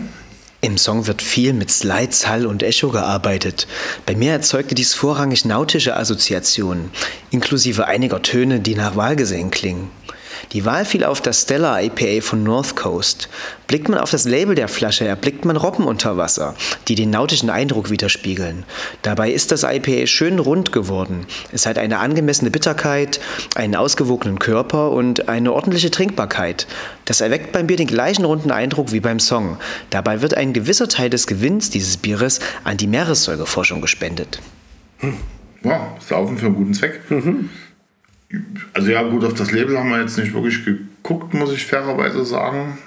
Im 0.65 0.79
Song 0.79 1.07
wird 1.07 1.21
viel 1.21 1.53
mit 1.53 1.71
Slides, 1.71 2.27
Hall 2.27 2.47
und 2.47 2.63
Echo 2.63 2.89
gearbeitet. 2.89 3.67
Bei 4.07 4.15
mir 4.17 4.33
erzeugte 4.33 4.75
dies 4.75 4.95
vorrangig 4.95 5.45
nautische 5.45 5.95
Assoziationen, 5.95 6.89
inklusive 7.31 7.87
einiger 7.87 8.23
Töne, 8.23 8.61
die 8.61 8.75
nach 8.75 8.97
Walgesängen 8.97 9.51
klingen. 9.51 9.91
Die 10.53 10.65
Wahl 10.65 10.85
fiel 10.85 11.05
auf 11.05 11.21
das 11.21 11.43
Stella 11.43 11.81
IPA 11.81 12.21
von 12.21 12.43
North 12.43 12.77
Coast. 12.77 13.29
Blickt 13.67 13.89
man 13.89 13.99
auf 13.99 14.11
das 14.11 14.25
Label 14.25 14.55
der 14.55 14.69
Flasche, 14.69 15.07
erblickt 15.07 15.45
man 15.45 15.57
Robben 15.57 15.87
unter 15.87 16.17
Wasser, 16.17 16.55
die 16.89 16.95
den 16.95 17.11
nautischen 17.11 17.51
Eindruck 17.51 17.91
widerspiegeln. 17.91 18.65
Dabei 19.03 19.31
ist 19.31 19.53
das 19.53 19.63
IPA 19.63 20.07
schön 20.07 20.39
rund 20.39 20.73
geworden. 20.73 21.27
Es 21.53 21.67
hat 21.67 21.79
eine 21.79 21.99
angemessene 21.99 22.51
Bitterkeit, 22.51 23.21
einen 23.55 23.75
ausgewogenen 23.75 24.39
Körper 24.39 24.91
und 24.91 25.29
eine 25.29 25.53
ordentliche 25.53 25.91
Trinkbarkeit. 25.91 26.67
Das 27.05 27.21
erweckt 27.21 27.53
beim 27.53 27.67
Bier 27.67 27.77
den 27.77 27.87
gleichen 27.87 28.25
runden 28.25 28.51
Eindruck 28.51 28.93
wie 28.93 29.01
beim 29.01 29.21
Song. 29.21 29.59
Dabei 29.91 30.21
wird 30.23 30.37
ein 30.37 30.53
gewisser 30.53 30.89
Teil 30.89 31.11
des 31.11 31.27
Gewinns 31.27 31.71
dieses 31.71 31.97
Bieres 31.97 32.41
an 32.65 32.77
die 32.77 32.87
Meeressäugeforschung 32.87 33.81
gespendet. 33.81 34.41
Ja, 35.63 35.97
saufen 36.07 36.37
für 36.37 36.47
einen 36.47 36.55
guten 36.57 36.75
Zweck. 36.75 37.01
Also 38.73 38.91
ja, 38.91 39.03
gut, 39.03 39.25
auf 39.25 39.35
das 39.35 39.51
Label 39.53 39.79
haben 39.79 39.91
wir 39.91 40.01
jetzt 40.01 40.19
nicht 40.19 40.33
wirklich 40.35 40.65
geguckt, 40.65 41.35
muss 41.35 41.53
ich 41.53 41.67
fairerweise 41.67 42.25
sagen. 42.25 42.79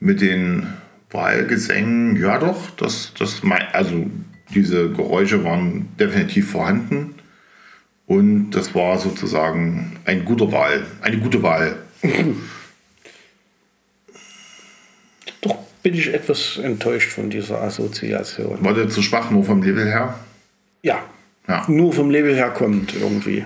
Mit 0.00 0.20
den 0.20 0.66
Wahlgesängen, 1.10 2.16
ja 2.16 2.38
doch, 2.38 2.70
das, 2.76 3.12
das, 3.18 3.42
also 3.72 4.06
diese 4.54 4.90
Geräusche 4.90 5.44
waren 5.44 5.88
definitiv 5.98 6.50
vorhanden. 6.50 7.14
Und 8.06 8.50
das 8.50 8.74
war 8.74 8.98
sozusagen 8.98 9.96
ein 10.04 10.24
guter 10.24 10.52
Wahl, 10.52 10.84
eine 11.00 11.18
gute 11.18 11.42
Wahl. 11.42 11.76
Doch 15.40 15.56
bin 15.82 15.94
ich 15.94 16.12
etwas 16.12 16.58
enttäuscht 16.58 17.12
von 17.12 17.30
dieser 17.30 17.62
Assoziation. 17.62 18.62
War 18.64 18.74
der 18.74 18.88
zu 18.88 19.02
schwach 19.02 19.30
nur 19.30 19.44
vom 19.44 19.62
Label 19.62 19.86
her? 19.86 20.18
Ja, 20.82 21.02
Ja. 21.48 21.64
nur 21.68 21.92
vom 21.92 22.10
Label 22.10 22.34
her 22.34 22.50
kommt 22.50 22.94
irgendwie. 22.94 23.44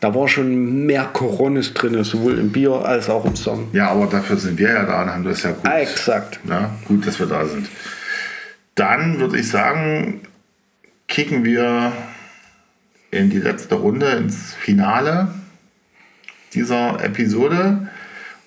Da 0.00 0.14
war 0.14 0.28
schon 0.28 0.86
mehr 0.86 1.04
Coronis 1.04 1.72
drin, 1.72 2.02
sowohl 2.04 2.38
im 2.38 2.52
Bier 2.52 2.72
als 2.72 3.08
auch 3.08 3.24
im 3.24 3.36
Song. 3.36 3.68
Ja, 3.72 3.90
aber 3.90 4.06
dafür 4.06 4.36
sind 4.36 4.58
wir 4.58 4.68
ja 4.68 4.84
da 4.84 5.02
und 5.02 5.10
haben 5.10 5.24
das 5.24 5.42
ja 5.42 5.52
gut. 5.52 5.70
Exakt. 5.70 6.40
Ja, 6.48 6.70
gut, 6.84 7.06
dass 7.06 7.18
wir 7.18 7.26
da 7.26 7.46
sind. 7.46 7.68
Dann 8.74 9.18
würde 9.18 9.38
ich 9.38 9.48
sagen, 9.48 10.20
kicken 11.08 11.44
wir 11.44 11.92
in 13.10 13.30
die 13.30 13.38
letzte 13.38 13.76
Runde, 13.76 14.10
ins 14.10 14.54
Finale 14.54 15.28
dieser 16.52 17.02
Episode. 17.02 17.88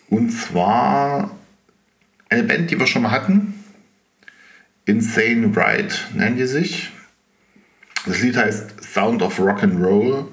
Und 0.10 0.32
zwar 0.32 1.32
eine 2.30 2.44
Band, 2.44 2.70
die 2.70 2.80
wir 2.80 2.88
schon 2.88 3.04
mal 3.04 3.12
hatten. 3.12 3.64
Insane 4.86 5.48
Ride 5.56 5.94
nennen 6.14 6.38
die 6.38 6.46
sich. 6.46 6.92
Das 8.06 8.22
Lied 8.22 8.38
heißt 8.38 8.84
Sound 8.84 9.22
of 9.22 9.40
Rock 9.40 9.64
and 9.64 9.84
Roll. 9.84 10.28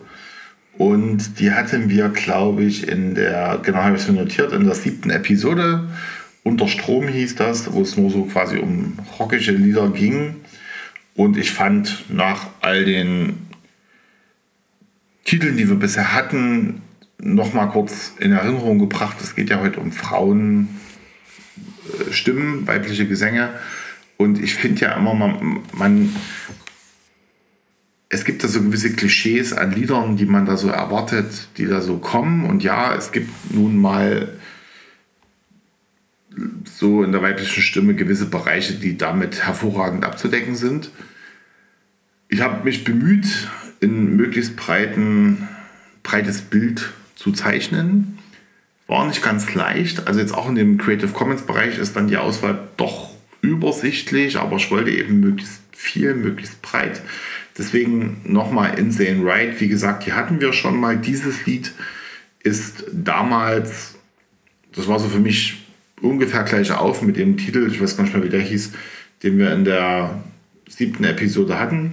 Und 0.78 1.40
die 1.40 1.52
hatten 1.52 1.88
wir, 1.88 2.08
glaube 2.10 2.64
ich, 2.64 2.88
in 2.88 3.14
der, 3.14 3.60
genau 3.62 3.78
habe 3.78 3.96
ich 3.96 4.02
es 4.02 4.08
notiert, 4.08 4.52
in 4.52 4.64
der 4.64 4.74
siebten 4.74 5.10
Episode. 5.10 5.88
Unter 6.42 6.68
Strom 6.68 7.08
hieß 7.08 7.34
das, 7.34 7.72
wo 7.72 7.82
es 7.82 7.96
nur 7.96 8.10
so 8.10 8.24
quasi 8.24 8.58
um 8.58 8.98
rockige 9.18 9.52
Lieder 9.52 9.88
ging. 9.90 10.36
Und 11.14 11.38
ich 11.38 11.50
fand 11.50 12.04
nach 12.10 12.48
all 12.60 12.84
den 12.84 13.46
Titeln, 15.24 15.56
die 15.56 15.68
wir 15.68 15.76
bisher 15.76 16.12
hatten, 16.14 16.82
noch 17.18 17.54
mal 17.54 17.66
kurz 17.66 18.12
in 18.18 18.32
Erinnerung 18.32 18.78
gebracht. 18.78 19.16
Es 19.22 19.34
geht 19.34 19.48
ja 19.50 19.60
heute 19.60 19.80
um 19.80 19.92
Frauen, 19.92 20.68
äh, 21.98 22.66
weibliche 22.66 23.06
Gesänge. 23.08 23.50
Und 24.18 24.42
ich 24.42 24.54
finde 24.54 24.82
ja 24.82 24.92
immer, 24.92 25.14
man, 25.14 25.60
man 25.72 26.14
es 28.08 28.24
gibt 28.24 28.44
da 28.44 28.48
so 28.48 28.62
gewisse 28.62 28.92
Klischees 28.92 29.52
an 29.52 29.72
Liedern, 29.72 30.16
die 30.16 30.26
man 30.26 30.46
da 30.46 30.56
so 30.56 30.68
erwartet, 30.68 31.48
die 31.56 31.66
da 31.66 31.80
so 31.80 31.98
kommen. 31.98 32.44
Und 32.44 32.62
ja, 32.62 32.94
es 32.94 33.10
gibt 33.10 33.30
nun 33.52 33.76
mal 33.76 34.28
so 36.64 37.02
in 37.02 37.12
der 37.12 37.22
weiblichen 37.22 37.62
Stimme 37.62 37.94
gewisse 37.94 38.26
Bereiche, 38.26 38.74
die 38.74 38.96
damit 38.96 39.44
hervorragend 39.44 40.04
abzudecken 40.04 40.54
sind. 40.54 40.90
Ich 42.28 42.40
habe 42.40 42.64
mich 42.64 42.84
bemüht, 42.84 43.48
in 43.80 44.16
möglichst 44.16 44.56
breiten, 44.56 45.48
breites 46.02 46.42
Bild 46.42 46.92
zu 47.14 47.32
zeichnen. 47.32 48.18
War 48.86 49.06
nicht 49.06 49.22
ganz 49.22 49.52
leicht. 49.54 50.06
Also 50.06 50.20
jetzt 50.20 50.34
auch 50.34 50.48
in 50.48 50.54
dem 50.54 50.78
Creative 50.78 51.12
Commons 51.12 51.42
Bereich 51.42 51.78
ist 51.78 51.96
dann 51.96 52.08
die 52.08 52.16
Auswahl 52.16 52.68
doch 52.76 53.10
übersichtlich, 53.40 54.38
aber 54.38 54.56
ich 54.56 54.70
wollte 54.70 54.90
eben 54.90 55.20
möglichst 55.20 55.60
viel, 55.72 56.14
möglichst 56.14 56.62
breit. 56.62 57.02
Deswegen 57.58 58.20
nochmal 58.24 58.78
Insane 58.78 59.22
Ride. 59.24 59.60
Wie 59.60 59.68
gesagt, 59.68 60.06
die 60.06 60.12
hatten 60.12 60.40
wir 60.40 60.52
schon 60.52 60.78
mal. 60.78 60.96
Dieses 60.96 61.46
Lied 61.46 61.72
ist 62.42 62.84
damals, 62.92 63.94
das 64.74 64.88
war 64.88 64.98
so 64.98 65.08
für 65.08 65.20
mich 65.20 65.66
ungefähr 66.00 66.42
gleich 66.42 66.70
auf 66.72 67.02
mit 67.02 67.16
dem 67.16 67.36
Titel, 67.36 67.66
ich 67.70 67.80
weiß 67.80 67.96
gar 67.96 68.04
nicht 68.04 68.14
mehr, 68.14 68.24
wie 68.24 68.28
der 68.28 68.42
hieß, 68.42 68.72
den 69.22 69.38
wir 69.38 69.52
in 69.52 69.64
der 69.64 70.22
siebten 70.68 71.04
Episode 71.04 71.58
hatten. 71.58 71.92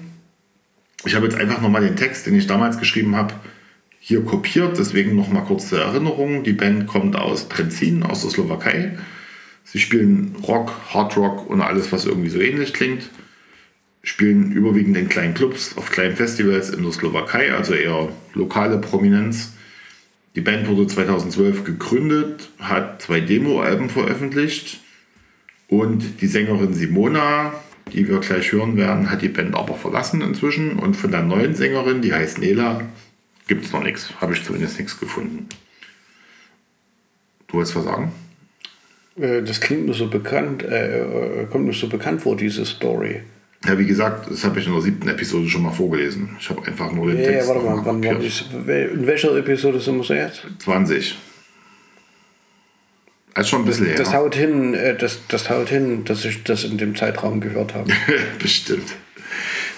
Ich 1.06 1.16
habe 1.16 1.26
jetzt 1.26 1.38
einfach 1.38 1.62
nochmal 1.62 1.82
den 1.82 1.96
Text, 1.96 2.28
den 2.28 2.36
ich 2.36 2.48
damals 2.48 2.78
geschrieben 2.78 3.16
habe, 3.16 3.34
hier 4.00 4.24
kopiert. 4.24 4.78
Deswegen 4.78 5.16
nochmal 5.16 5.44
kurz 5.44 5.70
zur 5.70 5.80
Erinnerung. 5.80 6.44
Die 6.44 6.54
Band 6.54 6.88
kommt 6.88 7.16
aus 7.16 7.50
Trenzin, 7.50 8.04
aus 8.04 8.22
der 8.22 8.32
Slowakei. 8.32 8.98
Sie 9.64 9.80
spielen 9.80 10.36
Rock, 10.46 10.74
Hard 10.94 11.16
Rock 11.18 11.50
und 11.50 11.62
alles, 11.62 11.92
was 11.92 12.06
irgendwie 12.06 12.30
so 12.30 12.40
ähnlich 12.40 12.74
klingt. 12.74 13.10
Spielen 14.04 14.52
überwiegend 14.52 14.98
in 14.98 15.08
kleinen 15.08 15.34
Clubs, 15.34 15.78
auf 15.78 15.90
kleinen 15.90 16.16
Festivals 16.16 16.70
in 16.70 16.84
der 16.84 16.92
Slowakei, 16.92 17.54
also 17.54 17.74
eher 17.74 18.10
lokale 18.34 18.78
Prominenz. 18.78 19.54
Die 20.36 20.42
Band 20.42 20.68
wurde 20.68 20.88
2012 20.88 21.64
gegründet, 21.64 22.50
hat 22.60 23.02
zwei 23.02 23.22
Demo-Alben 23.22 23.90
veröffentlicht 23.90 24.82
und 25.68 26.22
die 26.22 26.28
Sängerin 26.28 26.74
Simona, 26.74 27.54
die 27.94 28.08
wir 28.08 28.20
gleich 28.20 28.52
hören 28.52 28.76
werden, 28.76 29.10
hat 29.10 29.22
die 29.22 29.30
Band 29.30 29.56
aber 29.56 29.76
verlassen 29.76 30.22
inzwischen 30.22 30.80
und 30.80 30.96
von 30.96 31.12
der 31.12 31.22
neuen 31.22 31.56
Sängerin, 31.56 32.02
die 32.02 32.14
heißt 32.14 32.40
Nela, 32.40 32.82
gibt 33.48 33.66
es 33.66 33.72
noch 33.72 33.84
nichts. 33.84 34.10
Habe 34.20 34.34
ich 34.34 34.44
zumindest 34.44 34.80
nichts 34.80 35.00
gefunden. 35.00 35.48
Du 37.48 37.56
wolltest 37.56 37.76
was 37.76 37.86
sagen? 37.86 38.12
Äh, 39.16 39.44
Das 39.44 39.62
klingt 39.62 39.86
mir 39.86 39.94
so 39.94 40.10
bekannt, 40.10 40.64
äh, 40.64 41.44
äh, 41.44 41.46
kommt 41.46 41.66
mir 41.66 41.74
so 41.74 41.88
bekannt 41.88 42.22
vor, 42.22 42.36
diese 42.36 42.66
Story. 42.66 43.22
Ja, 43.66 43.80
wie 43.80 43.86
gesagt, 43.86 44.30
das 44.30 44.44
habe 44.44 44.60
ich 44.60 44.68
in 44.68 44.74
der 44.74 44.82
siebten 44.82 45.08
Episode 45.08 45.48
schon 45.48 45.64
mal 45.64 45.72
vorgelesen. 45.72 46.36
Ich 46.40 46.50
habe 46.50 46.66
einfach 46.68 46.92
nur 46.92 47.08
den 47.08 47.18
Ja, 47.18 47.24
ja, 47.24 47.32
Text 47.32 47.50
warte 47.50 47.64
mal, 47.64 47.86
wann 47.86 48.04
war 48.04 48.16
das? 48.16 48.46
In 48.52 49.08
welcher 49.08 49.36
Episode 49.38 49.80
sind 49.80 49.98
wir 49.98 50.04
so 50.04 50.14
jetzt? 50.14 50.46
20. 50.60 51.16
Also 53.34 53.50
schon 53.50 53.62
ein 53.62 53.66
bisschen 53.66 53.86
her. 53.88 53.96
Das 53.96 54.14
haut 54.14 54.36
hin, 54.36 54.74
äh, 54.74 54.96
das, 54.96 55.22
das 55.28 55.50
haut 55.50 55.70
hin, 55.70 56.04
dass 56.06 56.26
ich 56.26 56.44
das 56.44 56.66
in 56.66 56.78
dem 56.78 56.96
Zeitraum 56.96 57.40
gehört 57.40 57.74
habe. 57.74 57.90
Bestimmt. 58.40 58.96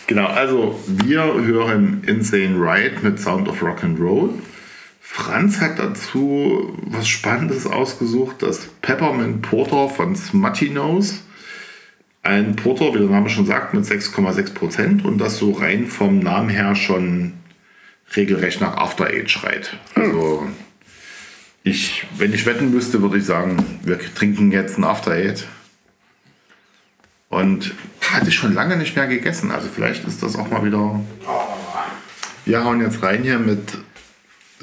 Genau, 0.07 0.26
also 0.26 0.80
wir 0.88 1.24
hören 1.24 2.03
Insane 2.06 2.56
Ride 2.60 2.98
mit 3.02 3.20
Sound 3.20 3.48
of 3.48 3.62
Rock 3.62 3.84
and 3.84 3.99
Roll. 3.99 4.30
Franz 4.99 5.62
hat 5.62 5.80
dazu 5.80 6.78
was 6.82 7.07
Spannendes 7.07 7.66
ausgesucht, 7.66 8.38
das 8.41 8.68
Peppermint 8.82 9.44
Porter 9.44 9.88
von 9.90 10.16
Smutty 10.16 10.72
Nose. 10.72 11.20
Ein 12.26 12.56
Porter, 12.56 12.91
wie 12.95 12.97
der 12.97 13.07
Name 13.07 13.30
schon 13.30 13.45
sagt, 13.45 13.76
mit 13.76 13.85
6,6 13.85 14.56
Prozent 14.56 15.06
und 15.06 15.19
das 15.19 15.38
so 15.38 15.52
rein 15.52 15.85
vom 15.85 16.18
Namen 16.18 16.49
her 16.49 16.76
schon 16.76 17.34
regelrecht 18.15 18.61
nach 18.61 18.77
After 18.77 19.06
Eight 19.06 19.30
schreit. 19.30 19.77
Also 19.93 20.47
ich, 21.64 22.07
wenn 22.18 22.34
ich 22.34 22.47
wetten 22.47 22.72
müsste, 22.72 23.03
würde 23.03 23.19
ich 23.19 23.26
sagen, 23.26 23.64
wir 23.84 23.99
trinken 23.99 24.52
jetzt 24.52 24.80
ein 24.80 24.84
After 24.84 25.11
Eight. 25.11 25.45
Und 27.30 27.76
hatte 28.02 28.30
ich 28.30 28.35
schon 28.35 28.56
lange 28.56 28.76
nicht 28.77 28.95
mehr 28.95 29.06
gegessen. 29.06 29.52
Also 29.52 29.68
vielleicht 29.72 30.07
ist 30.07 30.23
das 30.23 30.35
auch 30.35 30.49
mal 30.49 30.65
wieder. 30.65 30.99
Wir 32.45 32.64
hauen 32.64 32.81
jetzt 32.81 33.03
rein 33.03 33.22
hier 33.22 33.38
mit 33.38 33.77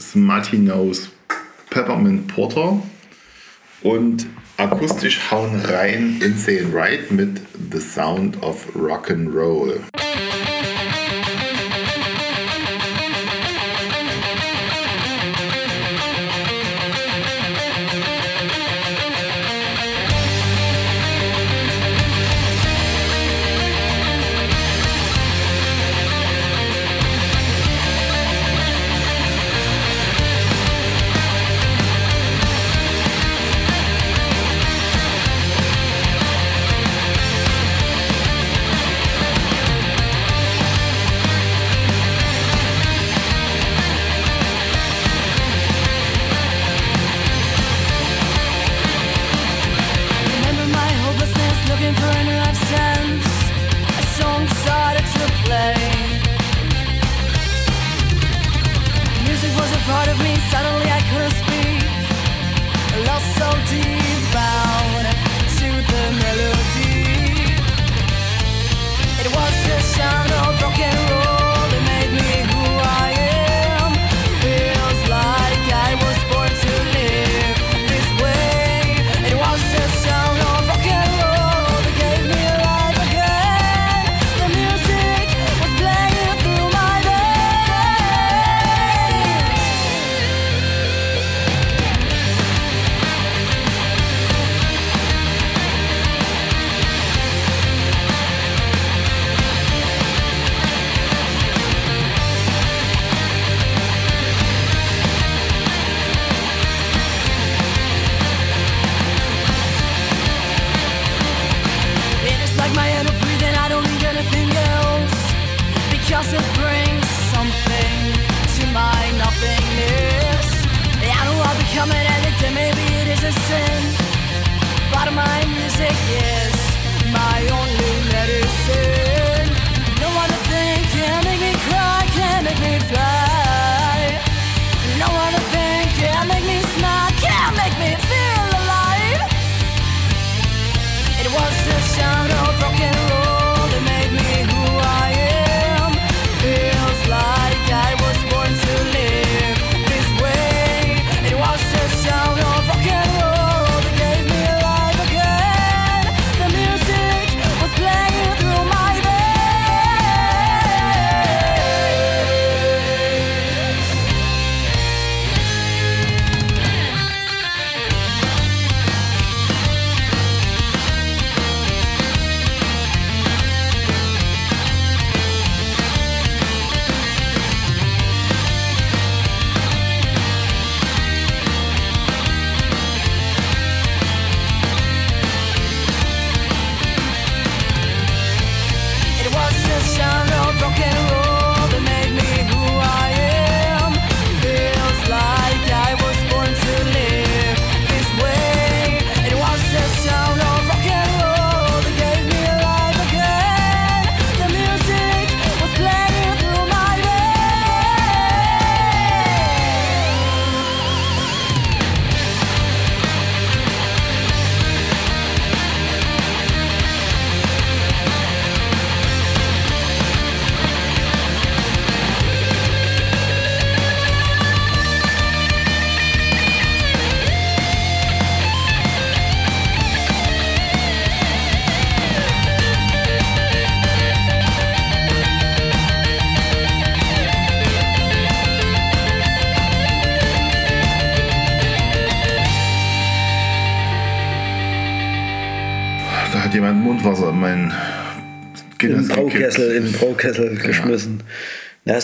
Smarty 0.00 0.58
Nose 0.58 1.10
Peppermint 1.70 2.26
Porter. 2.26 2.82
Und 3.82 4.26
akustisch 4.62 5.20
hauen 5.30 5.60
rein 5.64 6.20
Insane 6.22 6.72
Ride 6.72 7.12
mit 7.12 7.40
The 7.72 7.80
Sound 7.80 8.40
of 8.42 8.64
Rock 8.76 9.10
and 9.10 9.34
Roll. 9.34 9.80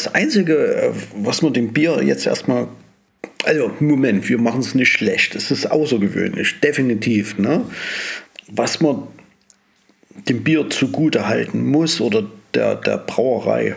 Das 0.04 0.14
Einzige, 0.14 0.54
äh, 0.56 0.90
was 1.16 1.42
man 1.42 1.52
dem 1.52 1.72
Bier 1.72 2.02
jetzt 2.02 2.26
erstmal. 2.26 2.68
Also, 3.44 3.70
Moment, 3.80 4.28
wir 4.28 4.38
machen 4.38 4.60
es 4.60 4.74
nicht 4.74 4.92
schlecht. 4.92 5.34
Es 5.34 5.50
ist 5.50 5.70
außergewöhnlich, 5.70 6.60
definitiv. 6.60 7.38
Ne? 7.38 7.64
Was 8.48 8.80
man 8.80 9.08
dem 10.28 10.44
Bier 10.44 10.68
zugute 10.70 11.26
halten 11.26 11.66
muss 11.66 12.00
oder 12.00 12.24
der, 12.54 12.76
der 12.76 12.98
Brauerei, 12.98 13.76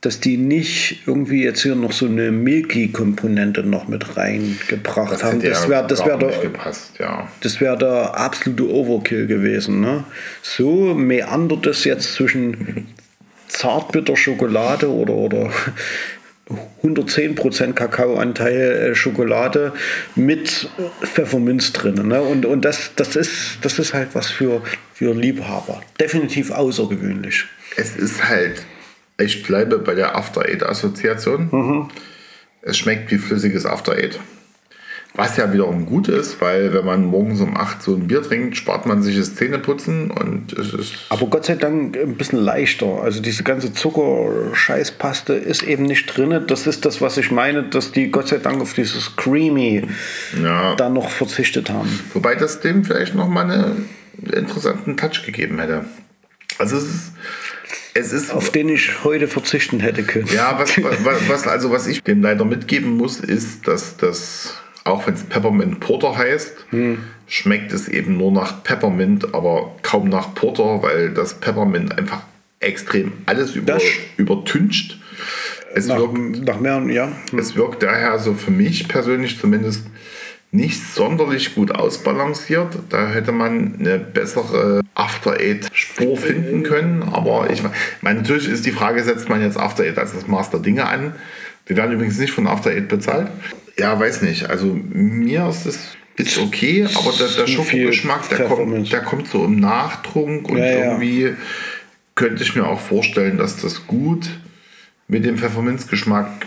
dass 0.00 0.20
die 0.20 0.36
nicht 0.36 1.02
irgendwie 1.06 1.42
jetzt 1.42 1.62
hier 1.62 1.74
noch 1.74 1.92
so 1.92 2.06
eine 2.06 2.30
Milky-Komponente 2.30 3.62
noch 3.62 3.88
mit 3.88 4.16
reingebracht 4.16 5.14
Das 5.14 5.24
haben. 5.24 5.42
Das 5.42 5.68
wäre 5.68 5.86
das 5.86 6.04
wär 6.04 6.16
der, 6.16 6.38
gepasst, 6.38 6.92
ja. 6.98 7.28
das 7.40 7.60
wäre 7.60 7.76
der 7.76 8.16
absolute 8.16 8.68
Overkill 8.68 9.26
gewesen. 9.26 9.80
Ne? 9.80 10.04
So 10.42 10.94
meandert 10.94 11.66
es 11.66 11.84
jetzt 11.84 12.14
zwischen 12.14 12.86
zartbitter 13.48 14.16
Schokolade 14.16 14.90
oder, 14.90 15.14
oder 15.14 15.50
110% 16.82 17.72
Kakaoanteil 17.72 18.90
äh, 18.90 18.94
Schokolade 18.94 19.72
mit 20.14 20.68
Pfefferminz 21.02 21.72
drin. 21.72 22.06
Ne? 22.06 22.22
Und, 22.22 22.46
und 22.46 22.64
das, 22.64 22.92
das, 22.94 23.16
ist, 23.16 23.58
das 23.62 23.78
ist 23.78 23.94
halt 23.94 24.10
was 24.14 24.28
für, 24.28 24.62
für 24.94 25.12
Liebhaber. 25.12 25.82
Definitiv 26.00 26.52
außergewöhnlich. 26.52 27.46
Es 27.76 27.96
ist 27.96 28.28
halt, 28.28 28.64
ich 29.18 29.42
bleibe 29.42 29.78
bei 29.78 29.94
der 29.94 30.14
After 30.14 30.42
Eight 30.42 30.62
Assoziation. 30.62 31.48
Mhm. 31.50 31.88
Es 32.62 32.78
schmeckt 32.78 33.10
wie 33.10 33.18
flüssiges 33.18 33.66
After 33.66 33.92
Eight. 33.92 34.20
Was 35.16 35.36
ja 35.38 35.50
wiederum 35.52 35.86
gut 35.86 36.08
ist, 36.08 36.40
weil 36.40 36.72
wenn 36.74 36.84
man 36.84 37.04
morgens 37.04 37.40
um 37.40 37.56
8 37.56 37.82
so 37.82 37.94
ein 37.94 38.06
Bier 38.06 38.22
trinkt, 38.22 38.56
spart 38.56 38.84
man 38.86 39.02
sich 39.02 39.16
das 39.16 39.34
Zähneputzen 39.34 40.10
und 40.10 40.52
es 40.52 40.74
ist. 40.74 40.94
Aber 41.08 41.26
Gott 41.26 41.46
sei 41.46 41.54
Dank 41.54 41.96
ein 41.96 42.16
bisschen 42.16 42.38
leichter. 42.38 43.00
Also 43.02 43.20
diese 43.22 43.42
ganze 43.42 43.72
Zucker-Scheißpaste 43.72 45.32
ist 45.32 45.62
eben 45.62 45.84
nicht 45.84 46.06
drin. 46.06 46.44
Das 46.46 46.66
ist 46.66 46.84
das, 46.84 47.00
was 47.00 47.16
ich 47.16 47.30
meine, 47.30 47.62
dass 47.64 47.92
die 47.92 48.10
Gott 48.10 48.28
sei 48.28 48.38
Dank 48.38 48.60
auf 48.60 48.74
dieses 48.74 49.16
Creamy 49.16 49.82
Ja. 50.42 50.74
dann 50.74 50.92
noch 50.92 51.08
verzichtet 51.08 51.70
haben. 51.70 51.88
Wobei 52.12 52.34
das 52.34 52.60
dem 52.60 52.84
vielleicht 52.84 53.14
nochmal 53.14 53.50
einen 53.50 53.88
interessanten 54.32 54.96
Touch 54.96 55.24
gegeben 55.24 55.58
hätte. 55.58 55.84
Also 56.58 56.76
es 56.76 56.84
ist. 56.84 57.12
Ist 57.94 58.34
Auf 58.34 58.50
den 58.50 58.68
ich 58.68 59.04
heute 59.04 59.26
verzichten 59.26 59.80
hätte 59.80 60.02
können. 60.02 60.28
Ja, 60.34 60.58
was, 60.58 60.76
was, 60.82 61.28
was, 61.28 61.46
also 61.46 61.70
was 61.70 61.86
ich 61.86 62.02
dem 62.02 62.20
leider 62.20 62.44
mitgeben 62.44 62.90
muss, 62.96 63.20
ist, 63.20 63.66
dass 63.66 63.96
das, 63.96 64.58
auch 64.86 65.06
wenn 65.06 65.14
es 65.14 65.24
Peppermint 65.24 65.80
Porter 65.80 66.16
heißt, 66.16 66.52
Hm. 66.70 66.98
schmeckt 67.26 67.72
es 67.72 67.88
eben 67.88 68.16
nur 68.16 68.32
nach 68.32 68.62
Peppermint, 68.62 69.34
aber 69.34 69.74
kaum 69.82 70.08
nach 70.08 70.34
Porter, 70.34 70.82
weil 70.82 71.10
das 71.10 71.34
Peppermint 71.34 71.96
einfach 71.98 72.22
extrem 72.60 73.12
alles 73.26 73.54
über, 73.56 73.74
Das- 73.74 73.82
übertüncht. 74.16 74.98
Es 75.74 75.86
Nach, 75.86 75.98
wirkt, 75.98 76.44
nach 76.46 76.60
mehr, 76.60 76.82
ja. 76.88 77.08
Hm. 77.30 77.38
es 77.38 77.54
wirkt 77.56 77.82
daher 77.82 78.18
so 78.18 78.34
für 78.34 78.50
mich 78.50 78.88
persönlich 78.88 79.38
zumindest 79.38 79.86
nicht 80.52 80.80
sonderlich 80.94 81.54
gut 81.54 81.72
ausbalanciert. 81.74 82.78
Da 82.88 83.08
hätte 83.08 83.32
man 83.32 83.74
eine 83.78 83.98
bessere 83.98 84.80
After 84.94 85.32
Eight 85.32 85.68
Spur 85.72 86.16
finden 86.16 86.62
können. 86.62 87.02
Aber 87.02 87.50
ich 87.50 87.62
meine, 88.00 88.20
natürlich 88.20 88.48
ist 88.48 88.64
die 88.64 88.70
Frage, 88.72 89.02
setzt 89.02 89.28
man 89.28 89.42
jetzt 89.42 89.58
After 89.58 89.82
Eight 89.82 89.98
als 89.98 90.12
das 90.14 90.28
Master 90.28 90.58
Dinge 90.60 90.86
an? 90.86 91.14
Wir 91.66 91.76
werden 91.76 91.92
übrigens 91.92 92.16
nicht 92.18 92.32
von 92.32 92.46
After 92.46 92.70
Eight 92.70 92.88
bezahlt. 92.88 93.26
Ja, 93.78 93.98
weiß 93.98 94.22
nicht. 94.22 94.48
Also 94.48 94.66
mir 94.66 95.48
ist 95.48 95.66
es 95.66 95.78
ist 96.16 96.38
okay, 96.38 96.86
aber 96.94 97.12
der, 97.18 97.28
der 97.28 97.46
Schokogeschmack, 97.46 98.28
der 98.30 98.46
kommt, 98.46 98.90
der 98.92 99.00
kommt 99.02 99.28
so 99.28 99.44
im 99.44 99.60
Nachtrunk 99.60 100.48
und 100.48 100.56
Ja, 100.58 100.64
ja. 100.64 100.78
irgendwie 100.92 101.34
könnte 102.14 102.42
ich 102.42 102.54
mir 102.56 102.66
auch 102.66 102.80
vorstellen, 102.80 103.36
dass 103.36 103.60
das 103.60 103.86
gut 103.86 104.30
mit 105.08 105.26
dem 105.26 105.36
Pfefferminzgeschmack 105.36 106.46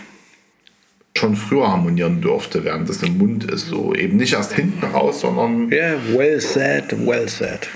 schon 1.16 1.36
früher 1.36 1.68
harmonieren 1.72 2.20
dürfte, 2.22 2.64
während 2.64 2.90
das 2.90 3.04
im 3.04 3.18
Mund 3.20 3.44
ist. 3.44 3.68
So 3.68 3.94
eben 3.94 4.18
nicht 4.18 4.34
erst 4.34 4.54
hinten 4.54 4.84
raus, 4.86 5.22
sondern 5.22 5.70
Ja, 5.72 5.94
well 6.16 6.40
said, 6.42 6.86
well 7.06 7.28
said. 7.28 7.68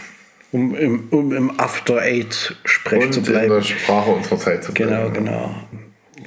Um, 0.52 0.76
im- 0.76 1.08
um 1.12 1.32
im 1.34 1.60
After 1.60 1.98
Eight 2.02 2.56
Sprech 2.66 3.04
und 3.06 3.14
zu 3.14 3.20
in 3.20 3.26
der 3.26 3.34
bleiben. 3.48 3.64
Sprache 3.64 4.12
unserer 4.12 4.38
Zeit 4.40 4.64
zu 4.64 4.74
Genau, 4.74 5.10
bleiben. 5.10 5.14
genau. 5.26 5.56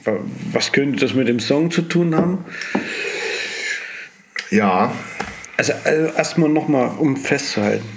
Wa- 0.04 0.20
Was 0.52 0.70
könnte 0.72 1.00
das 1.00 1.14
mit 1.14 1.26
dem 1.28 1.40
Song 1.40 1.70
zu 1.70 1.82
tun 1.82 2.14
haben? 2.14 2.38
Ja, 4.50 4.92
Also, 5.56 5.72
also 5.84 6.12
erstmal 6.16 6.50
nochmal, 6.50 6.90
um 6.98 7.16
festzuhalten. 7.16 7.88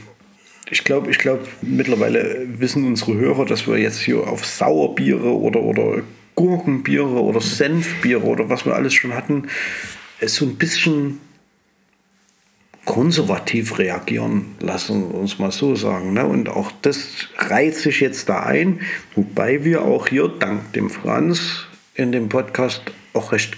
Ich 0.71 0.83
glaube, 0.83 1.09
ich 1.09 1.17
glaube, 1.17 1.47
mittlerweile 1.61 2.47
wissen 2.59 2.85
unsere 2.85 3.15
Hörer, 3.15 3.45
dass 3.45 3.67
wir 3.67 3.77
jetzt 3.77 3.99
hier 3.99 4.27
auf 4.27 4.45
Sauerbiere 4.45 5.35
oder, 5.35 5.61
oder 5.61 6.03
Gurkenbiere 6.35 7.21
oder 7.21 7.41
Senfbiere 7.41 8.23
oder 8.23 8.49
was 8.49 8.65
wir 8.65 8.75
alles 8.75 8.93
schon 8.93 9.13
hatten, 9.13 9.49
so 10.25 10.45
ein 10.45 10.55
bisschen 10.55 11.19
konservativ 12.85 13.77
reagieren, 13.77 14.55
lassen 14.59 15.03
uns 15.11 15.37
mal 15.37 15.51
so 15.51 15.75
sagen. 15.75 16.13
Ne? 16.13 16.25
Und 16.25 16.49
auch 16.49 16.71
das 16.81 17.27
reiht 17.37 17.75
sich 17.75 17.99
jetzt 17.99 18.29
da 18.29 18.43
ein, 18.43 18.81
wobei 19.15 19.63
wir 19.63 19.83
auch 19.83 20.07
hier 20.07 20.27
dank 20.27 20.73
dem 20.73 20.89
Franz 20.89 21.65
in 21.93 22.11
dem 22.11 22.29
Podcast 22.29 22.83
auch 23.13 23.31
recht 23.31 23.57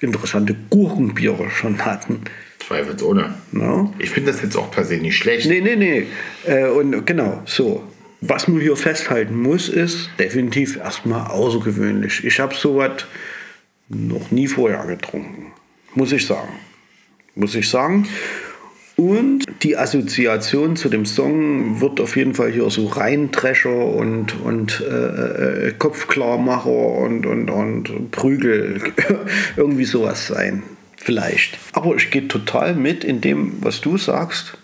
interessante 0.00 0.54
Gurkenbiere 0.70 1.50
schon 1.50 1.84
hatten. 1.84 2.22
Zweifelsohne. 2.66 3.34
Ne? 3.52 3.92
Ich 3.98 4.10
finde 4.10 4.32
das 4.32 4.42
jetzt 4.42 4.56
auch 4.56 4.70
per 4.70 4.84
se 4.84 4.96
nicht 4.96 5.16
schlecht. 5.16 5.46
Nee, 5.46 5.60
nee, 5.60 5.76
nee. 5.76 6.06
Äh, 6.44 6.68
und 6.68 7.06
genau, 7.06 7.42
so. 7.44 7.82
Was 8.22 8.48
man 8.48 8.60
hier 8.60 8.76
festhalten 8.76 9.40
muss, 9.40 9.68
ist 9.68 10.08
definitiv 10.18 10.76
erstmal 10.76 11.28
außergewöhnlich. 11.28 12.24
Ich 12.24 12.40
habe 12.40 12.54
sowas 12.54 13.04
noch 13.88 14.30
nie 14.30 14.48
vorher 14.48 14.84
getrunken. 14.86 15.52
Muss 15.94 16.12
ich 16.12 16.26
sagen. 16.26 16.58
Muss 17.34 17.54
ich 17.54 17.68
sagen. 17.68 18.08
Und 18.96 19.44
die 19.62 19.76
Assoziation 19.76 20.74
zu 20.74 20.88
dem 20.88 21.04
Song 21.04 21.82
wird 21.82 22.00
auf 22.00 22.16
jeden 22.16 22.34
Fall 22.34 22.50
hier 22.50 22.68
so 22.70 22.86
Reintrescher 22.86 23.74
und, 23.74 24.40
und 24.40 24.80
äh, 24.80 25.68
äh, 25.68 25.72
Kopfklarmacher 25.72 26.70
und, 26.70 27.26
und, 27.26 27.50
und 27.50 28.10
Prügel, 28.10 28.80
irgendwie 29.56 29.84
sowas 29.84 30.26
sein. 30.26 30.62
Vielleicht. 30.96 31.58
Aber 31.72 31.94
ich 31.94 32.10
gehe 32.10 32.26
total 32.26 32.74
mit 32.74 33.04
in 33.04 33.20
dem, 33.20 33.58
was 33.60 33.82
du 33.82 33.98
sagst. 33.98 34.56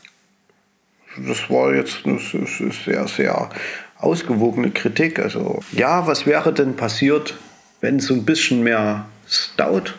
Das 1.17 1.51
war 1.51 1.75
jetzt 1.75 2.07
eine 2.07 2.19
sehr, 2.19 3.07
sehr 3.07 3.51
ausgewogene 3.99 4.71
Kritik. 4.71 5.19
Also, 5.19 5.61
ja, 5.73 6.07
was 6.07 6.25
wäre 6.25 6.55
denn 6.55 6.75
passiert, 6.75 7.37
wenn 7.83 8.01
so 8.01 8.15
ein 8.15 8.25
bisschen 8.25 8.63
mehr 8.63 9.07
Stout 9.29 9.93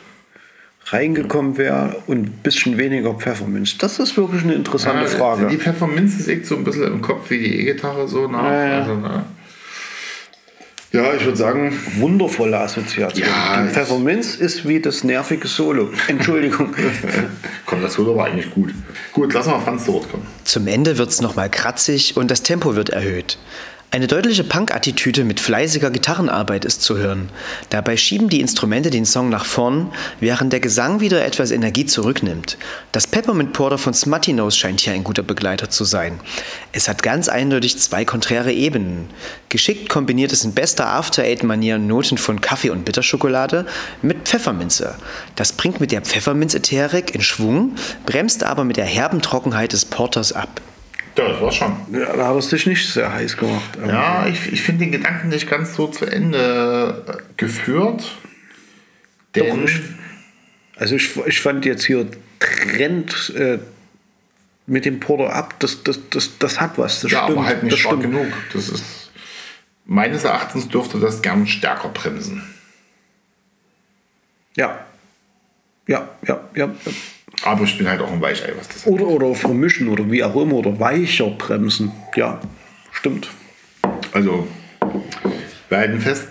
reingekommen 0.88 1.58
wäre 1.58 2.02
und 2.08 2.24
ein 2.24 2.32
bisschen 2.44 2.78
weniger 2.78 3.14
Pfefferminz? 3.14 3.78
Das 3.78 4.00
ist 4.00 4.18
wirklich 4.18 4.44
eine 4.44 4.54
interessante 4.54 5.04
Ja, 5.04 5.08
Frage. 5.08 5.48
Die 5.48 5.58
Pfefferminze 5.58 6.22
sägt 6.22 6.46
so 6.46 6.56
ein 6.56 6.64
bisschen 6.64 6.84
im 6.84 7.02
Kopf 7.02 7.30
wie 7.30 7.40
die 7.40 7.60
E-Gitarre 7.62 8.08
so 8.08 8.28
nach. 8.28 8.44
Ja, 8.44 8.68
ja. 8.68 8.80
Also, 8.80 8.96
ne? 8.96 9.26
ja 10.92 11.14
ich 11.14 11.26
würde 11.26 11.38
sagen, 11.38 11.78
Wundervolle 11.98 12.60
Assoziation. 12.60 13.28
Ja, 13.28 13.64
die 13.64 13.70
Pfefferminz 13.70 14.36
ist 14.36 14.68
wie 14.68 14.80
das 14.80 15.04
nervige 15.04 15.48
Solo. 15.48 15.90
Entschuldigung. 16.08 16.74
kommt 17.66 17.84
das 17.84 17.94
Solo 17.94 18.14
aber 18.14 18.26
eigentlich 18.26 18.52
gut. 18.52 18.74
Gut, 19.14 19.34
lassen 19.34 19.52
wir 19.52 19.62
Franz 19.62 19.86
zu 19.86 19.94
Wort 19.94 20.12
kommen. 20.12 20.28
Zum 20.44 20.68
Ende 20.68 20.98
wird's 20.98 21.22
nochmal 21.22 21.50
kratzig 21.50 22.18
und 22.18 22.30
das 22.30 22.44
Tempo 22.44 22.76
wird 22.76 22.90
erhöht. 22.90 23.38
Eine 23.94 24.08
deutliche 24.08 24.44
Punk-Attitüde 24.44 25.24
mit 25.24 25.40
fleißiger 25.40 25.92
Gitarrenarbeit 25.92 26.66
ist 26.66 26.82
zu 26.82 26.98
hören. 26.98 27.30
Dabei 27.70 27.96
schieben 27.96 28.28
die 28.28 28.42
Instrumente 28.42 28.90
den 28.90 29.06
Song 29.06 29.30
nach 29.30 29.46
vorn, 29.46 29.92
während 30.20 30.52
der 30.52 30.62
Gesang 30.62 31.00
wieder 31.00 31.24
etwas 31.24 31.52
Energie 31.52 31.86
zurücknimmt. 31.86 32.58
Das 32.92 33.06
Peppermint 33.06 33.54
Porter 33.54 33.78
von 33.78 33.94
Smutty 33.94 34.34
Nose 34.34 34.58
scheint 34.58 34.82
hier 34.82 34.94
ein 34.94 35.04
guter 35.04 35.22
Begleiter 35.22 35.70
zu 35.70 35.84
sein. 35.84 36.20
Es 36.72 36.88
hat 36.88 37.04
ganz 37.04 37.30
eindeutig 37.30 37.78
zwei 37.78 38.04
konträre 38.04 38.52
Ebenen. 38.52 39.12
Geschickt 39.50 39.90
kombiniert 39.90 40.32
es 40.32 40.44
in 40.44 40.56
bester 40.56 40.88
After-Eight-Manier 40.88 41.78
Noten 41.78 42.18
von 42.18 42.42
Kaffee 42.42 42.72
und 42.72 42.86
Bitterschokolade 42.86 43.68
mit 44.02 44.28
Pfefferminze. 44.28 44.96
Das 45.36 45.52
bringt 45.52 45.80
mit 45.80 45.92
der 45.92 46.02
Pfefferminzätherik 46.02 47.14
in 47.14 47.22
Schwung, 47.22 47.76
bremst 48.08 48.44
aber 48.44 48.64
mit 48.64 48.78
der 48.78 48.86
herben 48.86 49.22
Trockenheit 49.22 49.72
des 49.72 49.86
Porters 49.86 50.34
ab. 50.34 50.62
Ja, 51.16 51.28
das 51.30 51.42
war's 51.42 51.56
schon. 51.56 51.76
Ja, 51.92 52.16
da 52.16 52.28
hat 52.30 52.36
es 52.38 52.50
dich 52.50 52.66
nicht 52.66 52.88
sehr 52.92 53.12
heiß 53.14 53.38
gemacht. 53.38 53.78
Ja, 53.86 54.26
ich, 54.28 54.52
ich 54.52 54.62
finde 54.64 54.86
den 54.86 54.92
Gedanken 54.92 55.30
nicht 55.30 55.48
ganz 55.50 55.76
so 55.76 55.88
zu 55.88 56.06
Ende 56.06 57.04
äh, 57.08 57.22
geführt. 57.38 58.18
Denn 59.36 59.62
Doch, 59.62 59.70
ich- 59.70 59.82
Also 60.76 60.96
ich, 60.96 61.16
ich 61.28 61.40
fand 61.40 61.66
jetzt 61.66 61.86
hier 61.86 62.08
Trend 62.40 63.32
äh, 63.36 63.60
mit 64.66 64.86
dem 64.86 65.00
Porter 65.00 65.34
ab, 65.34 65.56
das, 65.60 65.84
das, 65.84 66.00
das, 66.10 66.38
das 66.40 66.60
hat 66.60 66.78
was. 66.78 67.02
Das 67.02 67.12
ja, 67.12 67.24
stimmt. 67.24 67.38
aber 67.38 67.48
halt 67.48 67.64
nicht 67.64 67.74
das 67.74 67.80
stark 67.82 68.00
stimmt. 68.00 68.14
genug. 68.16 68.34
Das 68.54 68.70
ist 68.70 69.12
meines 69.86 70.24
Erachtens 70.24 70.68
dürfte 70.70 71.00
das 71.00 71.22
gern 71.22 71.46
stärker 71.46 71.90
bremsen. 71.90 72.42
Ja. 74.56 74.86
Ja, 75.88 76.10
ja, 76.26 76.40
ja. 76.56 76.70
Aber 77.42 77.64
ich 77.64 77.78
bin 77.78 77.90
halt 77.90 78.00
auch 78.02 78.12
ein 78.12 78.22
Weichei, 78.22 78.54
was 78.58 78.70
das 78.70 78.88
Oder, 78.88 79.08
oder 79.08 79.34
vermischen 79.36 79.90
oder 79.90 80.10
wie 80.10 80.24
auch 80.24 80.36
immer 80.36 80.56
oder 80.56 80.80
weicher 80.80 81.30
bremsen. 81.32 81.92
Ja, 82.16 82.40
stimmt. 82.92 83.30
Also, 84.12 84.48
wir 85.70 85.78
halten 85.78 86.00
fest, 86.00 86.28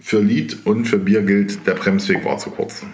für 0.00 0.20
Lied 0.20 0.58
und 0.64 0.86
für 0.86 0.98
Bier 0.98 1.22
gilt, 1.22 1.66
der 1.66 1.74
Bremsweg 1.74 2.24
war 2.24 2.38
zu 2.38 2.50
kurz. 2.50 2.84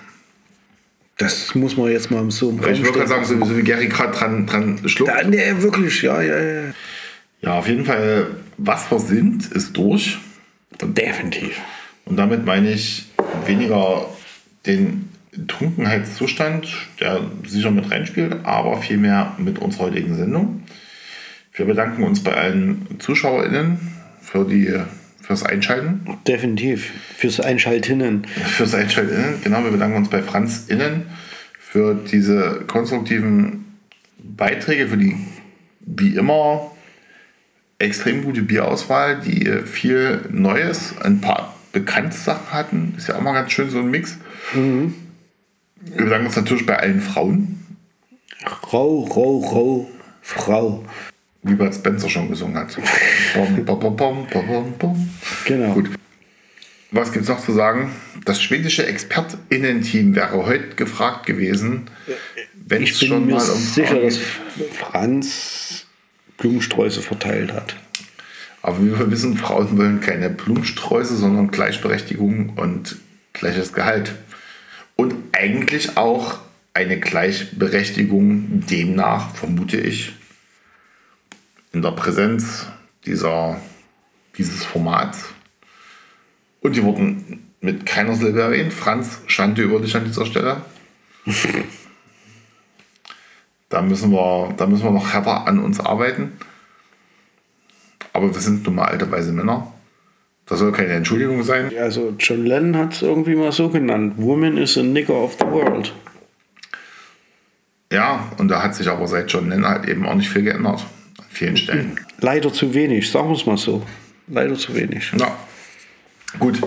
Das 1.18 1.54
muss 1.54 1.76
man 1.76 1.90
jetzt 1.90 2.10
mal 2.10 2.28
so 2.30 2.50
im 2.50 2.58
ich 2.58 2.82
würde 2.82 2.98
gerade 2.98 3.08
sagen, 3.08 3.24
so, 3.24 3.44
so 3.44 3.56
wie 3.56 3.62
Gary 3.62 3.86
gerade 3.86 4.16
dran, 4.16 4.46
dran 4.46 4.80
schluckt. 4.86 5.12
Da, 5.12 5.22
nee, 5.22 5.52
wirklich, 5.58 6.02
ja, 6.02 6.20
ja, 6.20 6.40
ja. 6.40 6.62
Ja, 7.42 7.58
auf 7.58 7.68
jeden 7.68 7.84
Fall, 7.84 8.28
was 8.56 8.90
wir 8.90 8.98
sind, 8.98 9.50
ist 9.52 9.76
durch. 9.76 10.18
Definitiv. 10.80 11.60
Und 12.06 12.16
damit 12.16 12.44
meine 12.44 12.72
ich 12.72 13.06
weniger 13.46 14.06
den 14.66 15.11
Trunkenheitszustand, 15.48 16.68
der 17.00 17.20
sicher 17.46 17.70
mit 17.70 17.90
reinspielt, 17.90 18.36
aber 18.44 18.80
vielmehr 18.82 19.34
mit 19.38 19.58
unserer 19.58 19.84
heutigen 19.84 20.14
Sendung. 20.14 20.62
Wir 21.54 21.66
bedanken 21.66 22.02
uns 22.02 22.22
bei 22.22 22.34
allen 22.34 22.86
ZuschauerInnen 22.98 23.78
für 24.20 24.44
die, 24.44 24.74
fürs 25.20 25.42
Einschalten. 25.42 26.18
Definitiv. 26.26 26.92
Fürs 27.16 27.40
Einschaltinnen. 27.40 28.26
Fürs 28.26 28.74
Einschalten, 28.74 29.40
genau. 29.42 29.64
Wir 29.64 29.70
bedanken 29.70 29.96
uns 29.96 30.08
bei 30.08 30.22
Franz 30.22 30.66
Innen 30.68 31.06
für 31.58 31.94
diese 31.94 32.62
konstruktiven 32.66 33.78
Beiträge, 34.18 34.88
für 34.88 34.96
die 34.96 35.16
wie 35.80 36.14
immer 36.14 36.70
extrem 37.78 38.24
gute 38.24 38.42
Bierauswahl, 38.42 39.20
die 39.20 39.46
viel 39.64 40.20
Neues, 40.30 40.94
ein 41.02 41.20
paar 41.20 41.54
bekannte 41.72 42.16
Sachen 42.16 42.52
hatten. 42.52 42.94
Ist 42.96 43.08
ja 43.08 43.16
auch 43.16 43.22
mal 43.22 43.32
ganz 43.32 43.52
schön 43.52 43.70
so 43.70 43.78
ein 43.78 43.90
Mix. 43.90 44.18
Wir 45.84 46.04
bedanken 46.04 46.26
uns 46.26 46.36
natürlich 46.36 46.66
bei 46.66 46.78
allen 46.78 47.00
Frauen, 47.00 47.58
Rau, 48.72 49.04
rau, 49.04 49.38
rau, 49.38 49.90
Frau. 50.20 50.84
wie 51.42 51.54
Bud 51.54 51.74
Spencer 51.74 52.08
schon 52.08 52.28
gesungen 52.28 52.56
hat. 52.56 52.76
Bom, 53.34 53.64
bom, 53.64 53.96
bom, 53.96 54.26
bom, 54.28 54.74
bom. 54.78 55.10
Genau. 55.44 55.74
Gut. 55.74 55.90
Was 56.90 57.12
gibt 57.12 57.22
es 57.22 57.28
noch 57.28 57.40
zu 57.42 57.52
sagen? 57.52 57.90
Das 58.24 58.42
schwedische 58.42 58.86
ExpertInnen-Team 58.86 60.14
wäre 60.14 60.44
heute 60.44 60.74
gefragt 60.76 61.26
gewesen, 61.26 61.84
wenn 62.66 62.82
Ich 62.82 62.90
es 62.90 63.04
schon 63.04 63.26
mir 63.26 63.34
mal 63.34 63.48
um 63.48 63.58
sicher, 63.58 64.00
dass. 64.00 64.18
Franz 64.78 65.86
Blumensträuße 66.36 67.00
verteilt 67.00 67.52
hat. 67.52 67.76
Aber 68.60 68.80
wie 68.82 68.96
wir 68.98 69.10
wissen, 69.10 69.36
Frauen 69.36 69.76
wollen 69.78 70.00
keine 70.00 70.30
Blumensträuße, 70.30 71.16
sondern 71.16 71.50
Gleichberechtigung 71.50 72.50
und 72.56 72.96
gleiches 73.32 73.72
Gehalt. 73.72 74.14
Und 75.02 75.16
eigentlich 75.32 75.96
auch 75.96 76.38
eine 76.74 77.00
Gleichberechtigung 77.00 78.64
demnach, 78.70 79.34
vermute 79.34 79.76
ich, 79.76 80.12
in 81.72 81.82
der 81.82 81.90
Präsenz 81.90 82.68
dieser, 83.04 83.60
dieses 84.38 84.64
Formats. 84.64 85.24
Und 86.60 86.76
die 86.76 86.84
wurden 86.84 87.50
mit 87.60 87.84
keiner 87.84 88.14
Silbe 88.14 88.42
erwähnt. 88.42 88.72
Franz, 88.72 89.22
Schande 89.26 89.62
über 89.62 89.80
dich 89.80 89.96
an 89.96 90.04
dieser 90.04 90.24
Stelle. 90.24 90.62
Da 93.68 93.80
müssen 93.80 94.12
wir, 94.12 94.52
da 94.58 94.66
müssen 94.66 94.84
wir 94.84 94.90
noch 94.90 95.14
härter 95.14 95.46
an 95.46 95.58
uns 95.58 95.80
arbeiten. 95.80 96.32
Aber 98.12 98.34
wir 98.34 98.40
sind 98.42 98.66
nun 98.66 98.74
mal 98.74 98.84
alte 98.84 99.10
weise 99.10 99.32
Männer. 99.32 99.71
Das 100.52 100.58
soll 100.58 100.72
keine 100.72 100.92
Entschuldigung 100.92 101.42
sein. 101.44 101.72
Also 101.80 102.14
John 102.18 102.44
Lennon 102.44 102.76
hat 102.76 102.92
es 102.92 103.00
irgendwie 103.00 103.34
mal 103.34 103.52
so 103.52 103.70
genannt. 103.70 104.16
Woman 104.18 104.58
is 104.58 104.76
a 104.76 104.82
nigger 104.82 105.14
of 105.14 105.38
the 105.40 105.46
world. 105.46 105.94
Ja, 107.90 108.30
und 108.36 108.48
da 108.48 108.62
hat 108.62 108.74
sich 108.74 108.86
aber 108.86 109.08
seit 109.08 109.32
John 109.32 109.48
Lennon 109.48 109.66
halt 109.66 109.88
eben 109.88 110.04
auch 110.04 110.14
nicht 110.14 110.28
viel 110.28 110.42
geändert. 110.42 110.84
An 111.16 111.24
vielen 111.30 111.56
Stellen. 111.56 111.98
Leider 112.20 112.52
zu 112.52 112.74
wenig, 112.74 113.10
sagen 113.10 113.28
wir 113.28 113.34
es 113.34 113.46
mal 113.46 113.56
so. 113.56 113.82
Leider 114.28 114.54
zu 114.54 114.74
wenig. 114.74 115.12
Ja, 115.18 115.34
gut. 116.38 116.60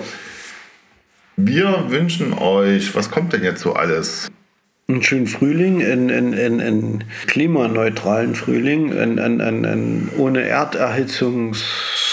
Wir 1.37 1.85
wünschen 1.89 2.33
euch, 2.33 2.95
was 2.95 3.11
kommt 3.11 3.33
denn 3.33 3.43
jetzt 3.43 3.61
so 3.61 3.73
alles? 3.73 4.31
Einen 4.87 5.03
schönen 5.03 5.27
Frühling, 5.27 5.83
einen, 5.83 6.09
einen, 6.09 6.59
einen, 6.59 7.03
klimaneutralen 7.27 8.33
Frühling, 8.33 8.97
einen 8.97 10.09
ohne 10.17 10.41
Erderhitzungs 10.41 12.04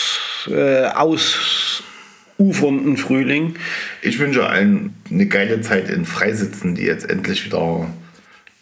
äh, 0.49 0.87
ausufernden 0.87 2.97
Frühling. 2.97 3.55
Ich 4.01 4.19
wünsche 4.19 4.47
allen 4.47 4.95
eine 5.11 5.27
geile 5.27 5.61
Zeit 5.61 5.91
in 5.91 6.05
Freisitzen, 6.05 6.75
die 6.75 6.85
jetzt 6.85 7.09
endlich 7.09 7.45
wieder 7.45 7.89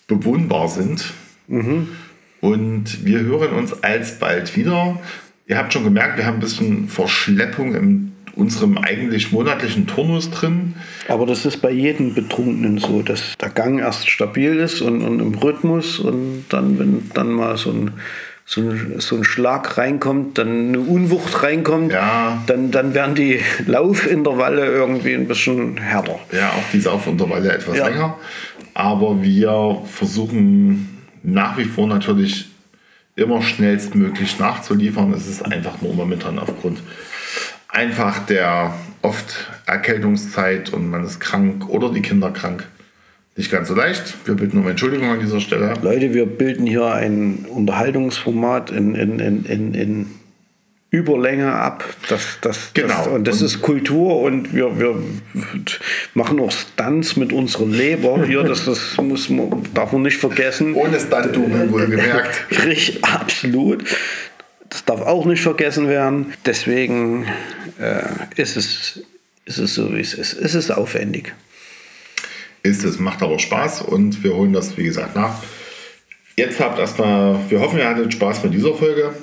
bewohnbar 0.07 0.69
sind. 0.69 1.13
Und 1.49 3.05
wir 3.05 3.21
hören 3.21 3.53
uns 3.53 3.83
alsbald 3.83 4.57
wieder. 4.57 5.01
Ihr 5.47 5.59
habt 5.59 5.73
schon 5.73 5.85
gemerkt, 5.85 6.17
wir 6.17 6.27
haben 6.27 6.37
ein 6.37 6.41
bisschen 6.41 6.89
Verschleppung 6.89 7.75
im 7.75 8.13
unserem 8.35 8.79
eigentlich 8.79 9.33
monatlichen 9.33 9.87
Turnus 9.87 10.31
drin. 10.31 10.75
Aber 11.09 11.27
das 11.27 11.45
ist 11.45 11.59
bei 11.59 11.71
jedem 11.71 12.15
Betrunkenen 12.15 12.79
so, 12.79 13.03
dass 13.03 13.37
der 13.39 13.51
Gang 13.51 13.79
erst 13.79 14.09
stabil 14.09 14.57
ist 14.57 14.81
und, 14.81 15.03
und 15.03 15.21
im 15.21 15.35
Rhythmus 15.35 15.99
und 15.99 16.45
dann, 16.49 16.79
wenn 16.79 17.11
dann 17.15 17.31
mal 17.31 17.57
so 17.57 17.71
ein, 17.71 17.93
so 18.53 18.63
ein, 18.63 18.97
so 18.99 19.15
ein 19.15 19.23
Schlag 19.23 19.79
reinkommt, 19.79 20.37
dann 20.37 20.49
eine 20.71 20.81
Unwucht 20.81 21.41
reinkommt, 21.45 21.93
Ja. 21.93 22.43
dann, 22.49 22.73
dann 22.73 22.95
werden 22.95 23.15
die 23.15 23.39
Laufintervalle 23.67 24.67
irgendwie 24.67 25.15
ein 25.15 25.29
bisschen 25.29 25.77
härter. 25.77 26.19
Ja, 26.33 26.49
auch 26.49 26.71
die 26.73 26.81
Saufintervalle 26.81 27.53
etwas 27.53 27.77
Ja. 27.79 27.87
länger. 27.87 28.17
Aber 28.75 29.23
wir 29.23 29.83
versuchen 29.87 30.99
nach 31.23 31.57
wie 31.59 31.65
vor 31.65 31.87
natürlich 31.87 32.49
immer 33.15 33.41
schnellstmöglich 33.41 34.41
nachzuliefern. 34.41 35.13
Es 35.13 35.29
ist 35.29 35.45
einfach 35.45 35.81
nur 35.81 35.95
momentan 35.95 36.41
aufgrund 36.41 36.81
einfach 37.69 38.19
der 38.27 38.75
oft 39.03 39.47
Erkältungszeit 39.67 40.71
und 40.73 40.91
man 40.91 41.05
ist 41.05 41.21
krank 41.21 41.69
oder 41.69 41.93
die 41.93 42.03
Kinder 42.03 42.33
krank. 42.33 42.67
Nicht 43.37 43.51
ganz 43.51 43.69
so 43.69 43.75
leicht. 43.75 44.15
Wir 44.27 44.35
bitten 44.35 44.59
um 44.59 44.69
Entschuldigung 44.69 45.09
an 45.11 45.21
dieser 45.21 45.41
Stelle. 45.41 45.75
Leute, 45.83 46.13
wir 46.13 46.27
bilden 46.27 46.67
hier 46.67 46.87
ein 46.87 47.47
Unterhaltungsformat 47.49 48.71
in, 48.71 48.95
in, 48.95 49.19
in, 49.19 49.45
in, 49.45 49.75
in 49.75 50.07
Überlänge 50.91 51.53
ab. 51.53 51.85
Das, 52.09 52.39
das, 52.41 52.73
Genau. 52.75 52.89
Das, 52.97 53.07
und 53.07 53.27
das 53.29 53.41
Und- 53.41 53.47
ist 53.47 53.63
Kultur 53.63 54.21
und 54.23 54.53
wir, 54.55 54.79
wir 54.79 55.01
machen 56.15 56.41
auch 56.41 56.51
Stunts 56.51 57.17
mit 57.17 57.33
unserer 57.33 57.67
Leber 57.67 58.27
hier. 58.27 58.43
Das, 58.43 58.65
das 58.65 58.97
muss 58.99 59.31
man, 59.31 59.63
darf 59.75 59.93
man 59.93 60.03
nicht 60.03 60.17
vergessen. 60.19 60.75
Ohne 60.75 60.99
Stunt-Double 60.99 61.71
wohlgemerkt. 61.71 62.47
Richtig, 62.67 63.05
absolut. 63.05 63.85
Das 64.69 64.85
darf 64.85 65.01
auch 65.03 65.25
nicht 65.27 65.43
vergessen 65.43 65.89
werden. 65.89 66.33
Deswegen 66.45 67.27
äh, 67.81 68.03
ist, 68.37 68.57
es, 68.57 69.01
ist 69.45 69.59
es 69.59 69.75
so, 69.75 69.95
wie 69.95 70.01
es 70.01 70.15
ist. 70.15 70.33
Es 70.35 70.55
ist 70.57 70.71
aufwendig. 70.73 71.33
Ist 72.63 72.85
es, 72.85 72.99
macht 72.99 73.23
aber 73.23 73.39
Spaß 73.39 73.83
und 73.83 74.23
wir 74.23 74.35
holen 74.35 74.53
das, 74.53 74.77
wie 74.77 74.85
gesagt, 74.85 75.15
nach. 75.17 75.43
Jetzt 76.37 76.61
habt 76.61 76.79
erstmal, 76.79 77.39
wir 77.51 77.61
hoffen, 77.61 77.79
ihr 77.79 77.89
hattet 77.89 78.13
Spaß 78.13 78.43
mit 78.45 78.55
dieser 78.55 78.75
Folge 78.75 79.15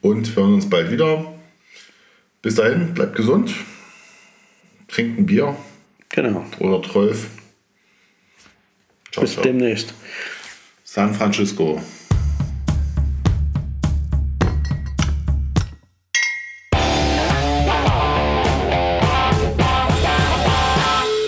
und 0.00 0.34
wir 0.36 0.42
hören 0.42 0.54
uns 0.54 0.68
bald 0.68 0.90
wieder. 0.90 1.32
Bis 2.42 2.56
dahin, 2.56 2.92
bleibt 2.94 3.14
gesund, 3.16 3.54
trinkt 4.88 5.18
ein 5.18 5.26
Bier 5.26 5.56
Genau. 6.10 6.44
oder 6.58 6.82
12. 6.82 7.28
Ciao, 9.12 9.22
Bis 9.22 9.32
ciao. 9.34 9.42
demnächst. 9.44 9.94
San 10.84 11.14
Francisco. 11.14 11.80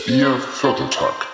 Ihr 0.07 0.39
Vierteltakt. 0.39 1.34